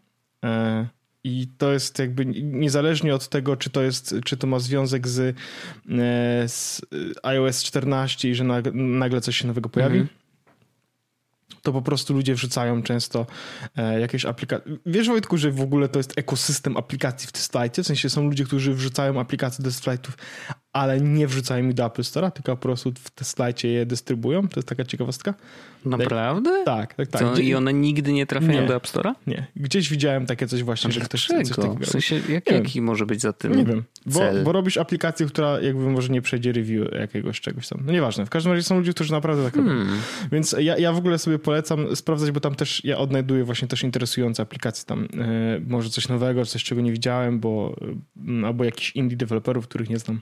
I 1.25 1.49
to 1.59 1.73
jest 1.73 1.99
jakby 1.99 2.27
niezależnie 2.43 3.15
od 3.15 3.29
tego, 3.29 3.57
czy 3.57 3.71
to 3.71 3.83
jest, 3.83 4.15
czy 4.25 4.37
to 4.37 4.47
ma 4.47 4.59
związek 4.59 5.09
z, 5.09 5.21
e, 5.21 6.49
z 6.49 6.83
iOS 7.23 7.63
14 7.63 8.31
i 8.31 8.35
że 8.35 8.45
nag- 8.45 8.75
nagle 8.75 9.21
coś 9.21 9.37
się 9.37 9.47
nowego 9.47 9.69
pojawi. 9.69 9.99
Mhm. 9.99 10.19
To 11.63 11.73
po 11.73 11.83
prostu 11.83 12.15
ludzie 12.15 12.35
wrzucają 12.35 12.83
często 12.83 13.27
e, 13.77 14.01
jakieś 14.01 14.25
aplikacje. 14.25 14.77
Wiesz, 14.87 15.09
Wojtku, 15.09 15.37
że 15.37 15.51
w 15.51 15.61
ogóle 15.61 15.89
to 15.89 15.99
jest 15.99 16.19
ekosystem 16.19 16.77
aplikacji 16.77 17.29
w 17.29 17.33
Testlightie? 17.33 17.83
W 17.83 17.87
sensie 17.87 18.11
są 18.11 18.25
ludzie, 18.25 18.45
którzy 18.45 18.75
wrzucają 18.75 19.21
aplikacje 19.21 19.65
do 19.65 19.71
Testlightów, 19.71 20.17
ale 20.75 21.01
nie 21.01 21.27
wrzucają 21.27 21.69
ich 21.69 21.75
do 21.75 21.87
Apple 21.87 22.03
Store'a, 22.03 22.31
tylko 22.31 22.57
po 22.57 22.63
prostu 22.63 22.93
w 23.05 23.11
Testlightie 23.11 23.69
je 23.69 23.87
dystrybuują. 23.87 24.49
To 24.49 24.61
jest 24.61 24.69
taka 24.69 24.85
ciekawostka. 24.85 25.35
Naprawdę? 25.85 26.63
Tak, 26.65 26.95
tak, 26.95 27.09
tak. 27.09 27.21
Co, 27.21 27.33
Gdzie- 27.33 27.43
I 27.43 27.55
one 27.55 27.73
nigdy 27.73 28.13
nie 28.13 28.27
trafiają 28.27 28.61
Nie. 28.63 28.69
do 28.69 28.77
App 28.77 28.87
Store'a? 28.87 29.13
Nie. 29.27 29.47
Gdzieś 29.57 29.91
widziałem 29.91 30.27
takie 30.27 30.47
coś 30.47 30.63
właśnie, 30.63 30.93
że 30.93 31.01
ktoś 31.01 31.27
coś 31.27 31.49
takiego 31.49 31.75
W 31.81 31.87
sensie, 31.87 32.21
jak, 32.29 32.51
jaki 32.51 32.81
może 32.81 33.07
być 33.07 33.21
za 33.21 33.33
tym 33.33 33.57
Nie 33.57 33.65
wiem, 33.65 33.83
bo, 34.07 34.21
bo 34.45 34.53
robisz 34.53 34.77
aplikację, 34.77 35.27
która 35.27 35.61
jakby 35.61 35.91
może 35.91 36.09
nie 36.09 36.23
przejdzie 36.23 36.53
review 36.53 36.93
jakiegoś 36.93 37.41
czegoś 37.41 37.69
tam. 37.69 37.83
No 37.87 37.93
nieważne. 37.93 38.27
W 38.27 38.31
każdym 38.31 38.53
razie 38.53 38.63
są 38.65 38.79
ludzie, 38.79 38.93
którzy 38.95 39.13
naprawdę 39.13 39.45
tak 39.45 39.57
robią. 39.57 39.69
Hmm. 39.69 39.99
Więc 40.33 40.57
ja, 40.59 40.79
ja 40.79 40.93
w 40.93 40.97
ogóle 40.99 41.19
sobie 41.19 41.39
polecam 41.39 41.97
sprawdzać, 41.97 42.31
bo 42.31 42.41
tam 42.41 42.55
też 42.55 42.85
ja 42.85 42.99
odnajduję 42.99 43.45
właśnie 43.45 43.69
też 43.69 43.83
interesujące 43.83 44.43
aplikacje 44.43 44.87
tam. 44.87 45.09
e, 45.21 45.61
może 45.67 45.91
coś 45.91 46.09
nowego, 46.09 46.45
coś 46.47 46.65
czego 46.65 46.81
nie 46.81 46.93
widziałem, 46.93 47.41
bo 47.41 47.77
e, 48.43 48.47
albo 48.47 48.65
jakichś 48.65 48.91
indie 48.91 49.17
deweloperów, 49.17 49.69
których 49.69 49.91
nie 49.91 49.99
znam. 49.99 50.21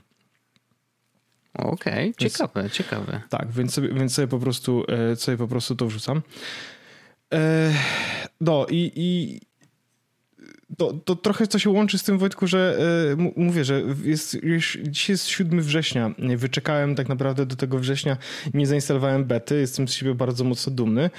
Okej, 1.53 2.13
Więc- 2.19 2.33
ciekawe, 2.33 2.69
ciekawe. 2.69 3.21
Tak, 3.29 3.51
więc 3.51 3.73
sobie, 3.73 3.89
więc 3.93 4.13
sobie 4.13 4.27
po 4.27 4.39
prostu 4.39 4.83
e, 5.11 5.15
sobie 5.15 5.37
po 5.37 5.47
prostu 5.47 5.75
to 5.75 5.85
wrzucam. 5.85 6.21
E, 7.33 7.73
no 8.41 8.65
i, 8.69 8.91
i 8.95 9.39
to, 10.77 10.93
to 10.93 11.15
trochę 11.15 11.47
to 11.47 11.59
się 11.59 11.69
łączy 11.69 11.97
z 11.97 12.03
tym, 12.03 12.17
Wojtku, 12.17 12.47
że 12.47 12.77
e, 13.11 13.31
mówię, 13.35 13.65
że 13.65 13.81
jest 14.03 14.43
już 14.43 14.77
dzisiaj 14.83 15.13
jest 15.13 15.27
7 15.27 15.61
września. 15.61 16.11
Wyczekałem 16.37 16.95
tak 16.95 17.09
naprawdę 17.09 17.45
do 17.45 17.55
tego 17.55 17.79
września. 17.79 18.17
Nie 18.53 18.67
zainstalowałem 18.67 19.25
bety. 19.25 19.59
Jestem 19.59 19.87
z 19.87 19.93
siebie 19.93 20.15
bardzo 20.15 20.43
mocno 20.43 20.73
dumny. 20.73 21.09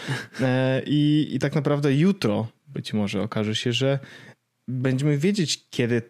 I, 0.86 1.28
I 1.32 1.38
tak 1.38 1.54
naprawdę 1.54 1.94
jutro 1.94 2.46
być 2.68 2.92
może 2.92 3.22
okaże 3.22 3.54
się, 3.54 3.72
że 3.72 3.98
będziemy 4.68 5.18
wiedzieć, 5.18 5.66
kiedy 5.70 6.02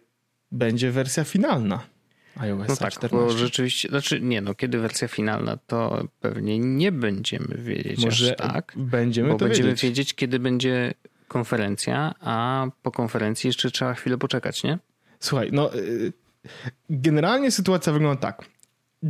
będzie 0.51 0.91
wersja 0.91 1.23
finalna 1.23 1.94
iOS 2.37 2.67
No 2.69 2.75
tak, 2.75 2.91
14. 2.93 3.17
bo 3.17 3.37
rzeczywiście, 3.37 3.89
znaczy 3.89 4.21
nie 4.21 4.41
no, 4.41 4.55
kiedy 4.55 4.79
wersja 4.79 5.07
finalna, 5.07 5.57
to 5.67 6.07
pewnie 6.19 6.59
nie 6.59 6.91
będziemy 6.91 7.57
wiedzieć 7.57 8.05
Może 8.05 8.31
aż 8.41 8.53
tak, 8.53 8.73
będziemy 8.75 9.29
bo 9.29 9.37
będziemy 9.37 9.69
wiedzieć. 9.69 9.83
wiedzieć, 9.83 10.13
kiedy 10.13 10.39
będzie 10.39 10.93
konferencja, 11.27 12.15
a 12.19 12.67
po 12.81 12.91
konferencji 12.91 13.47
jeszcze 13.47 13.71
trzeba 13.71 13.93
chwilę 13.93 14.17
poczekać, 14.17 14.63
nie? 14.63 14.77
Słuchaj, 15.19 15.49
no 15.51 15.75
y, 15.75 16.13
generalnie 16.89 17.51
sytuacja 17.51 17.93
wygląda 17.93 18.21
tak. 18.21 18.45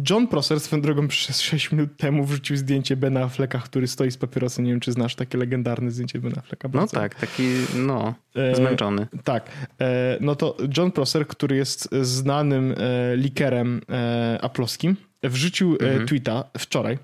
John 0.09 0.27
Prosser 0.27 0.59
swoją 0.59 0.81
drogą 0.81 1.07
przez 1.07 1.41
6 1.41 1.71
minut 1.71 1.97
temu 1.97 2.25
wrzucił 2.25 2.57
zdjęcie 2.57 2.97
Bena 2.97 3.21
Afflecka, 3.21 3.59
który 3.59 3.87
stoi 3.87 4.11
z 4.11 4.17
papierosem. 4.17 4.65
Nie 4.65 4.71
wiem, 4.71 4.79
czy 4.79 4.91
znasz 4.91 5.15
takie 5.15 5.37
legendarne 5.37 5.91
zdjęcie 5.91 6.19
Bena 6.19 6.37
Afflecka. 6.37 6.69
No 6.73 6.87
tak, 6.87 7.15
taki 7.15 7.43
no, 7.75 8.15
E, 8.35 8.55
zmęczony. 8.55 9.07
Tak. 9.23 9.49
E, 9.81 10.17
no 10.21 10.35
to 10.35 10.57
John 10.77 10.91
Prosser, 10.91 11.27
który 11.27 11.55
jest 11.55 11.89
znanym 12.01 12.75
e, 12.77 13.15
likerem 13.17 13.81
e, 13.89 14.39
aplowskim, 14.41 14.95
wrzucił 15.23 15.77
e, 15.79 16.05
tweeta 16.05 16.43
wczoraj. 16.57 16.97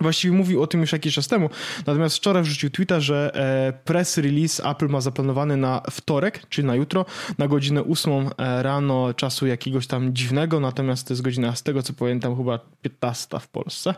Właściwie 0.00 0.36
mówił 0.36 0.62
o 0.62 0.66
tym 0.66 0.80
już 0.80 0.92
jakiś 0.92 1.14
czas 1.14 1.28
temu, 1.28 1.50
natomiast 1.86 2.16
wczoraj 2.16 2.42
wrzucił 2.42 2.70
tweeta, 2.70 3.00
że 3.00 3.30
e, 3.34 3.72
press 3.84 4.18
release 4.18 4.60
Apple 4.60 4.88
ma 4.88 5.00
zaplanowany 5.00 5.56
na 5.56 5.82
wtorek, 5.90 6.48
czyli 6.48 6.66
na 6.66 6.74
jutro, 6.74 7.06
na 7.38 7.48
godzinę 7.48 7.84
8 7.84 8.12
e, 8.38 8.62
rano 8.62 9.14
czasu 9.14 9.46
jakiegoś 9.46 9.86
tam 9.86 10.14
dziwnego, 10.14 10.60
natomiast 10.60 11.08
to 11.08 11.14
jest 11.14 11.22
godzina 11.22 11.56
z 11.56 11.62
tego 11.62 11.82
co 11.82 11.92
pamiętam 11.92 12.36
chyba 12.36 12.58
15 12.82 13.40
w 13.40 13.48
Polsce, 13.48 13.94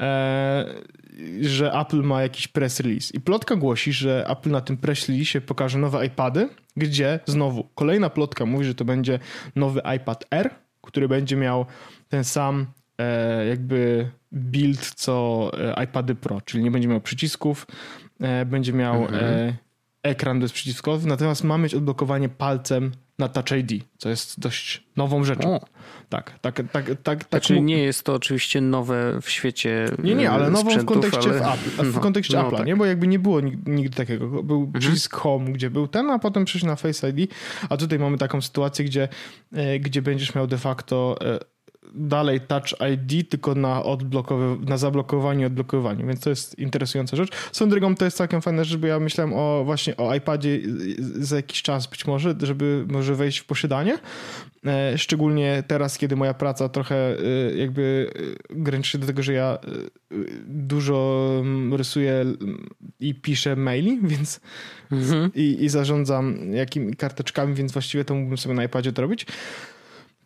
e, 0.00 0.74
że 1.40 1.72
Apple 1.72 2.02
ma 2.02 2.22
jakiś 2.22 2.48
press 2.48 2.80
release. 2.80 3.14
I 3.14 3.20
plotka 3.20 3.56
głosi, 3.56 3.92
że 3.92 4.26
Apple 4.28 4.50
na 4.50 4.60
tym 4.60 4.76
press 4.76 5.08
release 5.08 5.40
pokaże 5.46 5.78
nowe 5.78 6.06
iPady, 6.06 6.48
gdzie 6.76 7.20
znowu 7.26 7.64
kolejna 7.74 8.10
plotka 8.10 8.46
mówi, 8.46 8.64
że 8.64 8.74
to 8.74 8.84
będzie 8.84 9.18
nowy 9.56 9.80
iPad 9.96 10.24
R, 10.30 10.50
który 10.80 11.08
będzie 11.08 11.36
miał 11.36 11.66
ten 12.08 12.24
sam 12.24 12.66
jakby 13.48 14.10
build 14.32 14.94
co 14.94 15.50
e, 15.78 15.84
iPady 15.84 16.14
Pro, 16.14 16.40
czyli 16.40 16.64
nie 16.64 16.70
będzie 16.70 16.88
miał 16.88 17.00
przycisków, 17.00 17.66
e, 18.20 18.44
będzie 18.46 18.72
miał 18.72 19.02
Mhm. 19.02 19.24
e, 19.24 19.56
ekran 20.02 20.40
bezprzyciskowy, 20.40 21.08
natomiast 21.08 21.44
ma 21.44 21.58
mieć 21.58 21.74
odblokowanie 21.74 22.28
palcem 22.28 22.92
na 23.18 23.28
Touch 23.28 23.50
ID, 23.58 23.84
co 23.98 24.08
jest 24.08 24.40
dość 24.40 24.82
nową 24.96 25.24
rzeczą. 25.24 25.54
O, 25.56 25.60
Tak, 26.08 26.38
tak, 26.40 26.54
tak, 26.72 26.86
tak, 26.86 26.94
tak. 27.02 27.26
znaczy 27.30 27.54
mógł- 27.54 27.66
nie 27.66 27.78
jest 27.78 28.02
to 28.04 28.14
oczywiście 28.14 28.60
nowe 28.60 29.18
w 29.22 29.30
świecie 29.30 29.88
nie, 30.02 30.14
nie, 30.14 30.30
ale 30.30 30.46
e, 30.46 30.50
nową 30.50 30.70
w 30.70 30.84
kontekście, 30.84 31.30
ale... 31.30 31.40
w, 31.40 31.42
Apple, 31.42 31.90
w 31.90 31.94
no, 31.96 32.00
kontekście 32.00 32.36
no 32.36 32.42
Apple'a, 32.50 32.56
tak. 32.56 32.66
nie? 32.66 32.76
Bo 32.76 32.86
jakby 32.86 33.06
nie 33.06 33.18
było 33.18 33.38
nig- 33.40 33.68
nigdy 33.68 33.96
takiego. 33.96 34.42
Był 34.42 34.72
przycisk 34.80 35.16
Home, 35.16 35.52
gdzie 35.52 35.70
był 35.70 35.88
ten, 35.88 36.10
a 36.10 36.18
potem 36.18 36.44
przejść 36.44 36.66
na 36.66 36.76
Face 36.76 37.08
ID, 37.10 37.30
a 37.68 37.76
tutaj 37.76 37.98
mamy 37.98 38.18
taką 38.18 38.40
sytuację, 38.40 38.84
gdzie, 38.84 39.08
e, 39.52 39.78
gdzie 39.78 40.02
będziesz 40.02 40.34
miał 40.34 40.46
de 40.46 40.58
facto 40.58 41.16
e, 41.20 41.38
dalej 41.94 42.40
Touch 42.40 42.74
ID, 42.92 43.30
tylko 43.30 43.54
na, 43.54 43.82
odblokowy, 43.82 44.66
na 44.66 44.78
zablokowaniu 44.78 45.40
i 45.40 45.44
odblokowaniu, 45.44 46.06
więc 46.06 46.20
to 46.20 46.30
jest 46.30 46.58
interesująca 46.58 47.16
rzecz. 47.16 47.30
Swoją 47.52 47.70
drogą 47.70 47.94
to 47.94 48.04
jest 48.04 48.16
całkiem 48.16 48.42
fajna 48.42 48.64
rzecz, 48.64 48.78
bo 48.78 48.86
ja 48.86 49.00
myślałem 49.00 49.32
o 49.34 49.62
właśnie 49.64 49.96
o 49.96 50.14
iPadzie 50.14 50.60
za 50.98 51.36
jakiś 51.36 51.62
czas 51.62 51.86
być 51.86 52.06
może, 52.06 52.34
żeby 52.42 52.84
może 52.88 53.14
wejść 53.14 53.38
w 53.38 53.44
posiadanie, 53.44 53.98
E, 54.66 54.98
Szczególnie 54.98 55.62
teraz, 55.66 55.98
kiedy 55.98 56.16
moja 56.16 56.34
praca 56.34 56.68
trochę 56.68 56.96
e, 56.96 57.56
jakby 57.56 58.10
e, 58.50 58.54
graniczy 58.54 58.98
do 58.98 59.06
tego, 59.06 59.22
że 59.22 59.32
ja 59.32 59.58
dużo 60.46 61.28
rysuję 61.72 62.24
i 63.00 63.14
piszę 63.14 63.56
maili, 63.56 64.00
więc 64.10 64.40
Mhm. 64.92 65.30
i, 65.34 65.56
i 65.60 65.68
zarządzam 65.68 66.52
jakimi 66.52 66.96
karteczkami, 66.96 67.54
więc 67.54 67.72
właściwie 67.72 68.04
to 68.04 68.14
mógłbym 68.14 68.38
sobie 68.38 68.54
na 68.54 68.64
iPadzie 68.64 68.92
to 68.92 69.02
robić. 69.02 69.26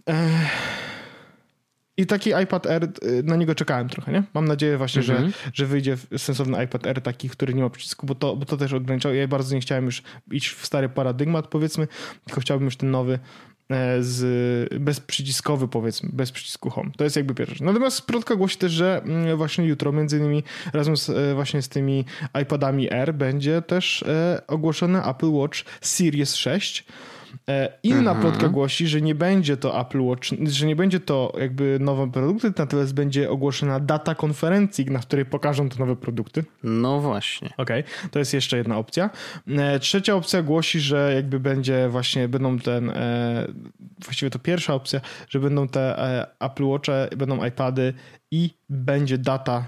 Ech. 0.07 0.95
I 1.97 2.07
taki 2.07 2.30
iPad 2.42 2.66
Air, 2.66 2.84
y, 2.84 3.22
na 3.22 3.36
niego 3.36 3.55
czekałem 3.55 3.88
trochę, 3.88 4.12
nie? 4.12 4.22
Mam 4.34 4.44
nadzieję 4.49 4.78
właśnie, 4.78 5.03
Mhm. 5.03 5.30
że, 5.30 5.51
że 5.53 5.66
wyjdzie 5.66 5.97
sensowny 6.16 6.64
iPad 6.64 6.86
Air 6.86 7.01
taki, 7.03 7.28
który 7.28 7.55
nie 7.55 7.62
ma 7.62 7.70
przycisku, 7.70 8.07
bo 8.07 8.14
to, 8.14 8.36
bo 8.36 8.47
to 8.47 8.57
też 8.57 8.72
ograniczało. 8.72 9.14
Ja 9.14 9.28
bardzo 9.28 9.55
nie 9.55 9.61
chciałem 9.61 9.84
już 9.84 10.03
iść 10.30 10.49
w 10.49 10.66
stary 10.66 10.88
paradygmat, 10.88 11.47
powiedzmy, 11.47 11.88
tylko 12.24 12.40
chciałbym 12.40 12.64
już 12.64 12.76
ten 12.76 12.90
nowy 12.90 13.18
e, 13.70 14.03
z 14.03 14.74
bezprzyciskowy 14.80 15.68
powiedzmy, 15.68 16.09
bez 16.12 16.32
przycisku 16.32 16.70
home. 16.70 16.90
To 16.97 17.05
jest 17.05 17.16
jakby 17.16 17.34
pierwsza 17.34 17.55
rzecz. 17.55 17.62
Natomiast 17.62 18.07
plotka 18.07 18.36
głosi 18.36 18.57
też, 18.59 18.72
że 18.72 19.03
mm, 19.05 19.36
właśnie 19.36 19.64
jutro 19.66 19.92
między 19.92 20.18
innymi 20.18 20.42
razem 20.72 20.97
z, 20.97 21.11
e, 21.11 21.34
właśnie 21.34 21.62
z 21.62 21.68
tymi 21.68 22.05
iPadami 22.42 22.92
Air 22.92 23.14
będzie 23.14 23.62
też 23.62 24.03
e, 24.03 24.42
ogłoszony 24.47 25.05
Apple 25.05 25.30
Watch 25.30 25.59
Series 25.80 26.34
6. 26.34 26.84
E, 27.49 27.72
Inna 27.83 27.99
Mhm. 28.11 28.20
plotka 28.20 28.49
głosi, 28.49 28.87
że 28.89 29.01
nie 29.01 29.14
będzie 29.14 29.57
to 29.57 29.81
Apple 29.81 30.01
Watch, 30.01 30.29
że 30.47 30.66
nie 30.66 30.77
będzie 30.77 31.01
to 31.01 31.33
jakby 31.41 31.79
nowe 31.81 32.12
produkty, 32.12 32.53
natomiast 32.59 32.95
będzie 32.95 33.31
ogłoszona 33.31 33.81
data 33.81 34.14
konferencji, 34.14 34.85
na 34.87 34.99
której 34.99 35.24
pokażą 35.24 35.68
te 35.68 35.79
nowe 35.79 35.97
produkty. 35.97 36.45
No 36.62 37.01
właśnie. 37.01 37.51
Okej, 37.57 37.85
to 38.11 38.18
jest 38.18 38.35
jeszcze 38.35 38.57
jedna 38.57 38.79
opcja. 38.79 39.11
E, 39.49 39.81
Trzecia 39.81 40.14
opcja 40.14 40.43
głosi, 40.43 40.81
że 40.81 41.12
jakby 41.14 41.41
będzie 41.41 41.89
właśnie, 41.89 42.29
będą 42.29 42.59
ten, 42.59 42.91
e, 42.91 43.47
właściwie 44.05 44.31
to 44.31 44.39
pierwsza 44.39 44.74
opcja, 44.74 45.01
że 45.29 45.41
będą 45.41 45.68
te 45.68 45.97
Apple 46.41 46.64
Watche, 46.64 47.09
będą 47.16 47.45
iPady 47.45 47.95
i 48.31 48.51
będzie 48.68 49.18
data 49.18 49.66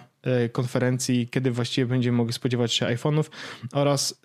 konferencji, 0.53 1.29
kiedy 1.29 1.51
właściwie 1.51 1.87
będziemy 1.87 2.17
mogli 2.17 2.33
spodziewać 2.33 2.73
się 2.73 2.87
iPhone'ów 2.87 3.25
oraz 3.73 4.23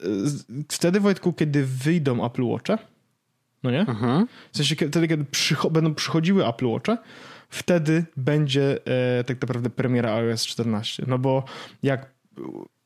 wtedy 0.71 0.99
Wojtku, 0.99 1.33
kiedy 1.33 1.65
wyjdą 1.65 2.25
Apple 2.25 2.43
Watche, 2.43 2.77
no 3.63 3.71
nie? 3.71 3.79
Mhm. 3.81 4.27
W 4.51 4.57
sensie 4.57 4.75
kiedy- 4.75 4.91
wtedy, 4.91 5.07
kiedy 5.07 5.23
przycho- 5.23 5.71
będą 5.71 5.95
przychodziły 5.95 6.47
Apple 6.47 6.67
Watche, 6.67 6.97
wtedy 7.49 8.05
będzie 8.17 8.79
e, 9.19 9.23
tak 9.23 9.41
naprawdę 9.41 9.69
premiera 9.69 10.13
iOS 10.15 10.45
14. 10.45 11.03
No 11.07 11.17
bo 11.19 11.43
jak 11.83 12.11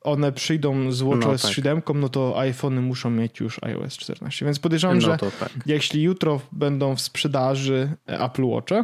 one 0.02 0.32
przyjdą 0.32 0.92
z 0.92 1.02
WatchOS 1.02 1.44
No 1.44 1.48
tak. 1.50 1.56
7, 1.56 1.82
no 1.96 2.10
to 2.10 2.40
iPhony 2.40 2.82
muszą 2.82 3.10
mieć 3.10 3.40
już 3.40 3.64
iOS 3.64 3.98
14. 3.98 4.46
Więc 4.46 4.60
podejrzewam, 4.60 4.98
No 4.98 5.02
że 5.02 5.18
tak. 5.18 5.50
jeśli 5.66 6.02
jutro 6.04 6.42
będą 6.52 6.96
w 6.96 7.02
sprzedaży 7.02 7.92
e, 8.10 8.20
Apple 8.20 8.44
Watche, 8.46 8.84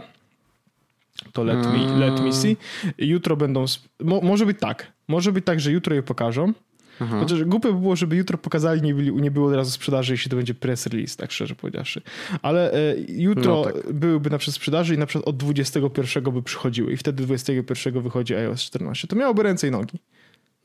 to 1.34 1.44
let 1.44 1.58
me, 1.58 1.76
Mm. 1.76 2.00
let 2.00 2.20
me 2.20 2.34
see. 2.34 2.58
Jutro 2.98 3.38
będą. 3.38 3.66
Mo, 4.00 4.22
może 4.22 4.46
być 4.46 4.60
tak. 4.60 4.92
Może 5.08 5.32
być 5.32 5.46
tak, 5.46 5.60
że 5.60 5.72
jutro 5.72 5.96
je 5.96 6.04
pokażą. 6.04 6.54
Mhm. 7.02 7.20
Chociaż 7.22 7.44
głupie 7.44 7.74
by 7.74 7.80
było, 7.80 7.96
żeby 7.96 8.16
jutro 8.16 8.38
pokazali, 8.38 8.82
nie, 8.82 8.94
byli, 8.96 9.14
nie 9.14 9.32
było 9.32 9.48
od 9.48 9.54
razu 9.56 9.72
sprzedaży, 9.72 10.14
jeśli 10.14 10.32
to 10.32 10.36
będzie 10.38 10.54
press 10.54 10.88
release, 10.88 11.16
tak 11.16 11.32
szczerze 11.32 11.56
powiedziawszy. 11.56 12.02
Ale 12.42 12.74
e, 12.74 12.96
jutro 13.08 13.56
No 13.56 13.64
tak. 13.64 13.94
byłyby 13.94 14.30
na 14.30 14.38
przykład 14.38 14.56
sprzedaży 14.56 14.96
i 14.96 14.98
na 14.98 15.06
przykład 15.06 15.28
od 15.28 15.38
21 15.38 16.24
by 16.34 16.44
przychodziły 16.44 16.94
i 16.94 16.98
wtedy 16.98 17.24
21 17.24 18.02
wychodzi 18.02 18.36
iOS 18.36 18.62
14. 18.62 19.08
To 19.08 19.16
miałoby 19.16 19.44
ręce 19.44 19.68
i 19.68 19.72
nogi. 19.72 20.00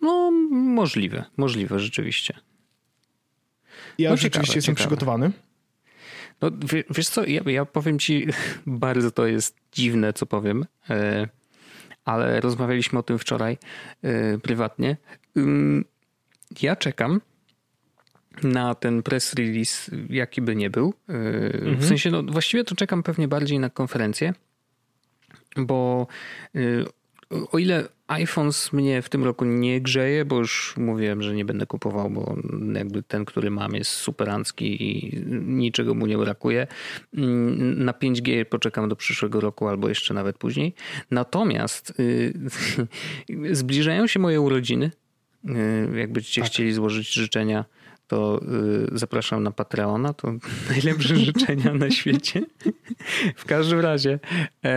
No 0.01 0.31
możliwe, 0.51 1.24
możliwe 1.37 1.79
rzeczywiście. 1.81 2.35
Ja 3.99 4.09
No 4.09 4.14
już 4.14 4.20
ciekawe, 4.20 4.43
rzeczywiście 4.45 4.59
jestem 4.59 4.74
ciekawe. 4.74 4.97
przygotowany. 4.97 5.31
No, 6.43 6.51
wie, 6.72 6.85
wiesz 6.91 7.09
co, 7.09 7.24
ja, 7.26 7.41
ja 7.47 7.64
powiem 7.64 7.99
ci, 7.99 8.26
bardzo 8.66 9.11
to 9.11 9.26
jest 9.26 9.57
dziwne, 9.72 10.12
co 10.12 10.26
powiem, 10.26 10.66
e, 10.91 11.29
ale 12.05 12.41
rozmawialiśmy 12.41 12.99
o 12.99 13.03
tym 13.03 13.18
wczoraj 13.18 13.59
e, 14.03 14.39
prywatnie. 14.39 14.97
Ja 16.63 16.77
czekam 16.77 17.21
na 18.43 18.75
ten 18.75 19.03
press 19.03 19.35
release, 19.35 19.91
jaki 20.11 20.43
by 20.43 20.57
nie 20.57 20.71
był. 20.71 20.95
E, 21.09 21.77
W 21.77 21.85
sensie, 21.85 22.11
no 22.11 22.23
właściwie 22.23 22.65
to 22.65 22.75
czekam 22.75 23.03
pewnie 23.03 23.29
bardziej 23.29 23.59
na 23.59 23.71
konferencję, 23.71 24.35
bo 25.57 26.07
e, 26.55 26.59
o 27.53 27.59
ile 27.59 27.89
iPhones 28.07 28.73
mnie 28.73 29.03
w 29.03 29.09
tym 29.09 29.25
roku 29.25 29.45
nie 29.45 29.81
grzeje, 29.81 30.25
bo 30.25 30.39
już 30.39 30.75
mówiłem, 30.77 31.23
że 31.23 31.35
nie 31.35 31.45
będę 31.45 31.67
kupował, 31.67 32.11
bo 32.11 32.37
jakby 32.75 33.03
ten, 33.03 33.25
który 33.25 33.51
mam 33.51 33.75
jest 33.75 33.91
superancki 33.91 34.83
i 34.83 35.17
niczego 35.31 35.95
mu 35.95 36.07
nie 36.07 36.19
brakuje. 36.19 36.67
Mm, 37.17 37.85
Na 37.85 37.93
5G 37.93 38.45
poczekam 38.45 38.89
do 38.89 38.97
przyszłego 38.97 39.41
roku 39.41 39.69
albo 39.69 39.89
jeszcze 39.89 40.15
nawet 40.15 40.39
później. 40.39 40.75
Natomiast 41.11 42.01
y, 42.01 42.33
zbliżają 43.53 44.07
się 44.07 44.21
moje 44.21 44.41
urodziny. 44.41 44.91
Y, 45.45 45.99
Jakbyście 45.99 46.43
chcieli 46.43 46.72
złożyć 46.72 47.12
życzenia, 47.14 47.64
to 48.07 48.41
y, 48.95 48.99
zapraszam 48.99 49.43
na 49.43 49.51
Patreona. 49.51 50.12
To 50.12 50.32
najlepsze 50.70 51.16
życzenia 51.16 51.74
na 51.74 51.91
świecie. 51.91 52.43
W 53.36 53.45
każdym 53.45 53.80
razie. 53.80 54.18
y, 54.66 54.68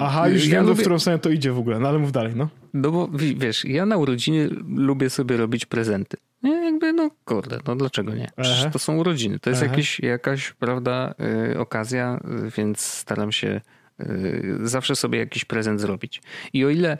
Aha, 0.00 0.28
już 0.28 0.46
ja 0.46 0.52
wiem, 0.52 0.66
lubię- 0.66 0.74
w 0.78 0.80
którą 0.80 0.98
stronę 0.98 1.18
to 1.18 1.30
idzie 1.30 1.52
w 1.52 1.58
ogóle, 1.58 1.78
no 1.78 1.88
ale 1.88 1.98
mów 1.98 2.12
dalej, 2.12 2.32
no. 2.36 2.48
no 2.74 2.90
bo 2.90 3.08
wi- 3.08 3.36
wiesz, 3.36 3.64
ja 3.64 3.86
na 3.86 3.96
urodziny 3.96 4.48
lubię 4.76 5.10
sobie 5.10 5.36
robić 5.36 5.66
prezenty. 5.66 6.16
Nie, 6.42 6.64
jakby, 6.64 6.92
no 6.92 7.10
kurde, 7.24 7.58
no 7.66 7.76
dlaczego 7.76 8.14
nie? 8.14 8.30
Przecież 8.42 8.72
to 8.72 8.78
są 8.78 8.96
urodziny. 8.96 9.38
To 9.38 9.50
jest 9.50 9.62
Aha. 9.62 9.70
jakieś, 9.70 10.00
jakaś, 10.00 10.52
prawda, 10.52 11.14
y, 11.52 11.58
okazja, 11.58 12.20
więc 12.56 12.80
staram 12.80 13.32
się 13.32 13.60
y, 14.00 14.56
zawsze 14.62 14.96
sobie 14.96 15.18
jakiś 15.18 15.44
prezent 15.44 15.80
zrobić. 15.80 16.22
I 16.52 16.64
o 16.64 16.70
ile 16.70 16.98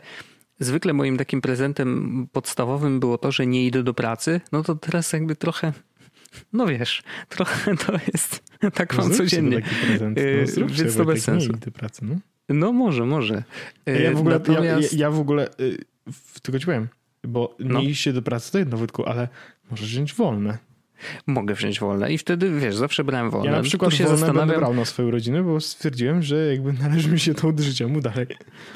zwykle 0.59 0.93
moim 0.93 1.17
takim 1.17 1.41
prezentem 1.41 2.27
podstawowym 2.31 2.99
było 2.99 3.17
to, 3.17 3.31
że 3.31 3.47
nie 3.47 3.65
idę 3.65 3.83
do 3.83 3.93
pracy, 3.93 4.41
no 4.51 4.63
to 4.63 4.75
teraz 4.75 5.13
jakby 5.13 5.35
trochę, 5.35 5.73
no 6.53 6.67
wiesz, 6.67 7.03
trochę 7.29 7.77
to 7.85 7.93
jest, 8.13 8.43
tak 8.73 8.97
mam 8.97 9.05
Zrób 9.05 9.17
sobie 9.17 9.29
codziennie. 9.29 9.61
taki 9.61 9.75
prezent. 9.87 10.17
No, 10.41 10.47
zrób 10.47 10.71
więc 10.71 10.95
to 10.97 11.05
bez 11.05 11.15
nie 11.15 11.21
sensu. 11.21 11.51
idź 11.53 11.59
do 11.59 11.71
pracy, 11.71 12.05
no. 12.05 12.15
No 12.49 12.71
może, 12.73 13.05
może. 13.05 13.43
Ja 13.85 14.11
w 14.11 14.19
ogóle, 14.19 14.35
ja, 14.47 14.53
ja, 14.53 14.61
Natomiast... 14.61 14.93
ja 14.93 15.11
w 15.11 15.19
ogóle 15.19 15.49
y, 15.59 15.77
tylko 16.41 16.59
ci 16.59 16.65
powiem, 16.65 16.87
bo 17.27 17.55
No. 17.59 17.79
nie 17.79 17.85
iście 17.89 18.13
do 18.13 18.21
pracy 18.21 18.51
to 18.51 18.57
jedno, 18.59 18.77
Wojtku, 18.77 19.05
ale 19.05 19.27
możesz 19.71 19.89
wziąć 19.89 20.13
wolne. 20.13 20.57
Mogę 21.27 21.53
wziąć 21.53 21.79
wolne 21.79 22.13
i 22.13 22.17
wtedy, 22.17 22.59
wiesz, 22.59 22.75
zawsze 22.75 23.03
brałem 23.03 23.29
wolne. 23.29 23.51
Ja 23.51 23.57
na 23.57 23.63
przykład 23.63 23.91
tu 23.91 23.97
się 23.97 24.03
wolne 24.03 24.19
będę 24.19 24.33
zastanawiam, 24.33 24.59
brał 24.59 24.73
na 24.73 24.85
swoje 24.85 25.07
urodziny, 25.07 25.43
bo 25.43 25.59
stwierdziłem, 25.61 26.21
że 26.23 26.35
jakby 26.51 26.73
należy 26.73 27.09
mi 27.09 27.19
się 27.19 27.33
to 27.33 27.47
od 27.47 27.59
życia 27.59 27.87
mu 27.87 28.01
dalej. 28.01 28.27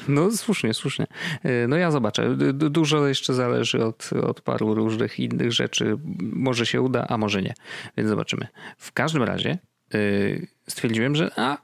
no 0.08 0.30
słusznie, 0.30 0.74
słusznie. 0.74 1.06
Y, 1.44 1.68
No 1.68 1.76
ja 1.76 1.90
zobaczę. 1.90 2.36
Du- 2.36 2.52
du- 2.52 2.70
Dużo 2.70 3.06
jeszcze 3.06 3.34
zależy 3.34 3.84
od, 3.84 4.10
od 4.12 4.40
paru 4.40 4.74
różnych 4.74 5.18
innych 5.20 5.52
rzeczy. 5.52 5.96
Może 6.20 6.66
się 6.66 6.80
uda, 6.82 7.06
a 7.08 7.18
może 7.18 7.42
nie. 7.42 7.54
Więc 7.96 8.08
zobaczymy. 8.08 8.46
W 8.78 8.92
każdym 8.92 9.22
razie 9.22 9.58
y, 9.94 10.46
stwierdziłem, 10.68 11.16
że 11.16 11.30
a, 11.36 11.58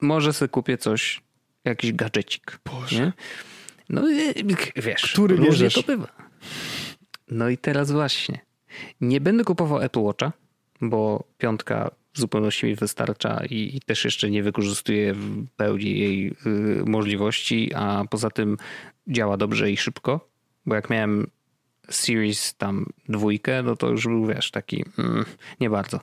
może 0.00 0.32
sobie 0.32 0.48
kupię 0.48 0.78
coś, 0.78 1.22
jakiś 1.64 1.92
gadżecik. 1.92 2.58
Boże. 2.64 2.96
Nie? 2.96 3.12
No 3.88 4.02
wiesz, 4.76 5.12
Który 5.12 5.36
różnie 5.36 5.50
bierzesz? 5.52 5.74
to 5.74 5.82
bywa. 5.82 6.08
No 7.30 7.48
i 7.48 7.58
teraz 7.58 7.92
właśnie. 7.92 8.40
Nie 9.00 9.20
będę 9.20 9.44
kupował 9.44 9.80
Apple 9.80 10.00
Watcha, 10.00 10.32
bo 10.80 11.24
piątka 11.38 11.90
w 12.12 12.20
zupełności 12.20 12.66
mi 12.66 12.74
wystarcza 12.74 13.42
i, 13.50 13.76
i 13.76 13.80
też 13.80 14.04
jeszcze 14.04 14.30
nie 14.30 14.42
wykorzystuję 14.42 15.14
w 15.14 15.46
pełni 15.56 15.98
jej 15.98 16.28
y, 16.46 16.84
możliwości, 16.86 17.74
a 17.74 18.04
poza 18.10 18.30
tym 18.30 18.56
działa 19.08 19.36
dobrze 19.36 19.70
i 19.70 19.76
szybko, 19.76 20.28
bo 20.66 20.74
jak 20.74 20.90
miałem 20.90 21.26
Series 21.90 22.54
tam 22.56 22.86
dwójkę, 23.08 23.62
no 23.62 23.76
to 23.76 23.90
już 23.90 24.06
był, 24.06 24.26
wiesz, 24.26 24.50
taki 24.50 24.84
mm, 24.98 25.24
nie 25.60 25.70
bardzo. 25.70 26.00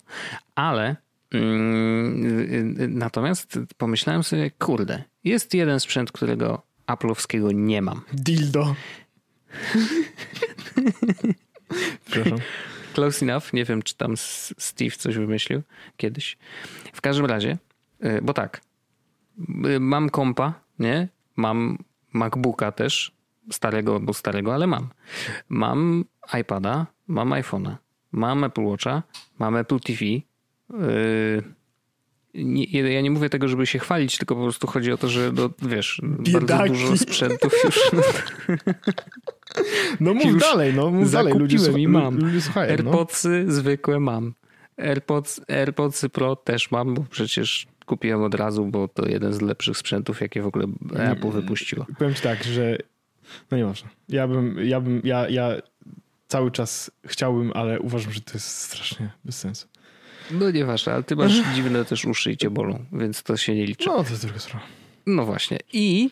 Ale 0.56 0.96
Mm, 1.34 2.98
natomiast 2.98 3.60
pomyślałem 3.78 4.24
sobie, 4.24 4.52
kurde, 4.52 5.04
jest 5.24 5.54
jeden 5.54 5.80
sprzęt, 5.80 6.12
którego 6.12 6.62
Apple'owskiego 6.88 7.54
nie 7.54 7.82
mam. 7.82 8.02
Dildo. 8.14 8.76
Przepraszam. 12.06 12.40
Close 12.94 13.26
enough. 13.26 13.54
Nie 13.54 13.66
wiem, 13.66 13.82
czy 13.82 13.96
tam 13.96 14.18
Steve 14.58 14.96
coś 14.96 15.18
wymyślił 15.18 15.62
kiedyś. 15.98 16.38
W 16.94 17.02
każdym 17.02 17.26
razie, 17.26 17.58
y, 18.06 18.20
bo 18.22 18.34
tak, 18.34 18.62
y, 19.66 19.80
mam 19.80 20.10
kompa, 20.10 20.54
nie? 20.80 21.08
Mam 21.36 21.78
MacBooka 22.14 22.72
też, 22.72 23.12
starego 23.52 24.00
bo 24.00 24.14
starego, 24.14 24.54
ale 24.54 24.68
mam. 24.68 24.90
Mam 25.50 26.06
iPada, 26.42 26.86
mam 27.08 27.30
iPhone'a, 27.30 27.76
mam 28.12 28.44
Apple 28.44 28.64
Watcha, 28.64 29.04
mam 29.40 29.56
Apple 29.56 29.80
TV. 29.80 30.06
Nie, 32.34 32.94
ja 32.94 33.02
nie 33.02 33.12
mówię 33.12 33.30
tego, 33.30 33.48
żeby 33.48 33.68
się 33.68 33.80
chwalić, 33.80 34.18
tylko 34.18 34.36
po 34.36 34.42
prostu 34.42 34.68
chodzi 34.68 34.92
o 34.92 34.98
to, 34.98 35.10
że 35.10 35.32
no, 35.32 35.50
wiesz, 35.62 36.02
Biedaki. 36.04 36.46
bardzo 36.46 36.74
dużo 36.74 36.98
sprzętów 36.98 37.54
już. 37.64 37.80
No 40.00 40.14
mów 40.14 40.26
już 40.26 40.42
dalej, 40.42 40.74
no 40.74 40.92
mów 40.92 41.12
dalej. 41.12 41.34
Ludzie, 41.34 41.58
i 41.78 41.88
mam. 41.88 42.18
Ludzie 42.18 42.42
słuchają, 42.42 42.68
no. 42.68 42.72
AirPodsy 42.72 43.44
no. 43.48 43.54
zwykłe 43.54 44.00
mam. 44.00 44.34
AirPods, 44.78 45.42
AirPodsy 45.48 46.10
Pro 46.10 46.36
też 46.36 46.72
mam, 46.72 46.94
bo 46.94 47.04
przecież 47.10 47.68
kupiłem 47.86 48.24
od 48.24 48.36
razu, 48.36 48.66
bo 48.66 48.88
to 48.88 49.08
jeden 49.10 49.34
z 49.34 49.42
lepszych 49.42 49.78
sprzętów, 49.78 50.22
jakie 50.22 50.42
w 50.42 50.48
ogóle 50.48 50.66
Apple 50.96 51.30
wypuściło. 51.30 51.86
Powiem 51.98 52.14
ci 52.14 52.22
tak, 52.22 52.44
że 52.44 52.78
no 53.52 53.58
nieważne. 53.58 53.90
Ja 54.10 54.28
bym, 54.28 54.58
ja 54.66 54.82
bym, 54.82 55.02
ja, 55.04 55.30
ja 55.30 55.52
cały 56.28 56.52
czas 56.52 56.92
chciałbym, 57.06 57.52
ale 57.56 57.80
uważam, 57.80 58.12
że 58.14 58.22
to 58.22 58.32
jest 58.34 58.48
strasznie 58.48 59.12
bez 59.26 59.38
sensu. 59.38 59.68
No 60.32 60.52
nieważne, 60.52 60.94
ale 60.94 61.04
ty 61.04 61.16
masz 61.16 61.34
dziwne 61.56 61.86
też 61.86 62.06
uszy 62.06 62.32
i 62.32 62.38
cię 62.38 62.50
bolą, 62.50 62.86
więc 62.94 63.24
to 63.24 63.38
się 63.38 63.56
nie 63.56 63.66
liczy. 63.66 63.90
No 63.90 64.04
to 64.04 64.10
jest 64.10 64.26
druga 64.26 64.40
sprawa. 64.40 64.66
No 65.06 65.26
właśnie. 65.26 65.60
I 65.74 66.10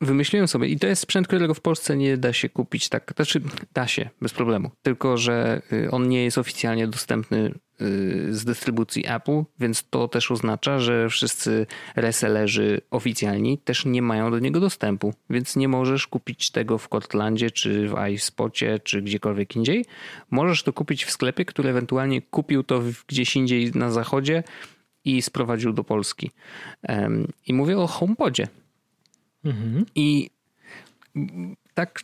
wymyśliłem 0.00 0.48
sobie, 0.48 0.68
i 0.68 0.78
to 0.78 0.86
jest 0.86 1.02
sprzęt, 1.02 1.26
którego 1.26 1.54
w 1.54 1.60
Polsce 1.60 1.96
nie 1.96 2.16
da 2.16 2.32
się 2.32 2.48
kupić 2.48 2.88
tak, 2.88 3.12
znaczy 3.16 3.42
da 3.74 3.86
się, 3.86 4.10
bez 4.22 4.32
problemu, 4.32 4.70
tylko 4.82 5.16
że 5.16 5.62
y, 5.72 5.90
on 5.90 6.08
nie 6.08 6.24
jest 6.24 6.38
oficjalnie 6.38 6.88
dostępny 6.88 7.54
y, 7.80 8.34
z 8.34 8.44
dystrybucji 8.44 9.04
Apple, 9.08 9.42
więc 9.58 9.88
to 9.90 10.08
też 10.08 10.30
oznacza, 10.30 10.78
że 10.78 11.08
wszyscy 11.08 11.66
resellerzy 11.96 12.80
oficjalni 12.90 13.58
też 13.58 13.84
nie 13.84 14.02
mają 14.02 14.30
do 14.30 14.38
niego 14.38 14.60
dostępu, 14.60 15.14
więc 15.30 15.56
nie 15.56 15.68
możesz 15.68 16.06
kupić 16.06 16.50
tego 16.50 16.78
w 16.78 16.88
Cortlandzie, 16.88 17.50
czy 17.50 17.88
w 17.88 17.94
iSpocie, 18.08 18.78
czy 18.78 19.02
gdziekolwiek 19.02 19.56
indziej. 19.56 19.84
Możesz 20.30 20.62
to 20.62 20.72
kupić 20.72 21.04
w 21.04 21.10
sklepie, 21.10 21.44
który 21.44 21.68
ewentualnie 21.68 22.22
kupił 22.22 22.62
to 22.62 22.82
gdzieś 23.08 23.36
indziej 23.36 23.72
na 23.74 23.90
zachodzie 23.90 24.42
i 25.04 25.22
sprowadził 25.22 25.72
do 25.72 25.84
Polski. 25.84 26.30
I 27.46 27.54
mówię 27.54 27.78
o 27.78 27.86
HomePodzie 27.86 28.48
Mhm. 29.44 29.86
I 29.94 30.30
tak 31.74 32.00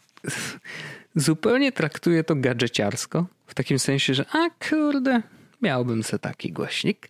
zupełnie 1.14 1.72
traktuję 1.72 2.24
to 2.24 2.34
gadżeciarsko. 2.37 3.26
W 3.47 3.55
takim 3.55 3.78
sensie, 3.78 4.14
że 4.14 4.24
a 4.32 4.51
kurde, 4.68 5.22
miałbym 5.62 6.03
se 6.03 6.18
taki 6.18 6.53
głośnik. 6.53 7.09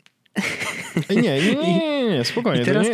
Nie, 1.10 1.16
nie, 1.16 1.40
nie, 1.54 1.78
nie, 1.78 2.10
nie 2.10 2.24
spokojnie. 2.24 2.64
Teraz, 2.64 2.86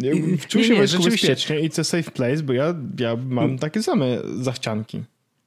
nie, 0.00 0.38
czuł 0.48 0.62
się 0.62 0.74
nie, 0.74 0.80
nie, 0.80 0.86
rzeczywiście. 0.86 1.28
bezpiecznie. 1.28 1.68
It's 1.68 1.80
a 1.80 1.84
safe 1.84 2.10
place, 2.10 2.42
bo 2.42 2.52
ja, 2.52 2.74
ja 2.98 3.16
mam 3.16 3.58
takie 3.58 3.82
same 3.82 4.06
zachcianki. 4.40 5.02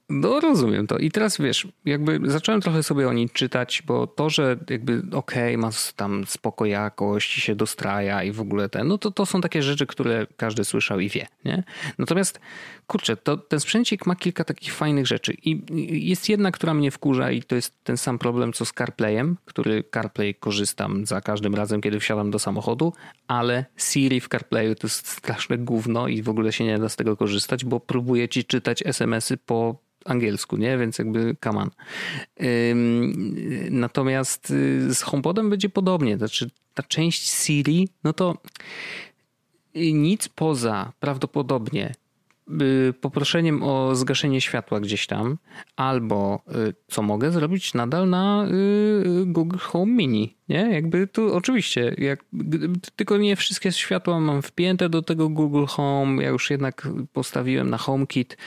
No 0.10 0.39
rozumiem 0.39 0.88
to. 0.88 0.97
I 0.97 1.12
teraz 1.12 1.38
wiesz, 1.38 1.68
jakby 1.86 2.20
zacząłem 2.26 2.62
trochę 2.62 2.84
sobie 2.84 3.07
o 3.07 3.14
niej 3.14 3.30
czytać, 3.30 3.84
bo 3.86 4.07
to, 4.07 4.30
że 4.30 4.57
jakby 4.70 5.01
okej, 5.12 5.55
okay, 5.55 5.72
tam 5.95 6.26
spoko 6.28 6.66
jakość 6.66 7.32
się 7.32 7.55
dostraja 7.55 8.24
i 8.24 8.32
w 8.32 8.41
ogóle 8.41 8.70
ten, 8.70 8.88
no 8.88 8.97
to 8.97 9.12
to 9.12 9.26
są 9.26 9.41
takie 9.41 9.64
rzeczy, 9.64 9.86
które 9.86 10.28
każdy 10.38 10.66
słyszał 10.66 10.99
i 10.99 11.10
wie, 11.10 11.28
nie? 11.45 11.64
Natomiast 11.97 12.39
kurczę, 12.88 13.18
to 13.18 13.38
ten 13.38 13.60
sprzęcik 13.60 14.05
ma 14.05 14.16
kilka 14.16 14.43
takich 14.43 14.74
fajnych 14.74 15.07
rzeczy 15.07 15.34
i 15.45 15.62
jest 16.07 16.30
jedna, 16.30 16.51
która 16.51 16.74
mnie 16.74 16.91
wkurza 16.91 17.32
i 17.32 17.43
to 17.43 17.55
jest 17.55 17.84
ten 17.84 17.97
sam 17.97 18.20
problem 18.20 18.53
co 18.53 18.66
z 18.66 18.74
CarPlayem, 18.74 19.38
który 19.45 19.84
CarPlay 19.93 20.36
korzystam 20.36 21.05
za 21.05 21.22
każdym 21.22 21.55
razem, 21.55 21.82
kiedy 21.82 21.99
wsiadam 21.99 22.32
do 22.32 22.39
samochodu, 22.39 22.93
ale 23.28 23.66
Siri 23.78 24.20
w 24.20 24.28
CarPlayu 24.28 24.76
to 24.76 24.88
jest 24.88 25.07
straszne 25.07 25.57
gówno 25.57 26.07
i 26.07 26.22
w 26.22 26.30
ogóle 26.30 26.51
się 26.51 26.64
nie 26.64 26.80
da 26.80 26.89
z 26.89 26.95
tego 26.95 27.18
korzystać, 27.18 27.66
bo 27.66 27.80
próbuje 27.80 28.30
ci 28.30 28.45
czytać 28.45 28.84
SMS-y 28.86 29.38
po 29.38 29.89
angielsku, 30.05 30.57
nie? 30.57 30.77
Więc 30.77 30.97
jakby 30.97 31.35
on. 31.57 31.69
Natomiast 33.71 34.51
y, 34.51 34.93
z 34.93 35.01
HomePodem 35.01 35.49
będzie 35.49 35.69
podobnie. 35.69 36.17
Znaczy 36.17 36.49
ta 36.73 36.83
część 36.83 37.29
Siri, 37.29 37.89
no 38.03 38.13
to 38.13 38.37
nic 39.75 40.27
poza 40.27 40.93
prawdopodobnie 40.99 41.93
Y, 41.93 42.09
poproszeniem 43.01 43.63
o 43.63 43.95
zgaszenie 43.95 44.41
światła 44.41 44.79
gdzieś 44.79 45.07
tam, 45.07 45.37
albo 45.75 46.41
y, 46.69 46.73
co 46.87 47.01
mogę 47.01 47.31
zrobić 47.31 47.73
nadal 47.73 48.09
na 48.09 48.47
y, 48.47 49.25
Google 49.25 49.57
Home 49.57 49.91
Mini, 49.91 50.37
nie? 50.49 50.69
Jakby 50.71 51.07
tu 51.07 51.35
oczywiście, 51.35 51.95
jak, 51.97 52.25
tylko 52.95 53.17
nie 53.17 53.35
wszystkie 53.35 53.71
światła 53.71 54.19
mam 54.19 54.41
wpięte 54.41 54.89
do 54.89 55.01
tego 55.01 55.29
Google 55.29 55.65
Home, 55.65 56.23
ja 56.23 56.29
już 56.29 56.49
jednak 56.49 56.87
postawiłem 57.13 57.69
na 57.69 57.77
HomeKit, 57.77 58.37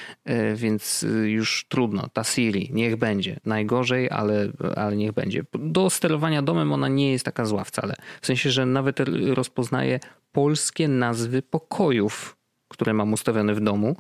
więc 0.55 1.07
już 1.24 1.66
trudno. 1.68 2.09
Ta 2.12 2.24
Siri, 2.24 2.70
niech 2.72 2.96
będzie. 2.96 3.40
Najgorzej, 3.44 4.11
ale, 4.11 4.53
ale 4.76 4.96
niech 4.96 5.12
będzie. 5.12 5.44
Do 5.55 5.90
sterowania 5.90 6.42
domem 6.42 6.72
ona 6.72 6.88
nie 6.88 7.12
jest 7.12 7.24
taka 7.24 7.44
zła 7.44 7.64
wcale. 7.64 7.94
W 8.20 8.26
sensie, 8.26 8.50
że 8.50 8.66
nawet 8.66 8.98
rozpoznaje 9.34 10.00
polskie 10.32 10.88
nazwy 10.88 11.42
pokojów 11.42 12.36
które 12.73 12.95
mam 12.95 13.12
ustawione 13.12 13.55
w 13.55 13.61
domu, 13.61 13.97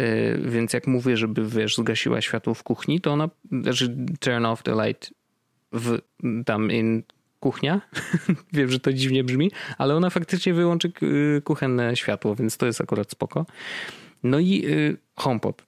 y, 0.00 0.40
więc 0.44 0.72
jak 0.72 0.86
mówię, 0.86 1.16
żeby 1.16 1.48
wiesz, 1.48 1.76
zgasiła 1.76 2.20
światło 2.20 2.54
w 2.54 2.62
kuchni, 2.62 3.00
to 3.00 3.12
ona, 3.12 3.30
znaczy 3.62 3.96
turn 4.20 4.44
off 4.46 4.62
the 4.62 4.86
light 4.86 5.14
w, 5.72 5.98
tam 6.44 6.70
in 6.70 7.02
kuchnia. 7.40 7.80
Wiem, 8.52 8.70
że 8.70 8.80
to 8.80 8.92
dziwnie 8.92 9.24
brzmi, 9.24 9.50
ale 9.78 9.94
ona 9.94 10.10
faktycznie 10.10 10.54
wyłączy 10.54 10.92
y, 11.02 11.42
kuchenne 11.44 11.96
światło, 11.96 12.34
więc 12.34 12.56
to 12.56 12.66
jest 12.66 12.80
akurat 12.80 13.10
spoko. 13.10 13.46
No 14.22 14.38
i 14.38 14.66
y, 14.66 14.96
HomePod. 15.16 15.64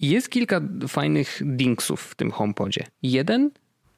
Jest 0.00 0.28
kilka 0.28 0.60
fajnych 0.88 1.40
dinksów 1.44 2.00
w 2.00 2.14
tym 2.14 2.30
HomePodzie. 2.30 2.84
Jeden 3.02 3.50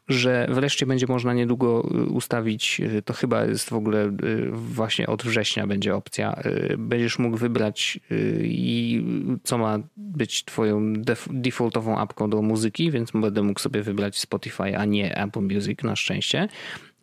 że 0.09 0.47
wreszcie 0.51 0.87
będzie 0.87 1.07
można 1.07 1.35
niedługo 1.35 1.89
y, 1.95 2.07
ustawić, 2.07 2.81
y, 2.81 3.03
to 3.03 3.13
chyba 3.13 3.45
jest 3.45 3.71
w 3.71 3.73
ogóle 3.73 4.07
y, 4.07 4.51
właśnie 4.51 5.07
od 5.07 5.23
września 5.23 5.67
będzie 5.67 5.95
opcja. 5.95 6.43
Będziesz 6.79 7.19
mógł 7.19 7.37
wybrać 7.37 8.01
i 8.43 9.05
co 9.45 9.59
ma 9.59 9.79
być 9.97 10.45
twoją 10.45 10.93
defaultową 11.31 11.99
apką 11.99 12.31
do 12.31 12.43
muzyki, 12.43 12.91
więc 12.91 13.11
będę 13.11 13.43
mógł 13.43 13.61
sobie 13.61 13.83
wybrać 13.83 14.19
Spotify, 14.19 14.79
a 14.79 14.85
nie 14.85 15.17
Apple 15.17 15.41
Music 15.41 15.83
na 15.83 15.97
szczęście. 15.97 16.49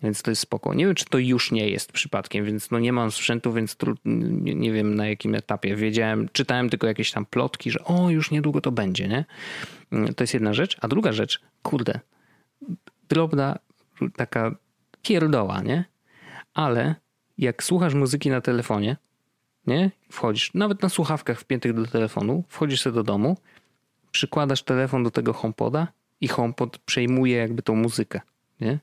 Więc 0.03 0.21
to 0.21 0.31
jest 0.31 0.41
spoko. 0.41 0.73
Nie 0.73 0.85
wiem, 0.85 0.95
czy 0.95 1.05
to 1.05 1.17
już 1.17 1.51
nie 1.51 1.69
jest 1.69 1.91
przypadkiem, 1.91 2.45
więc 2.45 2.71
no 2.71 2.79
nie 2.79 2.93
mam 2.93 3.11
sprzętu, 3.11 3.53
więc 3.53 3.77
nie, 4.05 4.55
nie 4.55 4.71
wiem 4.71 4.95
na 4.95 5.07
jakim 5.07 5.35
etapie. 5.35 5.75
Wiedziałem, 5.75 6.29
czytałem 6.33 6.69
tylko 6.69 6.87
jakieś 6.87 7.11
tam 7.11 7.25
plotki, 7.25 7.71
że 7.71 7.83
o, 7.83 8.09
już 8.09 8.31
niedługo 8.31 8.61
to 8.61 8.71
będzie, 8.71 9.07
nie? 9.07 9.25
To 10.15 10.23
jest 10.23 10.33
jedna 10.33 10.53
rzecz. 10.53 10.77
A 10.81 10.87
druga 10.87 11.13
rzecz, 11.13 11.41
kurde, 11.63 11.99
drobna 13.09 13.59
taka 14.15 14.55
pierdoła, 15.01 15.61
nie? 15.61 15.85
Ale 16.53 16.95
jak 17.37 17.63
słuchasz 17.63 17.93
muzyki 17.93 18.29
na 18.29 18.41
telefonie, 18.41 18.97
nie? 19.67 19.91
Wchodzisz, 20.11 20.53
nawet 20.53 20.81
na 20.81 20.89
słuchawkach 20.89 21.39
wpiętych 21.39 21.73
do 21.73 21.85
telefonu, 21.85 22.43
wchodzisz 22.47 22.81
sobie 22.81 22.95
do 22.95 23.03
domu, 23.03 23.37
przykładasz 24.11 24.63
telefon 24.63 25.03
do 25.03 25.11
tego 25.11 25.33
HomePoda 25.33 25.87
i 26.21 26.27
HomePod 26.27 26.77
przejmuje 26.77 27.37
jakby 27.37 27.61
tą 27.61 27.75
muzykę, 27.75 28.21
nie? 28.61 28.79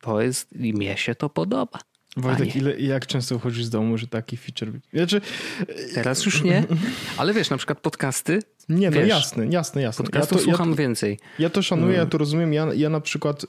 To 0.00 0.20
jest, 0.20 0.56
i 0.56 0.72
mnie 0.72 0.96
się 0.96 1.14
to 1.14 1.30
podoba. 1.30 1.78
Wojtek, 2.16 2.56
ile, 2.56 2.80
jak 2.80 3.06
często 3.06 3.38
chodzisz 3.38 3.64
z 3.64 3.70
domu, 3.70 3.98
że 3.98 4.06
taki 4.06 4.36
feature... 4.36 4.72
Znaczy... 4.94 5.20
Teraz 5.94 6.26
już 6.26 6.42
nie, 6.42 6.64
ale 7.18 7.34
wiesz, 7.34 7.50
na 7.50 7.56
przykład 7.56 7.80
podcasty... 7.80 8.38
Nie, 8.68 8.90
no 8.90 8.96
wiesz, 8.96 9.08
jasne, 9.08 9.46
jasne, 9.46 9.82
jasne. 9.82 10.04
Podcastów 10.04 10.32
ja 10.32 10.38
to, 10.38 10.44
słucham 10.44 10.68
ja 10.68 10.74
to, 10.74 10.78
więcej. 10.78 11.18
Ja 11.38 11.50
to 11.50 11.62
szanuję, 11.62 11.96
ja 11.96 12.06
to 12.06 12.18
rozumiem. 12.18 12.52
Ja, 12.52 12.74
ja 12.74 12.90
na 12.90 13.00
przykład 13.00 13.44
y, 13.44 13.48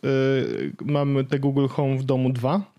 mam 0.85 1.25
te 1.29 1.39
Google 1.39 1.67
Home 1.67 1.97
w 1.97 2.03
domu 2.03 2.29
dwa 2.33 2.71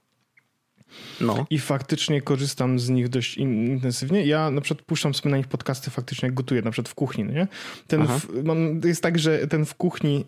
No. 1.20 1.46
I 1.50 1.58
faktycznie 1.58 2.22
korzystam 2.22 2.78
z 2.78 2.88
nich 2.88 3.08
dość 3.08 3.36
intensywnie. 3.36 4.26
Ja 4.26 4.50
na 4.50 4.60
przykład 4.60 4.86
puszczam 4.86 5.14
sobie 5.14 5.30
na 5.30 5.36
nich 5.36 5.48
podcasty 5.48 5.90
faktycznie 5.90 6.26
jak 6.26 6.34
gotuję, 6.34 6.62
na 6.62 6.70
przykład 6.70 6.88
w 6.88 6.94
kuchni, 6.94 7.24
no 7.24 7.32
nie? 7.32 7.48
Ten 7.86 8.06
w, 8.06 8.44
mam, 8.44 8.80
jest 8.84 9.02
tak, 9.02 9.18
że 9.18 9.46
ten 9.46 9.64
w 9.64 9.74
kuchni 9.74 10.24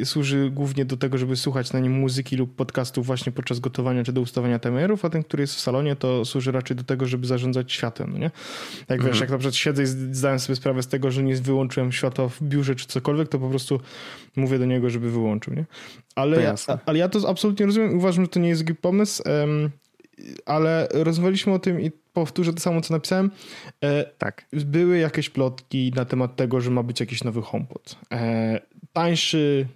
e, 0.00 0.04
służy 0.04 0.50
głównie 0.50 0.84
do 0.84 0.96
tego, 0.96 1.18
żeby 1.18 1.36
słuchać 1.36 1.72
na 1.72 1.80
nim 1.80 1.92
muzyki 1.92 2.36
lub 2.36 2.56
podcastów 2.56 3.06
właśnie 3.06 3.32
podczas 3.32 3.60
gotowania 3.60 4.04
czy 4.04 4.12
do 4.12 4.20
ustawiania 4.20 4.58
temerów, 4.58 5.04
a 5.04 5.10
ten, 5.10 5.22
który 5.22 5.40
jest 5.40 5.54
w 5.54 5.60
salonie, 5.60 5.96
to 5.96 6.24
służy 6.24 6.52
raczej 6.52 6.76
do 6.76 6.84
tego, 6.84 7.06
żeby 7.06 7.26
zarządzać 7.26 7.72
światłem, 7.72 8.12
no 8.12 8.18
nie? 8.18 8.30
Jak 8.88 8.98
mhm. 8.98 9.12
wiesz, 9.12 9.20
jak 9.20 9.30
na 9.30 9.38
przykład 9.38 9.54
siedzę 9.54 9.82
i 9.82 9.86
zdałem 9.86 10.38
sobie 10.38 10.56
sprawę 10.56 10.82
z 10.82 10.88
tego, 10.88 11.10
że 11.10 11.22
nie 11.22 11.36
wyłączyłem 11.36 11.92
światła 11.92 12.28
w 12.28 12.42
biurze 12.42 12.74
czy 12.74 12.86
cokolwiek, 12.86 13.28
to 13.28 13.38
po 13.38 13.48
prostu 13.48 13.80
mówię 14.36 14.58
do 14.58 14.66
niego, 14.66 14.90
żeby 14.90 15.10
wyłączył, 15.10 15.54
nie? 15.54 15.64
Ale, 16.14 16.42
ja, 16.42 16.54
ale 16.86 16.98
ja 16.98 17.08
to 17.08 17.28
absolutnie 17.28 17.66
rozumiem. 17.66 17.98
Uważam, 17.98 18.24
że 18.24 18.28
to 18.28 18.40
nie 18.40 18.48
jest 18.48 18.64
głupi 18.64 18.82
pomysł, 18.82 19.22
um, 19.26 19.70
ale 20.46 20.88
rozmawialiśmy 20.92 21.52
o 21.52 21.58
tym 21.58 21.80
i 21.80 21.90
powtórzę 22.12 22.52
to 22.52 22.60
samo, 22.60 22.80
co 22.80 22.94
napisałem. 22.94 23.30
E, 23.80 24.04
tak. 24.04 24.46
Były 24.52 24.98
jakieś 24.98 25.30
plotki 25.30 25.92
na 25.94 26.04
temat 26.04 26.36
tego, 26.36 26.60
że 26.60 26.70
ma 26.70 26.82
być 26.82 27.00
jakiś 27.00 27.24
nowy 27.24 27.42
HomePod. 27.42 27.96
E, 28.12 28.60
tańszy, 28.92 29.66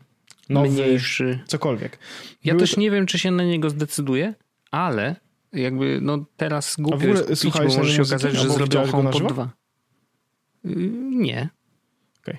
nowy, 0.49 0.69
mniejszy. 0.69 1.39
Cokolwiek. 1.47 1.99
Ja 2.45 2.55
Były 2.55 2.61
też 2.61 2.77
nie 2.77 2.91
wiem, 2.91 3.07
czy 3.07 3.19
się 3.19 3.31
na 3.31 3.45
niego 3.45 3.71
zdecyduję, 3.71 4.35
ale 4.71 5.17
jakby 5.53 5.99
no 6.03 6.25
teraz 6.37 6.77
głupio 6.79 6.97
ogóle, 6.97 7.23
jest 7.29 7.43
kupić, 7.43 7.63
bo 7.63 7.77
może 7.77 7.93
się 7.95 8.03
okazać, 8.03 8.35
że 8.35 8.51
zrobią 8.51 8.87
HomePod 8.87 9.33
2. 9.33 9.51
Y, 10.65 10.75
nie. 11.11 11.49
Okay. 12.23 12.39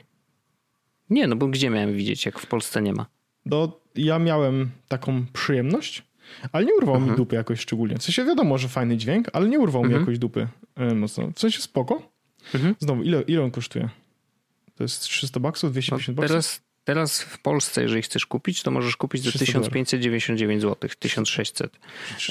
Nie, 1.10 1.28
no 1.28 1.36
bo 1.36 1.48
gdzie 1.48 1.70
miałem 1.70 1.94
widzieć, 1.94 2.26
jak 2.26 2.40
w 2.40 2.46
Polsce 2.46 2.82
nie 2.82 2.94
ma? 2.94 3.06
No, 3.46 3.80
ja 3.96 4.20
miałem 4.20 4.70
taką 4.88 5.26
przyjemność, 5.34 6.04
ale 6.52 6.66
nie 6.66 6.74
urwał 6.74 6.96
mhm. 6.96 7.12
mi 7.12 7.18
dupy 7.18 7.36
jakoś 7.36 7.60
szczególnie. 7.60 7.98
W 7.98 8.04
sensie 8.04 8.26
wiadomo, 8.26 8.58
że 8.58 8.68
fajny 8.68 8.98
dźwięk, 8.98 9.28
ale 9.34 9.50
nie 9.50 9.60
urwał 9.60 9.82
mhm. 9.82 9.94
mi 9.94 10.06
jakoś 10.06 10.20
dupy 10.20 10.48
e, 10.76 10.94
mocno. 10.94 11.32
W 11.36 11.40
sensie 11.40 11.62
spoko. 11.62 12.12
Mhm. 12.54 12.76
Znowu, 12.80 13.04
ile, 13.04 13.22
ile 13.22 13.44
on 13.44 13.52
kosztuje? 13.52 13.90
To 14.76 14.84
jest 14.84 15.02
300 15.02 15.40
baksów, 15.40 15.72
250 15.72 16.18
baksów? 16.18 16.30
Teraz, 16.30 16.62
teraz 16.84 17.22
w 17.22 17.42
Polsce, 17.42 17.82
jeżeli 17.82 18.02
chcesz 18.02 18.26
kupić, 18.26 18.64
to 18.64 18.72
możesz 18.72 18.98
kupić 18.98 19.24
za 19.24 19.32
1599 19.32 20.62
zł, 20.62 20.90
1600. 21.00 21.80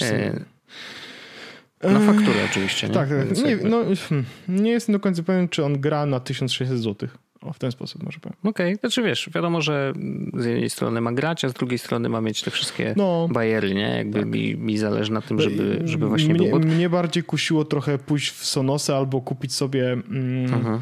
E, 0.03 1.91
na 1.91 2.01
fakturę 2.01 2.45
oczywiście. 2.51 2.89
Nie? 2.89 2.95
Tak, 2.95 3.09
tak. 3.09 3.45
Nie, 3.45 3.57
no, 3.57 3.85
hmm, 4.09 4.25
nie 4.49 4.71
jestem 4.71 4.93
do 4.93 5.01
końca 5.01 5.23
pewien, 5.23 5.49
czy 5.49 5.65
on 5.65 5.81
gra 5.81 6.07
na 6.07 6.21
1600 6.21 6.79
zł. 6.79 7.09
O, 7.45 7.53
w 7.53 7.59
ten 7.59 7.73
sposób 7.73 8.03
może 8.03 8.19
powiem. 8.21 8.37
Okej, 8.45 8.67
okay. 8.67 8.81
znaczy 8.81 9.03
wiesz, 9.03 9.31
wiadomo, 9.35 9.63
że 9.63 9.93
z 10.35 10.45
jednej 10.45 10.71
strony 10.71 11.01
ma 11.01 11.13
grać, 11.13 11.45
a 11.45 11.49
z 11.49 11.53
drugiej 11.53 11.79
strony 11.79 12.09
ma 12.09 12.21
mieć 12.21 12.43
te 12.43 12.51
wszystkie 12.51 12.95
no, 12.97 13.29
bajery, 13.29 13.75
nie? 13.75 13.97
Jakby 13.97 14.19
tak. 14.19 14.29
mi, 14.29 14.57
mi 14.57 14.79
zależy 14.79 15.13
na 15.13 15.21
tym, 15.21 15.41
żeby, 15.41 15.81
żeby 15.85 16.09
właśnie 16.09 16.35
mnie. 16.35 16.55
Mnie 16.55 16.89
bardziej 16.89 17.23
kusiło 17.23 17.65
trochę 17.65 17.99
pójść 17.99 18.31
w 18.31 18.45
Sonosę 18.45 18.97
albo 18.97 19.21
kupić 19.21 19.55
sobie 19.55 19.93
mm, 19.93 20.81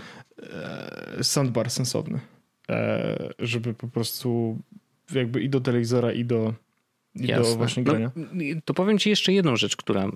e, 1.18 1.24
soundbar 1.24 1.70
sensowny, 1.70 2.20
e, 2.68 3.34
żeby 3.38 3.74
po 3.74 3.88
prostu 3.88 4.58
jakby 5.14 5.42
i 5.42 5.48
do 5.48 5.60
telewizora 5.60 6.12
i 6.12 6.24
do 6.24 6.54
i 7.14 7.26
Jasne. 7.26 7.50
do 7.50 7.56
właśnie 7.56 7.84
grania. 7.84 8.10
No, 8.16 8.26
to 8.64 8.74
powiem 8.74 8.98
ci 8.98 9.10
jeszcze 9.10 9.32
jedną 9.32 9.56
rzecz, 9.56 9.76
która, 9.76 10.10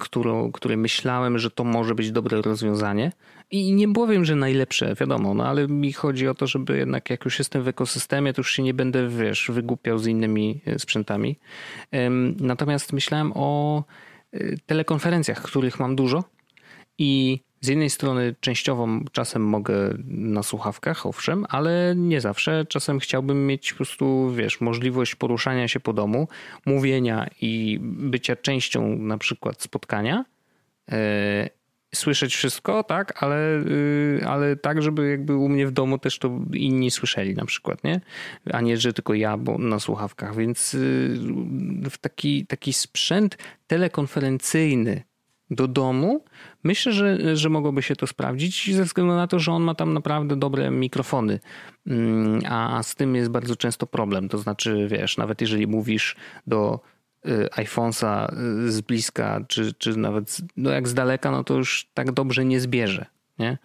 którą, 0.00 0.52
której 0.52 0.76
myślałem, 0.76 1.38
że 1.38 1.50
to 1.50 1.64
może 1.64 1.94
być 1.94 2.12
dobre 2.12 2.42
rozwiązanie. 2.42 3.12
I 3.52 3.72
nie 3.72 3.92
powiem, 3.92 4.24
że 4.24 4.36
najlepsze, 4.36 4.94
wiadomo, 4.94 5.34
no 5.34 5.46
ale 5.46 5.68
mi 5.68 5.92
chodzi 5.92 6.28
o 6.28 6.34
to, 6.34 6.46
żeby 6.46 6.78
jednak 6.78 7.10
jak 7.10 7.24
już 7.24 7.38
jestem 7.38 7.62
w 7.62 7.68
ekosystemie, 7.68 8.32
to 8.32 8.40
już 8.40 8.52
się 8.52 8.62
nie 8.62 8.74
będę, 8.74 9.08
wiesz, 9.08 9.50
wygłupiał 9.50 9.98
z 9.98 10.06
innymi 10.06 10.60
e, 10.66 10.78
sprzętami. 10.78 11.38
Natomiast 12.40 12.92
myślałem 12.92 13.32
o 13.34 13.84
e, 14.32 14.56
telekonferencjach, 14.66 15.42
których 15.42 15.80
mam 15.80 15.96
dużo 15.96 16.24
i 16.98 17.40
z 17.60 17.68
jednej 17.68 17.90
strony 17.90 18.34
częściowo 18.40 18.88
czasem 19.12 19.44
mogę 19.44 19.74
na 20.08 20.42
słuchawkach, 20.42 21.06
owszem, 21.06 21.46
ale 21.48 21.94
nie 21.96 22.20
zawsze. 22.20 22.66
Czasem 22.68 22.98
chciałbym 22.98 23.46
mieć 23.46 23.72
po 23.72 23.76
prostu, 23.76 24.30
wiesz, 24.30 24.60
możliwość 24.60 25.14
poruszania 25.14 25.68
się 25.68 25.80
po 25.80 25.92
domu, 25.92 26.28
mówienia 26.66 27.26
i 27.40 27.78
bycia 27.82 28.36
częścią 28.36 28.96
na 28.96 29.18
przykład 29.18 29.62
spotkania. 29.62 30.24
Słyszeć 31.94 32.34
wszystko, 32.34 32.84
tak, 32.84 33.22
ale, 33.22 33.58
y, 33.58 34.20
ale 34.26 34.56
tak, 34.56 34.82
żeby 34.82 35.10
jakby 35.10 35.36
u 35.36 35.48
mnie 35.48 35.66
w 35.66 35.70
domu 35.70 35.98
też 35.98 36.18
to 36.18 36.30
inni 36.52 36.90
słyszeli 36.90 37.34
na 37.34 37.44
przykład, 37.44 37.84
nie? 37.84 38.00
A 38.52 38.60
nie, 38.60 38.76
że 38.76 38.92
tylko 38.92 39.14
ja 39.14 39.36
bo 39.36 39.58
na 39.58 39.78
słuchawkach. 39.78 40.36
Więc 40.36 40.74
y, 40.74 41.18
w 41.90 41.98
taki, 41.98 42.46
taki 42.46 42.72
sprzęt 42.72 43.38
telekonferencyjny 43.66 45.02
do 45.54 45.68
domu, 45.68 46.24
myślę, 46.64 46.92
że, 46.92 47.36
że 47.36 47.48
mogłoby 47.48 47.82
się 47.82 47.96
to 47.96 48.06
sprawdzić 48.06 48.74
ze 48.74 48.84
względu 48.84 49.12
na 49.14 49.26
to, 49.26 49.38
że 49.38 49.52
on 49.52 49.62
ma 49.62 49.74
tam 49.74 49.92
naprawdę 49.92 50.36
dobre 50.36 50.70
mikrofony, 50.70 51.40
mm, 51.86 52.40
a 52.48 52.82
z 52.82 52.94
tym 52.94 53.16
jest 53.16 53.30
bardzo 53.30 53.56
często 53.56 53.86
problem. 53.86 54.28
To 54.28 54.38
znaczy, 54.38 54.88
wiesz, 54.90 55.16
nawet 55.16 55.40
jeżeli 55.40 55.66
mówisz 55.66 56.16
do 56.46 56.80
iPhone'a 57.56 58.34
y, 58.66 58.72
z 58.72 58.80
bliska, 58.80 59.40
czy, 59.48 59.74
czy 59.74 59.96
nawet 59.96 60.36
no 60.56 60.70
jak 60.70 60.88
z 60.88 60.94
daleka, 60.94 61.30
no 61.30 61.44
to 61.44 61.54
już 61.54 61.90
tak 61.94 62.12
dobrze 62.12 62.44
nie 62.44 62.60
zbierze. 62.60 63.06
Nie? 63.38 63.58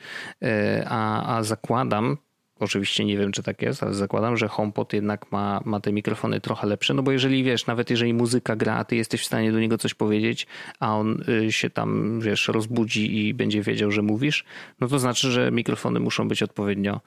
Y, 0.43 0.85
a, 0.87 1.37
a 1.37 1.43
zakładam, 1.43 2.17
Oczywiście 2.59 3.05
nie 3.05 3.17
wiem, 3.17 3.31
czy 3.31 3.43
tak 3.43 3.61
jest, 3.61 3.83
ale 3.83 3.93
zakładam, 3.93 4.37
że 4.37 4.47
HomePod 4.47 4.93
jednak 4.93 5.31
ma, 5.31 5.61
ma 5.65 5.79
te 5.79 5.91
mikrofony 5.91 6.41
trochę 6.41 6.67
lepsze, 6.67 6.93
no 6.93 7.03
bo 7.03 7.11
jeżeli 7.11 7.43
wiesz, 7.43 7.67
nawet 7.67 7.89
jeżeli 7.89 8.13
muzyka 8.13 8.55
gra, 8.55 8.75
a 8.75 8.85
ty 8.85 8.95
jesteś 8.95 9.21
w 9.21 9.25
stanie 9.25 9.51
do 9.51 9.59
niego 9.59 9.77
coś 9.77 9.93
powiedzieć, 9.93 10.47
a 10.79 10.97
on 10.97 11.23
y, 11.29 11.51
się 11.51 11.69
tam, 11.69 12.19
wiesz, 12.19 12.47
rozbudzi 12.47 13.27
i 13.27 13.33
będzie 13.33 13.61
wiedział, 13.61 13.91
że 13.91 14.01
mówisz, 14.01 14.45
no 14.79 14.87
to 14.87 14.99
znaczy, 14.99 15.31
że 15.31 15.51
mikrofony 15.51 15.99
muszą 15.99 16.27
być 16.27 16.43
odpowiednio 16.43 17.01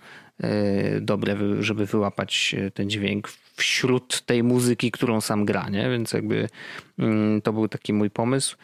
y, 0.45 1.01
dobre, 1.01 1.37
żeby 1.61 1.87
wyłapać 1.87 2.55
y, 2.59 2.71
ten 2.71 2.91
dźwięk 2.91 3.29
wśród 3.61 4.23
tej 4.23 4.43
muzyki, 4.43 4.91
którą 4.91 5.21
sam 5.21 5.45
gra, 5.45 5.69
nie? 5.69 5.91
Więc 5.91 6.13
jakby 6.13 6.49
mm, 6.99 7.43
to 7.43 7.53
był 7.53 7.69
taki 7.69 7.93
mój 7.93 8.11
pomysł 8.11 8.57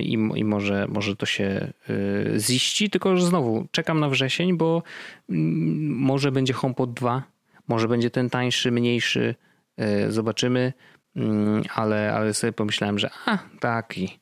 i, 0.00 0.12
i 0.12 0.44
może, 0.44 0.86
może 0.88 1.16
to 1.16 1.26
się 1.26 1.72
y, 1.90 2.34
ziści, 2.38 2.90
tylko 2.90 3.16
że 3.16 3.26
znowu 3.26 3.66
czekam 3.70 4.00
na 4.00 4.08
wrzesień, 4.08 4.56
bo 4.56 4.82
mm, 5.30 5.96
może 5.96 6.32
będzie 6.32 6.52
HomePod 6.52 6.92
2, 6.92 7.22
może 7.68 7.88
będzie 7.88 8.10
ten 8.10 8.30
tańszy, 8.30 8.70
mniejszy, 8.70 9.34
y, 9.80 10.12
zobaczymy, 10.12 10.72
mm, 11.16 11.62
ale, 11.74 12.14
ale 12.14 12.34
sobie 12.34 12.52
pomyślałem, 12.52 12.98
że 12.98 13.10
a, 13.26 13.38
taki, 13.60 14.18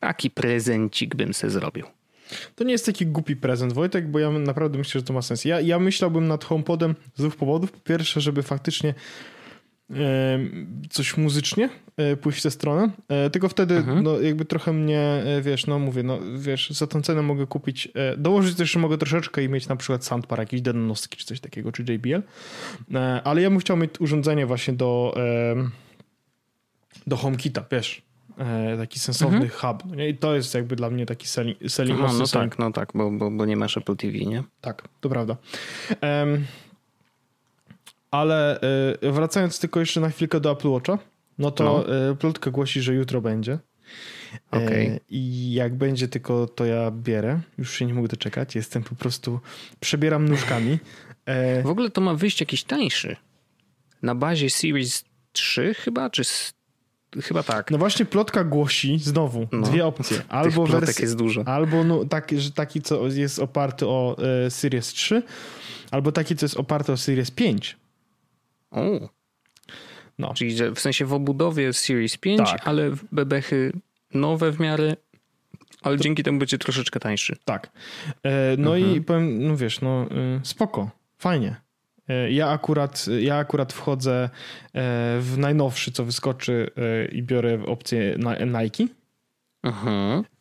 taki 0.00 0.30
prezencik 0.30 1.14
bym 1.14 1.34
sobie 1.34 1.50
zrobił. 1.50 1.86
To 2.54 2.64
nie 2.64 2.72
jest 2.72 2.86
taki 2.86 3.06
głupi 3.06 3.36
prezent, 3.36 3.72
Wojtek, 3.72 4.10
bo 4.10 4.18
ja 4.18 4.30
naprawdę 4.30 4.78
myślę, 4.78 5.00
że 5.00 5.06
to 5.06 5.12
ma 5.12 5.22
sens. 5.22 5.44
Ja, 5.44 5.60
ja 5.60 5.78
myślałbym 5.78 6.28
nad 6.28 6.44
HomePodem 6.44 6.94
z 7.14 7.20
dwóch 7.20 7.36
powodów. 7.36 7.72
Po 7.72 7.80
pierwsze, 7.80 8.20
żeby 8.20 8.42
faktycznie 8.42 8.94
coś 10.90 11.16
muzycznie 11.16 11.68
e, 11.96 12.16
pójść 12.16 12.40
w 12.40 12.42
tę 12.42 12.50
stronę, 12.50 12.90
e, 13.08 13.30
tylko 13.30 13.48
wtedy 13.48 13.76
mhm. 13.76 14.02
no, 14.02 14.20
jakby 14.20 14.44
trochę 14.44 14.72
mnie, 14.72 15.00
e, 15.00 15.42
wiesz, 15.42 15.66
no 15.66 15.78
mówię, 15.78 16.02
no 16.02 16.18
wiesz, 16.38 16.70
za 16.70 16.86
tą 16.86 17.02
cenę 17.02 17.22
mogę 17.22 17.46
kupić, 17.46 17.88
dołożyć 18.16 18.56
też 18.56 18.76
mogę 18.76 18.98
troszeczkę 18.98 19.44
i 19.44 19.48
mieć 19.48 19.68
na 19.68 19.76
przykład 19.76 20.04
soundbar 20.04 20.38
jakiś 20.38 20.60
Denonowski 20.60 21.16
czy 21.16 21.26
coś 21.26 21.40
takiego, 21.40 21.72
czy 21.72 21.82
JBL, 21.82 22.22
ale 23.24 23.42
ja 23.42 23.50
bym 23.50 23.58
chciał 23.58 23.76
mieć 23.76 24.00
urządzenie 24.00 24.46
właśnie 24.46 24.74
do 24.74 25.14
do 27.06 27.16
HomeKita, 27.16 27.64
wiesz, 27.70 28.02
taki 28.78 28.98
sensowny 28.98 29.36
mhm. 29.36 29.50
hub. 29.50 29.90
No 29.90 29.94
nie? 29.94 30.08
I 30.08 30.16
to 30.16 30.34
jest 30.34 30.54
jakby 30.54 30.76
dla 30.76 30.90
mnie 30.90 31.06
taki 31.06 31.26
selling, 31.26 31.58
selling 31.68 32.00
no, 32.00 32.12
no 32.12 32.26
tak, 32.26 32.58
no 32.58 32.72
tak, 32.72 32.92
bo, 32.94 33.10
bo, 33.10 33.30
bo 33.30 33.46
nie 33.46 33.56
masz 33.56 33.76
Apple 33.76 33.96
TV, 33.96 34.18
nie? 34.18 34.42
Tak, 34.60 34.88
to 35.00 35.08
prawda. 35.08 35.36
Um, 36.02 36.44
ale 38.10 38.60
y, 39.02 39.12
wracając 39.12 39.60
tylko 39.60 39.80
jeszcze 39.80 40.00
na 40.00 40.10
chwilkę 40.10 40.40
do 40.40 40.50
Apple 40.50 40.68
Watcha, 40.68 40.98
no 41.38 41.50
to 41.50 41.64
no. 41.64 42.10
Y, 42.10 42.16
plotka 42.16 42.50
głosi, 42.50 42.82
że 42.82 42.94
jutro 42.94 43.20
będzie. 43.20 43.58
Okay. 44.50 45.00
I 45.08 45.52
jak 45.52 45.74
będzie 45.74 46.08
tylko, 46.08 46.46
to 46.46 46.64
ja 46.64 46.90
bierę. 46.90 47.40
Już 47.58 47.74
się 47.74 47.86
nie 47.86 47.94
mogę 47.94 48.08
doczekać. 48.08 48.54
Jestem 48.54 48.82
po 48.82 48.94
prostu, 48.94 49.40
przebieram 49.80 50.28
nóżkami. 50.28 50.78
W 51.62 51.66
ogóle 51.66 51.90
to 51.90 52.00
ma 52.00 52.14
wyjść 52.14 52.40
jakiś 52.40 52.64
tańszy. 52.64 53.16
Na 54.02 54.14
bazie 54.14 54.50
Series 54.50 55.04
3 55.32 55.74
chyba, 55.74 56.10
czy 56.10 56.24
Chyba 57.22 57.42
tak. 57.42 57.70
No 57.70 57.78
właśnie 57.78 58.06
plotka 58.06 58.44
głosi 58.44 58.98
znowu 58.98 59.48
no, 59.52 59.66
dwie 59.66 59.86
opcje. 59.86 60.22
Albo 60.28 60.66
wersja, 60.66 61.02
jest 61.02 61.16
dużo. 61.16 61.42
Albo 61.46 61.84
no, 61.84 62.04
taki, 62.04 62.40
że 62.40 62.50
taki, 62.50 62.82
co 62.82 63.06
jest 63.06 63.38
oparty 63.38 63.86
o 63.86 64.16
e, 64.46 64.50
Series 64.50 64.88
3, 64.88 65.22
albo 65.90 66.12
taki, 66.12 66.36
co 66.36 66.44
jest 66.44 66.56
oparty 66.56 66.92
o 66.92 66.96
Series 66.96 67.30
5. 67.30 67.76
O. 68.70 69.08
No. 70.18 70.34
Czyli 70.34 70.56
że 70.56 70.72
w 70.72 70.80
sensie 70.80 71.04
w 71.04 71.12
obudowie 71.12 71.72
Series 71.72 72.16
5, 72.16 72.38
tak. 72.38 72.68
ale 72.68 72.90
bebechy 73.12 73.72
nowe 74.14 74.52
w 74.52 74.60
miarę, 74.60 74.96
ale 75.82 75.96
to... 75.96 76.02
dzięki 76.02 76.22
temu 76.22 76.38
będzie 76.38 76.58
troszeczkę 76.58 77.00
tańszy. 77.00 77.36
Tak. 77.44 77.70
E, 78.22 78.56
no 78.58 78.76
mhm. 78.76 78.96
i 78.96 79.00
powiem, 79.00 79.46
no 79.46 79.56
wiesz, 79.56 79.80
no 79.80 80.06
y, 80.06 80.40
spoko, 80.42 80.90
fajnie. 81.18 81.56
E, 82.08 82.30
ja 82.30 82.48
akurat, 82.48 83.06
ja 83.20 83.36
akurat 83.36 83.72
wchodzę 83.72 84.24
e, 84.24 84.30
w 85.20 85.34
najnowszy, 85.38 85.92
co 85.92 86.04
wyskoczy 86.04 86.70
i 87.12 87.22
biorę 87.22 87.66
opcję 87.66 88.18
Nike. 88.46 88.84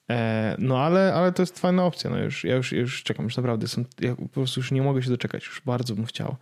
E, 0.09 0.55
no 0.59 0.79
ale, 0.79 1.13
ale 1.13 1.31
to 1.31 1.41
jest 1.41 1.59
fajna 1.59 1.85
opcja. 1.85 2.09
No 2.09 2.17
już, 2.17 2.43
ja 2.43 2.55
już, 2.55 2.71
już 2.71 3.03
czekam, 3.03 3.25
już 3.25 3.37
naprawdę. 3.37 3.67
Są, 3.67 3.83
ja 3.99 4.15
po 4.15 4.27
prostu 4.27 4.59
już 4.59 4.71
nie 4.71 4.81
mogę 4.81 5.03
się 5.03 5.09
doczekać. 5.09 5.45
Już 5.45 5.61
bardzo 5.65 5.95
bym 5.95 6.05
chciał, 6.05 6.35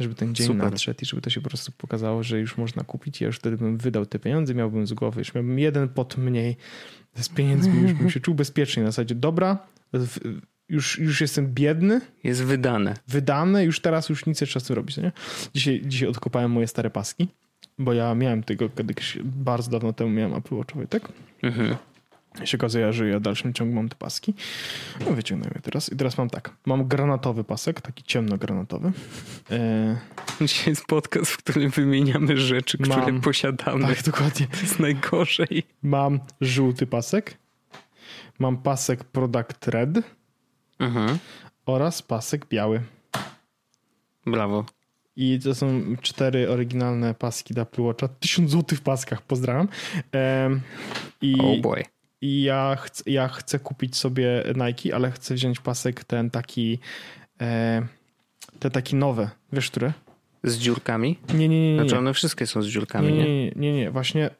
żeby 0.00 0.14
ten 0.14 0.34
dzień 0.34 0.46
Super. 0.46 0.62
nadszedł 0.62 0.98
i 1.02 1.06
żeby 1.06 1.22
to 1.22 1.30
się 1.30 1.40
po 1.40 1.48
prostu 1.48 1.72
pokazało, 1.72 2.22
że 2.22 2.40
już 2.40 2.56
można 2.58 2.84
kupić. 2.84 3.20
Ja 3.20 3.26
już 3.26 3.36
wtedy 3.36 3.56
bym 3.56 3.76
wydał 3.78 4.06
te 4.06 4.18
pieniądze, 4.18 4.54
miałbym 4.54 4.86
z 4.86 4.92
głowy, 4.92 5.20
już 5.20 5.34
miałbym 5.34 5.58
jeden 5.58 5.88
pot 5.88 6.16
mniej 6.18 6.56
z 7.14 7.28
pieniędzmi, 7.28 7.82
już 7.82 7.92
bym 7.92 8.10
się 8.10 8.20
czuł 8.20 8.34
bezpiecznie. 8.34 8.82
Na 8.82 8.88
zasadzie, 8.90 9.14
dobra, 9.14 9.58
już, 10.68 10.98
już 10.98 11.20
jestem 11.20 11.54
biedny, 11.54 12.00
Jest 12.24 12.44
wydane. 12.44 12.94
wydane, 13.08 13.64
już 13.64 13.80
teraz 13.80 14.08
już 14.08 14.26
nic 14.26 14.40
nie 14.40 14.46
trzeba 14.46 14.64
z 14.64 14.66
tym 14.66 14.76
robić. 14.76 14.96
Nie? 14.96 15.12
Dzisiaj, 15.54 15.82
dzisiaj 15.86 16.08
odkopałem 16.08 16.50
moje 16.50 16.66
stare 16.66 16.90
paski, 16.90 17.28
bo 17.78 17.92
ja 17.92 18.14
miałem 18.14 18.42
tego 18.42 18.68
kiedyś 18.68 19.18
bardzo 19.24 19.70
dawno 19.70 19.92
temu 19.92 20.10
miałem 20.10 20.34
Apple 20.34 20.54
Watchowy, 20.56 20.86
tak? 20.86 21.08
Mhm. 21.42 21.76
Się 22.44 22.58
okazuje, 22.58 22.92
że 22.92 23.08
ja 23.08 23.18
w 23.18 23.22
dalszym 23.22 23.52
ciągu 23.54 23.74
mam 23.74 23.88
te 23.88 23.96
paski. 23.96 24.34
No 25.06 25.12
wyciągnę 25.12 25.50
je 25.54 25.60
teraz. 25.60 25.92
I 25.92 25.96
teraz 25.96 26.18
mam 26.18 26.30
tak. 26.30 26.50
Mam 26.66 26.88
granatowy 26.88 27.44
pasek, 27.44 27.80
taki 27.80 28.04
ciemno-granatowy. 28.04 28.92
E, 29.50 29.96
Dzisiaj 30.46 30.68
jest 30.70 30.86
podcast, 30.86 31.30
w 31.30 31.36
którym 31.36 31.70
wymieniamy 31.70 32.36
rzeczy, 32.36 32.78
które 32.78 32.96
Mam. 32.96 33.20
posiadamy. 33.20 33.86
tak, 33.86 34.02
dokładnie. 34.02 34.46
To 34.46 34.60
jest 34.60 34.80
najgorzej. 34.80 35.62
Mam 35.82 36.20
żółty 36.40 36.86
pasek. 36.86 37.38
Mam 38.38 38.56
pasek 38.56 39.04
Product 39.04 39.68
Red 39.68 39.90
Mhm. 40.78 41.18
oraz 41.66 42.02
pasek 42.02 42.46
biały. 42.48 42.80
Brawo. 44.26 44.64
I 45.16 45.40
to 45.44 45.54
są 45.54 45.82
cztery 46.02 46.50
oryginalne 46.50 47.14
paski 47.14 47.54
do 47.54 47.62
Apple 47.62 47.82
Watcha. 47.82 48.08
Tysiąc 48.08 48.50
złotych 48.50 48.78
w 48.78 48.82
paskach, 48.82 49.22
pozdrawiam. 49.22 49.68
Em, 50.12 50.60
I, 51.22 51.34
Oh 51.40 51.60
boy. 51.62 51.82
I 52.20 52.42
ja, 52.42 52.76
chcę, 52.76 53.02
ja 53.06 53.28
chcę 53.28 53.58
kupić 53.58 53.96
sobie 53.96 54.44
Nike, 54.56 54.94
ale 54.94 55.10
chcę 55.10 55.34
wziąć 55.34 55.60
pasek 55.60 56.04
ten 56.04 56.30
taki, 56.30 56.78
e, 57.40 57.86
te 58.58 58.70
taki 58.70 58.96
nowe. 58.96 59.30
Wiesz, 59.52 59.70
które? 59.70 59.92
Z 60.44 60.58
dziurkami? 60.58 61.18
Nie, 61.34 61.48
nie, 61.48 61.60
nie, 61.60 61.74
nie. 61.74 61.80
Znaczy 61.80 61.98
one 61.98 62.14
wszystkie 62.14 62.46
są 62.46 62.62
z 62.62 62.66
dziurkami, 62.66 63.12
nie, 63.12 63.18
nie? 63.18 63.24
nie, 63.24 63.44
nie, 63.44 63.52
nie, 63.56 63.72
nie. 63.72 63.90
Właśnie 63.90 64.30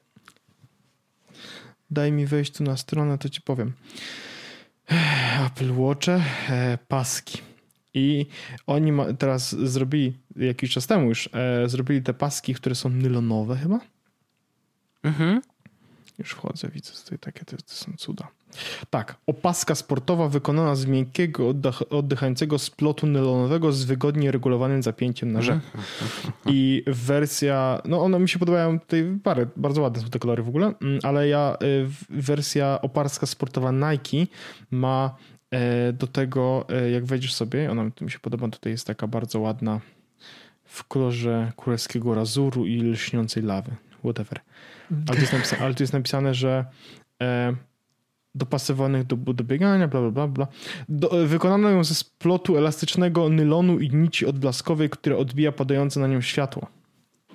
daj 1.91 2.13
mi 2.13 2.27
wejść 2.27 2.53
tu 2.53 2.65
na 2.65 2.77
stronę, 2.77 3.19
to 3.19 3.29
ci 3.29 3.41
powiem. 3.41 3.73
Apple 5.47 5.73
Watche, 5.75 6.23
e, 6.51 6.79
paski. 6.89 7.39
I 7.95 8.27
oni 8.67 8.93
ma, 8.93 9.13
teraz 9.13 9.55
zrobili, 9.55 10.13
jakiś 10.37 10.71
czas 10.71 10.87
temu 10.87 11.09
już, 11.09 11.29
e, 11.33 11.69
zrobili 11.69 12.03
te 12.03 12.15
paski, 12.15 12.55
które 12.55 12.75
są 12.75 12.89
nylonowe 12.89 13.57
chyba. 13.57 13.81
Mhm. 15.03 15.43
Już 16.19 16.31
wchodzę, 16.31 16.69
widzę 16.69 16.93
tutaj 17.05 17.19
takie, 17.19 17.45
to, 17.45 17.57
to 17.57 17.63
są 17.75 17.93
cuda. 17.97 18.29
Tak, 18.91 19.17
opaska 19.27 19.75
sportowa 19.75 20.29
wykonana 20.29 20.77
z 20.77 20.87
miękkiego, 20.87 21.55
oddychającego 21.91 22.59
splotu 22.59 23.07
nylonowego 23.07 23.73
z 23.73 23.85
wygodnie 23.85 24.33
regulowanym 24.33 24.83
zapięciem 24.83 25.33
na 25.33 25.43
rzep. 25.43 25.61
I 26.47 26.83
wersja, 26.87 27.83
no 27.85 28.03
one 28.03 28.19
mi 28.19 28.29
się 28.29 28.39
podobają 28.39 28.81
tutaj 28.81 29.19
parę, 29.25 29.47
bardzo 29.57 29.83
ładne 29.83 30.03
są 30.03 30.09
te 30.09 30.19
kolory 30.19 30.43
w 30.43 30.49
ogóle, 30.49 30.75
mm, 30.83 30.99
ale 31.03 31.29
ja, 31.29 31.57
y, 31.63 31.87
wersja 32.11 32.79
oparska 32.83 33.27
sportowa 33.27 33.73
Nike 33.73 34.33
ma 34.71 35.17
e, 35.51 35.93
do 35.93 36.07
tego, 36.07 36.67
e, 36.69 36.91
jak 36.91 37.05
wejdziesz 37.05 37.35
sobie, 37.35 37.71
ona 37.71 37.91
mi 38.01 38.11
się 38.11 38.19
podoba, 38.19 38.49
tutaj 38.49 38.73
jest 38.73 38.87
taka 38.87 39.07
bardzo 39.07 39.41
ładna 39.41 39.81
w 40.65 40.85
kolorze 40.85 41.53
królewskiego 41.57 42.15
razuru 42.15 42.67
i 42.67 42.83
lśniącej 42.83 43.43
lawy, 43.43 43.77
whatever. 44.07 44.41
Ale 45.09 45.17
tu 45.17 45.21
jest 45.21 45.33
napisane, 45.33 45.63
ale 45.63 45.75
tu 45.75 45.83
jest 45.83 45.93
napisane 45.93 46.35
że 46.35 46.65
e, 47.23 47.55
dopasowanych 48.35 49.05
do, 49.05 49.17
do 49.17 49.45
biegania, 49.45 49.89
bla, 49.89 50.01
bla, 50.01 50.11
bla, 50.11 50.29
bla. 50.29 50.47
Do, 50.89 51.23
e, 51.23 51.27
wykonano 51.27 51.69
ją 51.69 51.85
ze 51.85 51.95
splotu 51.95 52.57
elastycznego 52.57 53.29
nylonu 53.29 53.79
i 53.79 53.91
nici 53.91 54.27
odblaskowej, 54.27 54.91
które 54.91 55.17
odbija 55.17 55.53
padające 55.53 56.01
na 56.01 56.07
nią 56.07 56.21
światło. 56.21 56.67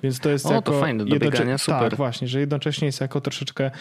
Więc 0.03 0.19
to 0.19 0.29
jest 0.29 0.45
O, 0.45 0.49
to 0.49 0.55
jako... 0.55 0.79
fajne, 0.79 1.05
do 1.05 1.19
biegania, 1.19 1.57
super. 1.57 1.89
Tak, 1.89 1.95
właśnie, 1.95 2.27
że 2.27 2.39
jednocześnie 2.39 2.85
jest 2.85 3.01
jako 3.01 3.21
troszeczkę 3.21 3.71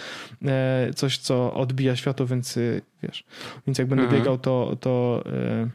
e, 0.45 0.91
coś, 0.97 1.19
co 1.19 1.55
odbija 1.55 1.97
światło, 1.97 2.27
więc 2.27 2.57
y, 2.57 2.83
wiesz, 3.03 3.25
więc 3.67 3.79
jak 3.79 3.89
będę 3.89 4.05
Mhm. 4.05 4.21
biegał, 4.21 4.39
to, 4.39 4.77
to 4.81 5.23
e, 5.27 5.69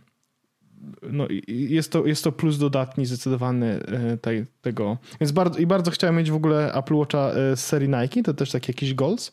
no, 1.01 1.27
jest, 1.47 1.91
to, 1.91 2.05
jest 2.05 2.23
to 2.23 2.31
plus 2.31 2.57
dodatni 2.57 3.05
zdecydowany 3.05 3.79
e, 3.87 4.17
tej, 4.17 4.45
tego. 4.61 4.97
Więc 5.21 5.31
bardzo, 5.31 5.59
i 5.59 5.65
bardzo 5.65 5.91
chciałem 5.91 6.15
mieć 6.15 6.31
w 6.31 6.35
ogóle 6.35 6.73
Apple 6.73 6.95
Watcha 6.95 7.29
e, 7.29 7.57
z 7.57 7.65
serii 7.65 7.89
Nike, 7.89 8.23
to 8.23 8.33
też 8.33 8.51
tak 8.51 8.67
jakiś 8.67 8.93
goals, 8.93 9.31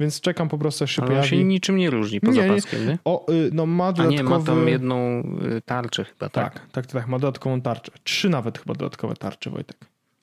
więc 0.00 0.20
czekam 0.20 0.48
po 0.48 0.58
prostu, 0.58 0.84
aż 0.84 0.96
się 0.96 1.02
Ale 1.02 1.10
pojawi. 1.10 1.28
się 1.28 1.44
niczym 1.44 1.76
nie 1.76 1.90
różni 1.90 2.20
poza 2.20 2.42
Nie, 2.46 2.48
paskiem, 2.54 2.86
nie? 2.86 2.98
O, 3.04 3.32
y, 3.32 3.50
no 3.52 3.66
ma 3.66 3.86
A 3.86 3.92
dodatkowy... 3.92 4.16
nie, 4.16 4.22
ma 4.22 4.40
tam 4.40 4.68
jedną 4.68 5.20
y, 5.56 5.62
tarczę 5.64 6.04
chyba, 6.04 6.28
tak? 6.28 6.54
Tak, 6.54 6.70
tak, 6.72 6.86
tak, 6.86 7.08
ma 7.08 7.18
dodatkową 7.18 7.60
tarczę. 7.60 7.92
Trzy 8.04 8.28
nawet 8.28 8.58
chyba 8.58 8.74
dodatkowe 8.74 9.14
tarcze, 9.16 9.50
Wojtek. 9.50 9.76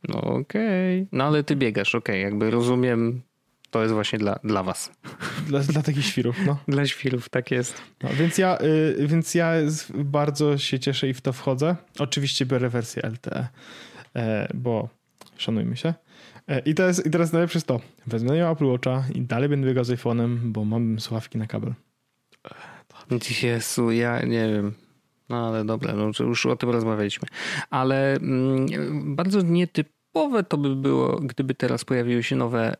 No 0.09 0.21
okej. 0.21 1.07
No 1.11 1.23
ale 1.23 1.43
ty 1.43 1.55
biegasz, 1.55 1.95
okej. 1.95 2.21
Jakby 2.21 2.51
rozumiem, 2.51 3.21
to 3.75 3.81
jest 3.81 3.93
właśnie 3.93 4.19
dla, 4.19 4.39
dla 4.43 4.63
was. 4.63 4.91
Dla, 5.47 5.59
dla 5.59 5.81
takich 5.81 6.05
świrów, 6.05 6.35
no. 6.45 6.57
Dla 6.67 6.85
świrów, 6.85 7.29
tak 7.29 7.51
jest. 7.51 7.81
no 8.03 8.09
więc, 8.13 8.37
ja, 8.37 8.57
y, 8.61 9.07
więc 9.07 9.35
ja 9.35 9.53
bardzo 9.95 10.57
się 10.57 10.79
cieszę 10.79 11.09
i 11.09 11.13
w 11.13 11.21
to 11.21 11.33
wchodzę. 11.33 11.75
Oczywiście 11.99 12.45
biorę 12.45 12.69
wersję 12.69 13.03
LTE, 13.03 13.47
e, 14.15 14.47
bo 14.53 14.89
szanujmy 15.37 15.77
się. 15.77 15.93
E, 16.47 16.59
I, 16.59 16.75
to 16.75 16.87
jest, 16.87 17.05
I 17.05 17.09
teraz 17.09 17.33
najlepsze 17.33 17.57
jest 17.57 17.67
to. 17.67 17.79
Wezmę 18.07 18.37
ją 18.37 18.51
Apple 18.51 18.65
Watcha 18.65 19.03
i 19.13 19.21
dalej 19.21 19.49
będę 19.49 19.67
biegał 19.67 19.83
z 19.83 19.89
iPhone'em, 19.89 20.37
bo 20.43 20.65
mam 20.65 20.99
słuchawki 20.99 21.37
na 21.37 21.47
kabel. 21.47 21.73
Jezu, 23.43 23.91
ja 23.91 24.21
nie 24.21 24.47
wiem. 24.47 24.73
No 25.29 25.47
ale 25.47 25.65
dobra, 25.65 25.93
no, 25.93 26.11
już 26.19 26.45
o 26.45 26.55
tym 26.55 26.69
rozmawialiśmy. 26.69 27.27
Ale 27.69 28.15
mm, 28.15 29.15
bardzo 29.15 29.41
nietypowe 29.41 30.43
to 30.43 30.57
by 30.57 30.75
było, 30.75 31.15
gdyby 31.15 31.55
teraz 31.55 31.85
pojawiły 31.85 32.23
się 32.23 32.35
nowe 32.35 32.75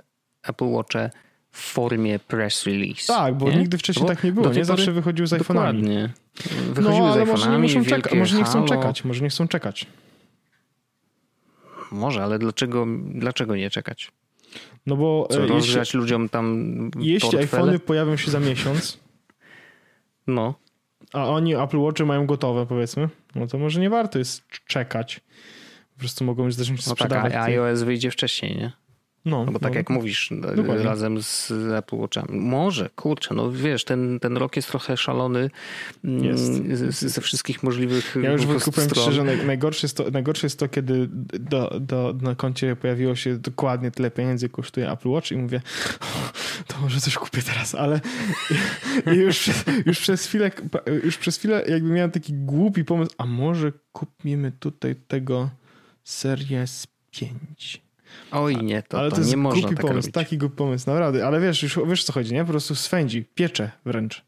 Apple 0.47 0.71
Watche 0.71 1.09
w 1.51 1.59
formie 1.61 2.19
press 2.19 2.65
release. 2.65 3.05
Tak, 3.07 3.37
bo 3.37 3.49
nie? 3.49 3.57
nigdy 3.57 3.77
wcześniej 3.77 4.03
Bo 4.03 4.09
tak 4.09 4.23
nie 4.23 4.31
było. 4.31 4.49
Nie 4.53 4.65
zawsze 4.65 4.91
wychodziły 4.91 5.27
z 5.27 5.31
iPhone'ami. 5.31 5.47
Dokładnie. 5.47 6.09
Wychodziły 6.69 6.99
No, 6.99 7.13
ale 7.13 7.25
z 7.25 7.29
może 7.29 7.49
nie, 7.49 7.57
muszą 7.57 7.83
czeka- 7.85 8.15
może 8.15 8.37
nie 8.37 8.43
chcą 8.43 8.53
halo. 8.53 8.67
czekać. 8.67 9.03
Może 9.03 9.23
nie 9.23 9.29
chcą 9.29 9.47
czekać. 9.47 9.85
Może, 11.91 12.23
ale 12.23 12.39
dlaczego, 12.39 12.85
dlaczego 13.05 13.55
nie 13.55 13.69
czekać? 13.69 14.11
No 14.85 14.95
bo 14.95 15.27
Co, 15.31 15.37
e, 15.37 15.41
jeśli, 15.41 15.55
rozgrzać 15.55 15.93
ludziom 15.93 16.29
tam 16.29 16.91
jeśli 16.99 17.19
portfele? 17.31 17.43
iPhony 17.63 17.79
pojawią 17.79 18.17
się 18.17 18.31
za 18.31 18.39
miesiąc, 18.39 18.99
No, 20.27 20.55
a 21.13 21.29
oni 21.29 21.55
Apple 21.55 21.77
Watchy 21.77 22.05
mają 22.05 22.25
gotowe, 22.25 22.65
powiedzmy, 22.65 23.09
no 23.35 23.47
to 23.47 23.57
może 23.57 23.79
nie 23.79 23.89
warto 23.89 24.19
jest 24.19 24.43
czekać. 24.67 25.21
Po 25.93 25.99
prostu 25.99 26.25
mogą 26.25 26.45
już 26.45 26.53
zacząć 26.53 26.85
no 26.87 26.95
tak, 26.95 26.97
sprzedawać. 26.97 27.33
a 27.33 27.41
iOS 27.43 27.81
wyjdzie 27.83 28.11
wcześniej, 28.11 28.55
nie? 28.55 28.71
No, 29.25 29.45
No 29.45 29.51
bo 29.51 29.59
tak 29.59 29.71
no. 29.71 29.77
jak 29.77 29.89
mówisz, 29.89 30.29
Dokładnie. 30.55 30.83
razem 30.83 31.21
z 31.21 31.51
Apple 31.51 31.95
Watchami. 31.95 32.39
Może, 32.39 32.89
kurczę, 32.95 33.33
no 33.35 33.51
wiesz, 33.51 33.83
ten, 33.85 34.19
ten 34.19 34.37
rok 34.37 34.55
jest 34.55 34.67
trochę 34.67 34.97
szalony 34.97 35.49
mm, 36.03 36.23
Jest. 36.23 36.43
z- 36.43 37.05
ze 37.05 37.21
wszystkich 37.21 37.63
możliwych 37.63 38.17
Ja 38.23 38.31
już 38.31 38.45
wykupiłem 38.45 38.89
szczerze, 38.89 39.21
naj- 39.21 39.45
najgorsze 39.45 39.85
jest 39.87 39.97
to, 39.97 40.11
najgorsze 40.11 40.45
jest 40.45 40.59
to 40.59 40.67
kiedy 40.69 41.07
do, 41.39 41.79
do, 41.79 42.15
na 42.21 42.35
koncie 42.35 42.75
pojawiło 42.75 43.15
się 43.15 43.37
dokładnie 43.37 43.91
tyle 43.91 44.11
pieniędzy 44.11 44.49
kosztuje 44.49 44.91
Apple 44.91 45.09
Watch 45.09 45.31
i 45.31 45.37
mówię, 45.37 45.61
to 46.67 46.77
może 46.81 46.99
coś 47.01 47.15
kupię 47.15 47.41
teraz, 47.41 47.75
ale 47.75 47.99
już, 49.25 49.49
już, 49.85 49.99
przez 49.99 50.25
chwilę, 50.25 50.51
już 51.03 51.17
przez 51.17 51.37
chwilę 51.37 51.63
jakby 51.67 51.89
miałem 51.89 52.11
taki 52.11 52.33
głupi 52.33 52.83
pomysł, 52.85 53.11
a 53.17 53.25
może 53.25 53.71
kupimy 53.91 54.51
tutaj 54.59 54.95
tego 55.07 55.49
Series 56.03 56.87
5. 57.11 57.84
Oj 58.31 58.57
nie, 58.57 58.83
to, 58.83 58.99
ale 58.99 59.09
to, 59.09 59.15
to, 59.15 59.23
nie 59.23 59.37
można 59.37 59.61
głupi 59.61 59.75
tak 59.75 59.81
pomysł, 59.85 60.07
robić. 60.07 60.13
taki 60.13 60.37
głupi 60.37 60.55
pomysł, 60.55 60.89
naprawdę. 60.89 61.27
Ale 61.27 61.41
wiesz, 61.41 61.63
już 61.63 61.79
wiesz 61.87 62.03
co 62.03 62.13
chodzi, 62.13 62.33
nie? 62.33 62.45
Po 62.45 62.51
prostu 62.51 62.75
swędzi, 62.75 63.25
piecze 63.35 63.71
wręcz. 63.85 64.25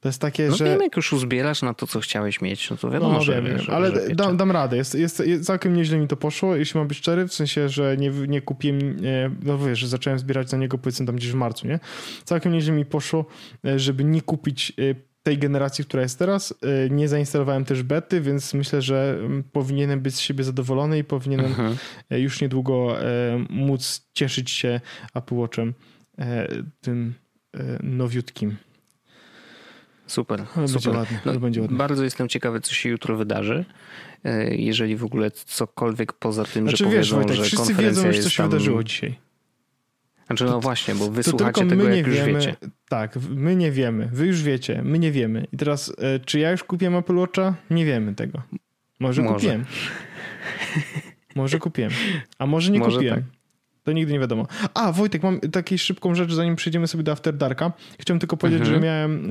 To 0.00 0.08
jest 0.08 0.20
takie, 0.20 0.48
No 0.48 0.56
że... 0.56 0.64
wiem, 0.64 0.80
jak 0.80 0.96
już 0.96 1.12
uzbierasz 1.12 1.62
na 1.62 1.74
to, 1.74 1.86
co 1.86 2.00
chciałeś 2.00 2.40
mieć, 2.40 2.70
no 2.70 2.76
to 2.76 2.90
wiadomo, 2.90 3.12
No, 3.12 3.22
że 3.22 3.42
wiem, 3.42 3.56
wiesz, 3.56 3.68
ale 3.68 3.90
że 3.90 4.14
dam, 4.14 4.36
dam 4.36 4.50
radę. 4.50 4.76
Jest, 4.76 4.94
jest, 4.94 5.20
jest, 5.26 5.44
całkiem 5.44 5.76
nieźle 5.76 5.98
mi 5.98 6.08
to 6.08 6.16
poszło, 6.16 6.56
jeśli 6.56 6.78
mam 6.78 6.88
być 6.88 6.98
szczery, 6.98 7.28
w 7.28 7.34
sensie, 7.34 7.68
że 7.68 7.96
nie, 7.96 8.10
nie 8.10 8.40
kupiłem, 8.42 8.96
no 9.42 9.58
wiesz, 9.58 9.78
że 9.78 9.88
zacząłem 9.88 10.18
zbierać 10.18 10.50
za 10.50 10.56
niego 10.56 10.78
powiedzmy 10.78 11.06
tam 11.06 11.16
gdzieś 11.16 11.32
w 11.32 11.34
marcu, 11.34 11.66
nie? 11.66 11.80
Całkiem 12.24 12.52
nieźle 12.52 12.72
mi 12.72 12.84
poszło, 12.84 13.26
e, 13.64 13.78
żeby 13.78 14.04
nie 14.04 14.22
kupić 14.22 14.72
e, 14.78 15.11
tej 15.22 15.38
generacji, 15.38 15.84
która 15.84 16.02
jest 16.02 16.18
teraz. 16.18 16.54
E, 16.86 16.90
Nie 16.90 17.08
zainstalowałem 17.08 17.64
też 17.64 17.82
bety, 17.82 18.20
więc 18.20 18.54
myślę, 18.54 18.82
że 18.82 19.16
mm, 19.20 19.42
powinienem 19.52 20.00
być 20.00 20.14
z 20.14 20.20
siebie 20.20 20.44
zadowolony 20.44 20.98
i 20.98 21.04
powinienem 21.04 21.46
Mhm. 21.46 21.76
e, 22.10 22.20
już 22.20 22.40
niedługo 22.40 23.00
e, 23.00 23.04
móc 23.50 24.08
cieszyć 24.14 24.50
się 24.50 24.80
Apple 25.14 25.34
Watchem 25.34 25.74
tym 26.80 27.14
nowiutkim. 27.82 28.56
Super, 30.06 30.44
będzie 30.56 30.72
super. 30.80 31.06
No, 31.24 31.40
będzie. 31.40 31.62
Bardzo 31.70 32.04
jestem 32.04 32.28
ciekawy, 32.28 32.60
co 32.60 32.74
się 32.74 32.88
jutro 32.88 33.16
wydarzy. 33.16 33.64
Jeżeli 34.50 34.96
w 34.96 35.04
ogóle 35.04 35.30
cokolwiek 35.30 36.12
poza 36.12 36.44
tym, 36.44 36.64
Znaczy 36.64 36.76
że 36.76 36.84
wiesz, 36.84 36.92
powiedzą, 37.10 37.16
Wojtek, 37.16 37.36
że 37.36 37.42
wszyscy 37.42 37.66
konferencja 37.66 38.02
wiedzą 38.02 38.16
już, 38.16 38.24
co 38.24 38.30
się 38.30 38.36
tam... 38.42 38.50
wydarzyło 38.50 38.84
dzisiaj. 38.84 39.18
Znaczy, 40.36 40.52
no 40.52 40.60
właśnie, 40.60 40.94
bo 40.94 41.10
wysłuchacie 41.10 41.66
tego, 41.66 41.88
jak 41.88 42.06
już 42.06 42.16
wiemy, 42.16 42.32
wiecie. 42.32 42.56
Tak, 42.88 43.16
my 43.30 43.56
nie 43.56 43.70
wiemy. 43.70 44.08
Wy 44.12 44.26
już 44.26 44.42
wiecie, 44.42 44.82
my 44.84 44.98
nie 44.98 45.12
wiemy. 45.12 45.46
I 45.52 45.56
teraz, 45.56 45.92
e, 45.98 46.20
czy 46.20 46.38
ja 46.38 46.50
już 46.50 46.64
kupiłem 46.64 46.96
Apple 46.96 47.16
Watcha? 47.16 47.54
Nie 47.70 47.84
wiemy 47.84 48.14
tego. 48.14 48.42
Może, 49.00 49.22
może. 49.22 49.34
kupiłem. 49.34 49.64
może 51.34 51.58
kupiłem. 51.58 51.90
A 52.38 52.46
może 52.46 52.72
nie 52.72 52.78
może 52.78 52.96
kupiłem. 52.96 53.16
Tak. 53.16 53.24
To 53.84 53.92
nigdy 53.92 54.12
nie 54.12 54.18
wiadomo. 54.18 54.46
A, 54.74 54.92
Wojtek, 54.92 55.22
mam 55.22 55.40
taką 55.40 55.76
szybką 55.76 56.14
rzecz, 56.14 56.32
zanim 56.32 56.56
przejdziemy 56.56 56.86
sobie 56.86 57.04
do 57.04 57.12
After 57.12 57.36
Darka. 57.36 57.72
Chciałem 57.98 58.20
tylko 58.20 58.36
powiedzieć, 58.36 58.60
mhm. 58.60 58.76
że 58.76 58.86
miałem 58.86 59.30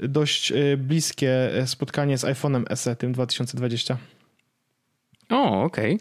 e, 0.00 0.08
dość 0.08 0.52
e, 0.52 0.76
bliskie 0.76 1.50
spotkanie 1.66 2.18
z 2.18 2.24
iPhone'em 2.24 2.76
SE 2.76 2.96
tym 2.96 3.12
2020. 3.12 3.96
O, 5.30 5.62
okej. 5.62 5.98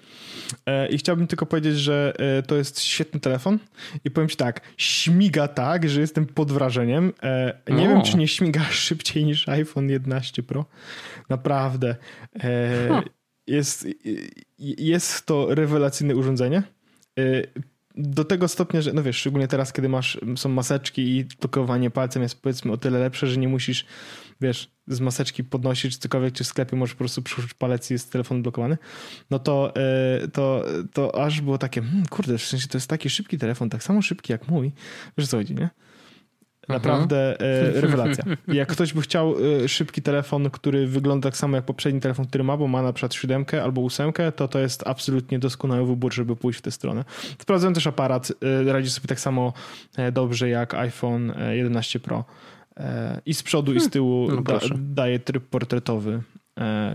Okay. 0.64 0.88
I 0.88 0.98
chciałbym 0.98 1.28
tylko 1.28 1.46
powiedzieć, 1.46 1.76
że 1.76 2.14
to 2.48 2.56
jest 2.56 2.82
świetny 2.82 3.20
telefon 3.20 3.60
i 4.06 4.12
powiem 4.12 4.30
ci 4.30 4.38
tak, 4.38 4.62
śmiga 4.78 5.48
tak, 5.48 5.90
że 5.90 6.02
jestem 6.02 6.26
pod 6.26 6.52
wrażeniem. 6.52 7.14
Nie 7.70 7.86
o. 7.86 7.90
wiem, 7.90 8.02
czy 8.02 8.18
nie 8.18 8.28
śmiga 8.28 8.64
szybciej 8.86 9.26
niż 9.26 9.50
iPhone 9.50 9.90
11 9.90 10.44
Pro. 10.44 10.66
Naprawdę. 11.30 11.96
Huh. 12.42 13.04
Jest, 13.48 13.88
jest 14.78 15.26
to 15.26 15.56
rewelacyjne 15.56 16.16
urządzenie. 16.16 16.64
Do 17.96 18.26
tego 18.26 18.48
stopnia, 18.48 18.82
że 18.82 18.94
no 18.94 19.04
wiesz, 19.04 19.18
szczególnie 19.18 19.48
teraz, 19.48 19.74
kiedy 19.74 19.90
masz, 19.90 20.20
są 20.36 20.50
maseczki 20.50 21.18
i 21.18 21.26
blokowanie 21.26 21.92
palcem 21.92 22.24
jest 22.24 22.42
powiedzmy 22.42 22.72
o 22.72 22.78
tyle 22.78 23.00
lepsze, 23.00 23.28
że 23.28 23.38
nie 23.38 23.48
musisz, 23.48 23.86
wiesz, 24.42 24.72
z 24.90 25.00
maseczki 25.00 25.44
podnosić 25.44 25.94
czy 25.94 26.00
cokolwiek, 26.00 26.34
czy 26.34 26.44
w 26.44 26.48
sklepie 26.48 26.78
możesz 26.78 26.96
po 26.96 27.00
prostu 27.00 27.22
przyłożyć 27.22 27.54
palec 27.54 27.92
i 27.92 27.94
jest 27.94 28.12
telefon 28.12 28.42
blokowany, 28.42 28.78
no 29.30 29.40
to, 29.40 29.74
to, 30.34 30.66
to 30.94 31.24
aż 31.24 31.42
było 31.42 31.58
takie, 31.58 31.82
hmm, 31.82 32.06
kurde, 32.06 32.38
w 32.38 32.42
sensie 32.42 32.68
to 32.68 32.78
jest 32.78 32.88
taki 32.88 33.10
szybki 33.10 33.38
telefon, 33.38 33.70
tak 33.70 33.84
samo 33.84 34.02
szybki 34.02 34.32
jak 34.32 34.48
mój, 34.48 34.72
wiesz 35.18 35.28
co 35.28 35.38
chodzi, 35.38 35.56
nie? 35.56 35.70
Naprawdę 36.70 37.40
e, 37.40 37.82
rewelacja. 37.82 38.24
Jak 38.48 38.70
ktoś 38.70 38.94
by 38.94 39.02
chciał 39.02 39.36
e, 39.64 39.68
szybki 39.70 40.02
telefon, 40.02 40.50
który 40.50 40.88
wygląda 40.88 41.30
tak 41.30 41.38
samo 41.38 41.56
jak 41.56 41.66
poprzedni 41.66 42.00
telefon, 42.00 42.26
który 42.26 42.44
ma, 42.44 42.58
bo 42.58 42.68
ma 42.68 42.82
na 42.82 42.94
przykład 42.94 43.14
siódemkę 43.14 43.64
albo 43.64 43.82
ósemkę, 43.82 44.32
to 44.32 44.48
to 44.48 44.60
jest 44.60 44.88
absolutnie 44.88 45.40
doskonały 45.40 45.88
wybór, 45.88 46.14
żeby 46.14 46.36
pójść 46.36 46.60
w 46.60 46.62
tę 46.62 46.72
stronę. 46.72 47.06
Sprawdzałem 47.40 47.74
też 47.74 47.88
aparat, 47.88 48.32
e, 48.42 48.74
radzi 48.74 48.90
sobie 48.90 49.08
tak 49.08 49.20
samo 49.20 49.54
dobrze 50.12 50.50
jak 50.50 50.74
iPhone 50.74 51.34
11 51.52 52.00
Pro. 52.00 52.26
I 53.26 53.34
z 53.34 53.44
przodu 53.44 53.72
hmm. 53.72 53.78
i 53.78 53.80
z 53.80 53.84
hmm. 53.84 53.92
tyłu 53.92 54.28
no 54.36 54.42
da, 54.42 54.60
daje 54.76 55.20
tryb 55.20 55.44
portretowy, 55.44 56.22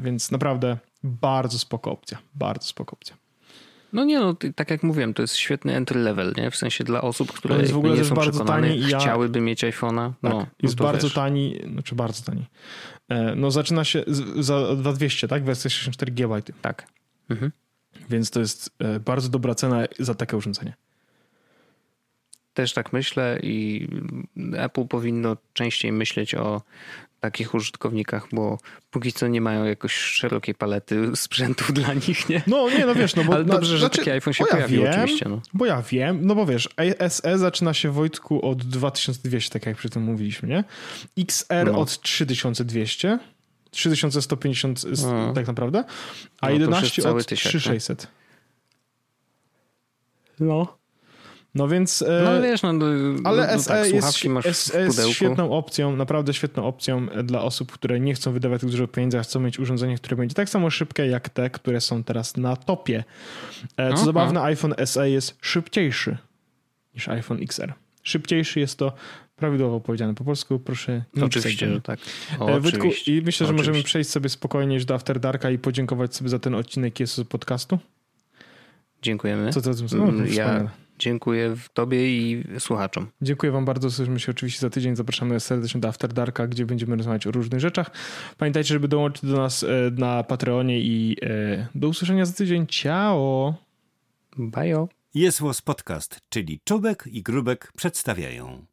więc 0.02 0.30
naprawdę 0.30 0.78
bardzo 1.02 1.58
spoko 1.58 1.90
opcja. 1.90 2.18
Bardzo 2.34 2.66
spoko 2.66 2.96
opcja. 2.96 3.16
No 3.94 4.04
nie, 4.04 4.20
no 4.20 4.36
tak 4.54 4.70
jak 4.70 4.82
mówiłem, 4.82 5.14
to 5.14 5.22
jest 5.22 5.36
świetny 5.36 5.76
entry 5.76 6.00
level, 6.00 6.34
nie? 6.36 6.50
W 6.50 6.56
sensie 6.56 6.84
dla 6.84 7.02
osób, 7.02 7.32
które 7.32 7.58
jest 7.58 7.72
w 7.72 7.76
ogóle 7.76 7.96
nie 7.96 8.04
są 8.04 8.14
bardzo 8.14 8.44
tani 8.44 8.76
i 8.78 8.88
ja... 8.88 8.98
chciałyby 8.98 9.40
mieć 9.40 9.64
iPhone'a. 9.64 10.12
Tak, 10.22 10.32
no, 10.32 10.46
jest 10.62 10.78
no 10.78 10.84
bardzo 10.84 11.06
wiesz. 11.06 11.14
tani, 11.14 11.60
znaczy 11.72 11.94
bardzo 11.94 12.22
tani. 12.22 12.46
E, 13.08 13.34
no 13.34 13.50
zaczyna 13.50 13.84
się 13.84 14.04
za 14.38 14.76
2200, 14.76 15.28
tak? 15.28 15.44
Wersja 15.44 15.70
64 15.70 16.12
GB. 16.12 16.42
Tak. 16.62 16.86
Mhm. 17.30 17.52
Więc 18.10 18.30
to 18.30 18.40
jest 18.40 18.70
e, 18.78 19.00
bardzo 19.00 19.28
dobra 19.28 19.54
cena 19.54 19.84
za 19.98 20.14
takie 20.14 20.36
urządzenie. 20.36 20.74
Też 22.54 22.72
tak 22.72 22.92
myślę 22.92 23.38
i 23.42 23.88
Apple 24.56 24.86
powinno 24.86 25.36
częściej 25.52 25.92
myśleć 25.92 26.34
o 26.34 26.62
takich 27.20 27.54
użytkownikach, 27.54 28.28
bo 28.32 28.58
póki 28.90 29.12
co 29.12 29.28
nie 29.28 29.40
mają 29.40 29.64
jakoś 29.64 29.94
szerokiej 29.94 30.54
palety 30.54 31.10
sprzętów 31.16 31.72
dla 31.72 31.94
nich, 31.94 32.28
nie? 32.28 32.42
No 32.46 32.70
nie, 32.70 32.86
no 32.86 32.94
wiesz, 32.94 33.16
no 33.16 33.24
bo... 33.24 33.32
Ale 33.34 33.44
dobrze, 33.44 33.70
że 33.70 33.78
znaczy, 33.78 33.98
taki 33.98 34.10
iPhone 34.10 34.34
się 34.34 34.44
pojawił 34.44 34.82
ja 34.82 34.92
wiem, 34.92 35.00
oczywiście. 35.00 35.28
No. 35.28 35.40
Bo 35.54 35.66
ja 35.66 35.82
wiem, 35.82 36.18
no 36.22 36.34
bo 36.34 36.46
wiesz, 36.46 36.68
SE 37.08 37.38
zaczyna 37.38 37.74
się 37.74 37.90
Wojtku 37.90 38.50
od 38.50 38.64
2200, 38.64 39.50
tak 39.50 39.66
jak 39.66 39.76
przy 39.76 39.90
tym 39.90 40.02
mówiliśmy, 40.02 40.48
nie? 40.48 40.64
XR 41.18 41.72
no. 41.72 41.78
od 41.78 42.00
3200, 42.00 43.18
3150 43.70 44.84
no. 45.02 45.32
tak 45.32 45.46
naprawdę, 45.46 45.84
a 46.40 46.46
no, 46.46 46.52
11 46.52 47.10
od 47.10 47.26
3600. 47.26 48.08
No. 50.40 50.83
No 51.54 51.68
więc. 51.68 52.02
E, 52.02 52.22
no 52.24 52.42
wiesz, 52.42 52.62
no, 52.62 52.72
ale 53.24 53.54
no, 53.54 53.62
SE, 53.62 53.68
tak, 53.68 53.92
jest, 53.92 54.58
SE 54.58 54.80
jest 54.84 55.08
świetną 55.08 55.52
opcją, 55.52 55.96
naprawdę 55.96 56.34
świetną 56.34 56.64
opcją 56.64 57.06
dla 57.24 57.42
osób, 57.42 57.72
które 57.72 58.00
nie 58.00 58.14
chcą 58.14 58.32
wydawać 58.32 58.60
tak 58.60 58.70
dużo 58.70 58.88
pieniędzy, 58.88 59.18
a 59.18 59.22
chcą 59.22 59.40
mieć 59.40 59.58
urządzenie, 59.58 59.96
które 59.96 60.16
będzie 60.16 60.34
tak 60.34 60.48
samo 60.48 60.70
szybkie 60.70 61.06
jak 61.06 61.28
te, 61.28 61.50
które 61.50 61.80
są 61.80 62.04
teraz 62.04 62.36
na 62.36 62.56
topie. 62.56 63.04
E, 63.76 63.88
co 63.88 63.94
Aha. 63.94 64.04
zabawne, 64.04 64.42
iPhone 64.42 64.74
SE 64.84 65.10
jest 65.10 65.36
szybciejszy 65.40 66.16
niż 66.94 67.08
iPhone 67.08 67.42
XR. 67.42 67.72
Szybciejszy 68.02 68.60
jest 68.60 68.78
to 68.78 68.92
prawidłowo 69.36 69.80
powiedziane 69.80 70.14
po 70.14 70.24
polsku, 70.24 70.58
proszę 70.58 71.04
nie 71.14 71.24
Oczywiście, 71.24 71.68
że 71.68 71.80
tak. 71.80 72.00
O, 72.38 72.60
Wydku, 72.60 72.88
I 73.06 73.22
myślę, 73.24 73.46
że 73.46 73.52
możemy 73.52 73.82
przejść 73.82 74.10
sobie 74.10 74.28
spokojnie 74.28 74.74
już 74.74 74.84
do 74.84 74.94
After 74.94 75.20
Darka 75.20 75.50
i 75.50 75.58
podziękować 75.58 76.16
sobie 76.16 76.30
za 76.30 76.38
ten 76.38 76.54
odcinek 76.54 77.00
jest 77.00 77.24
podcastu. 77.24 77.78
Dziękujemy. 79.02 79.52
Co 79.52 79.60
to 79.62 79.70
no, 79.96 80.24
ja, 80.24 80.70
Dziękuję 80.98 81.56
Tobie 81.74 82.08
i 82.08 82.44
słuchaczom. 82.58 83.06
Dziękuję 83.22 83.52
Wam 83.52 83.64
bardzo. 83.64 83.90
Słyszymy 83.90 84.20
się 84.20 84.32
oczywiście 84.32 84.60
za 84.60 84.70
tydzień. 84.70 84.96
Zapraszamy 84.96 85.40
serdecznie 85.40 85.80
do 85.80 85.88
After 85.88 86.12
Darka, 86.12 86.46
gdzie 86.46 86.66
będziemy 86.66 86.96
rozmawiać 86.96 87.26
o 87.26 87.30
różnych 87.30 87.60
rzeczach. 87.60 87.90
Pamiętajcie, 88.38 88.68
żeby 88.68 88.88
dołączyć 88.88 89.30
do 89.30 89.36
nas 89.36 89.62
e, 89.62 89.66
na 89.90 90.22
Patreonie 90.22 90.80
i 90.80 91.16
e, 91.22 91.68
do 91.74 91.88
usłyszenia 91.88 92.24
za 92.24 92.32
tydzień. 92.32 92.66
Ciao! 92.66 93.54
Bajo! 94.36 94.88
Jest 95.14 95.42
Podcast, 95.64 96.20
czyli 96.28 96.60
Czubek 96.64 97.04
i 97.06 97.22
Grubek 97.22 97.72
przedstawiają. 97.76 98.66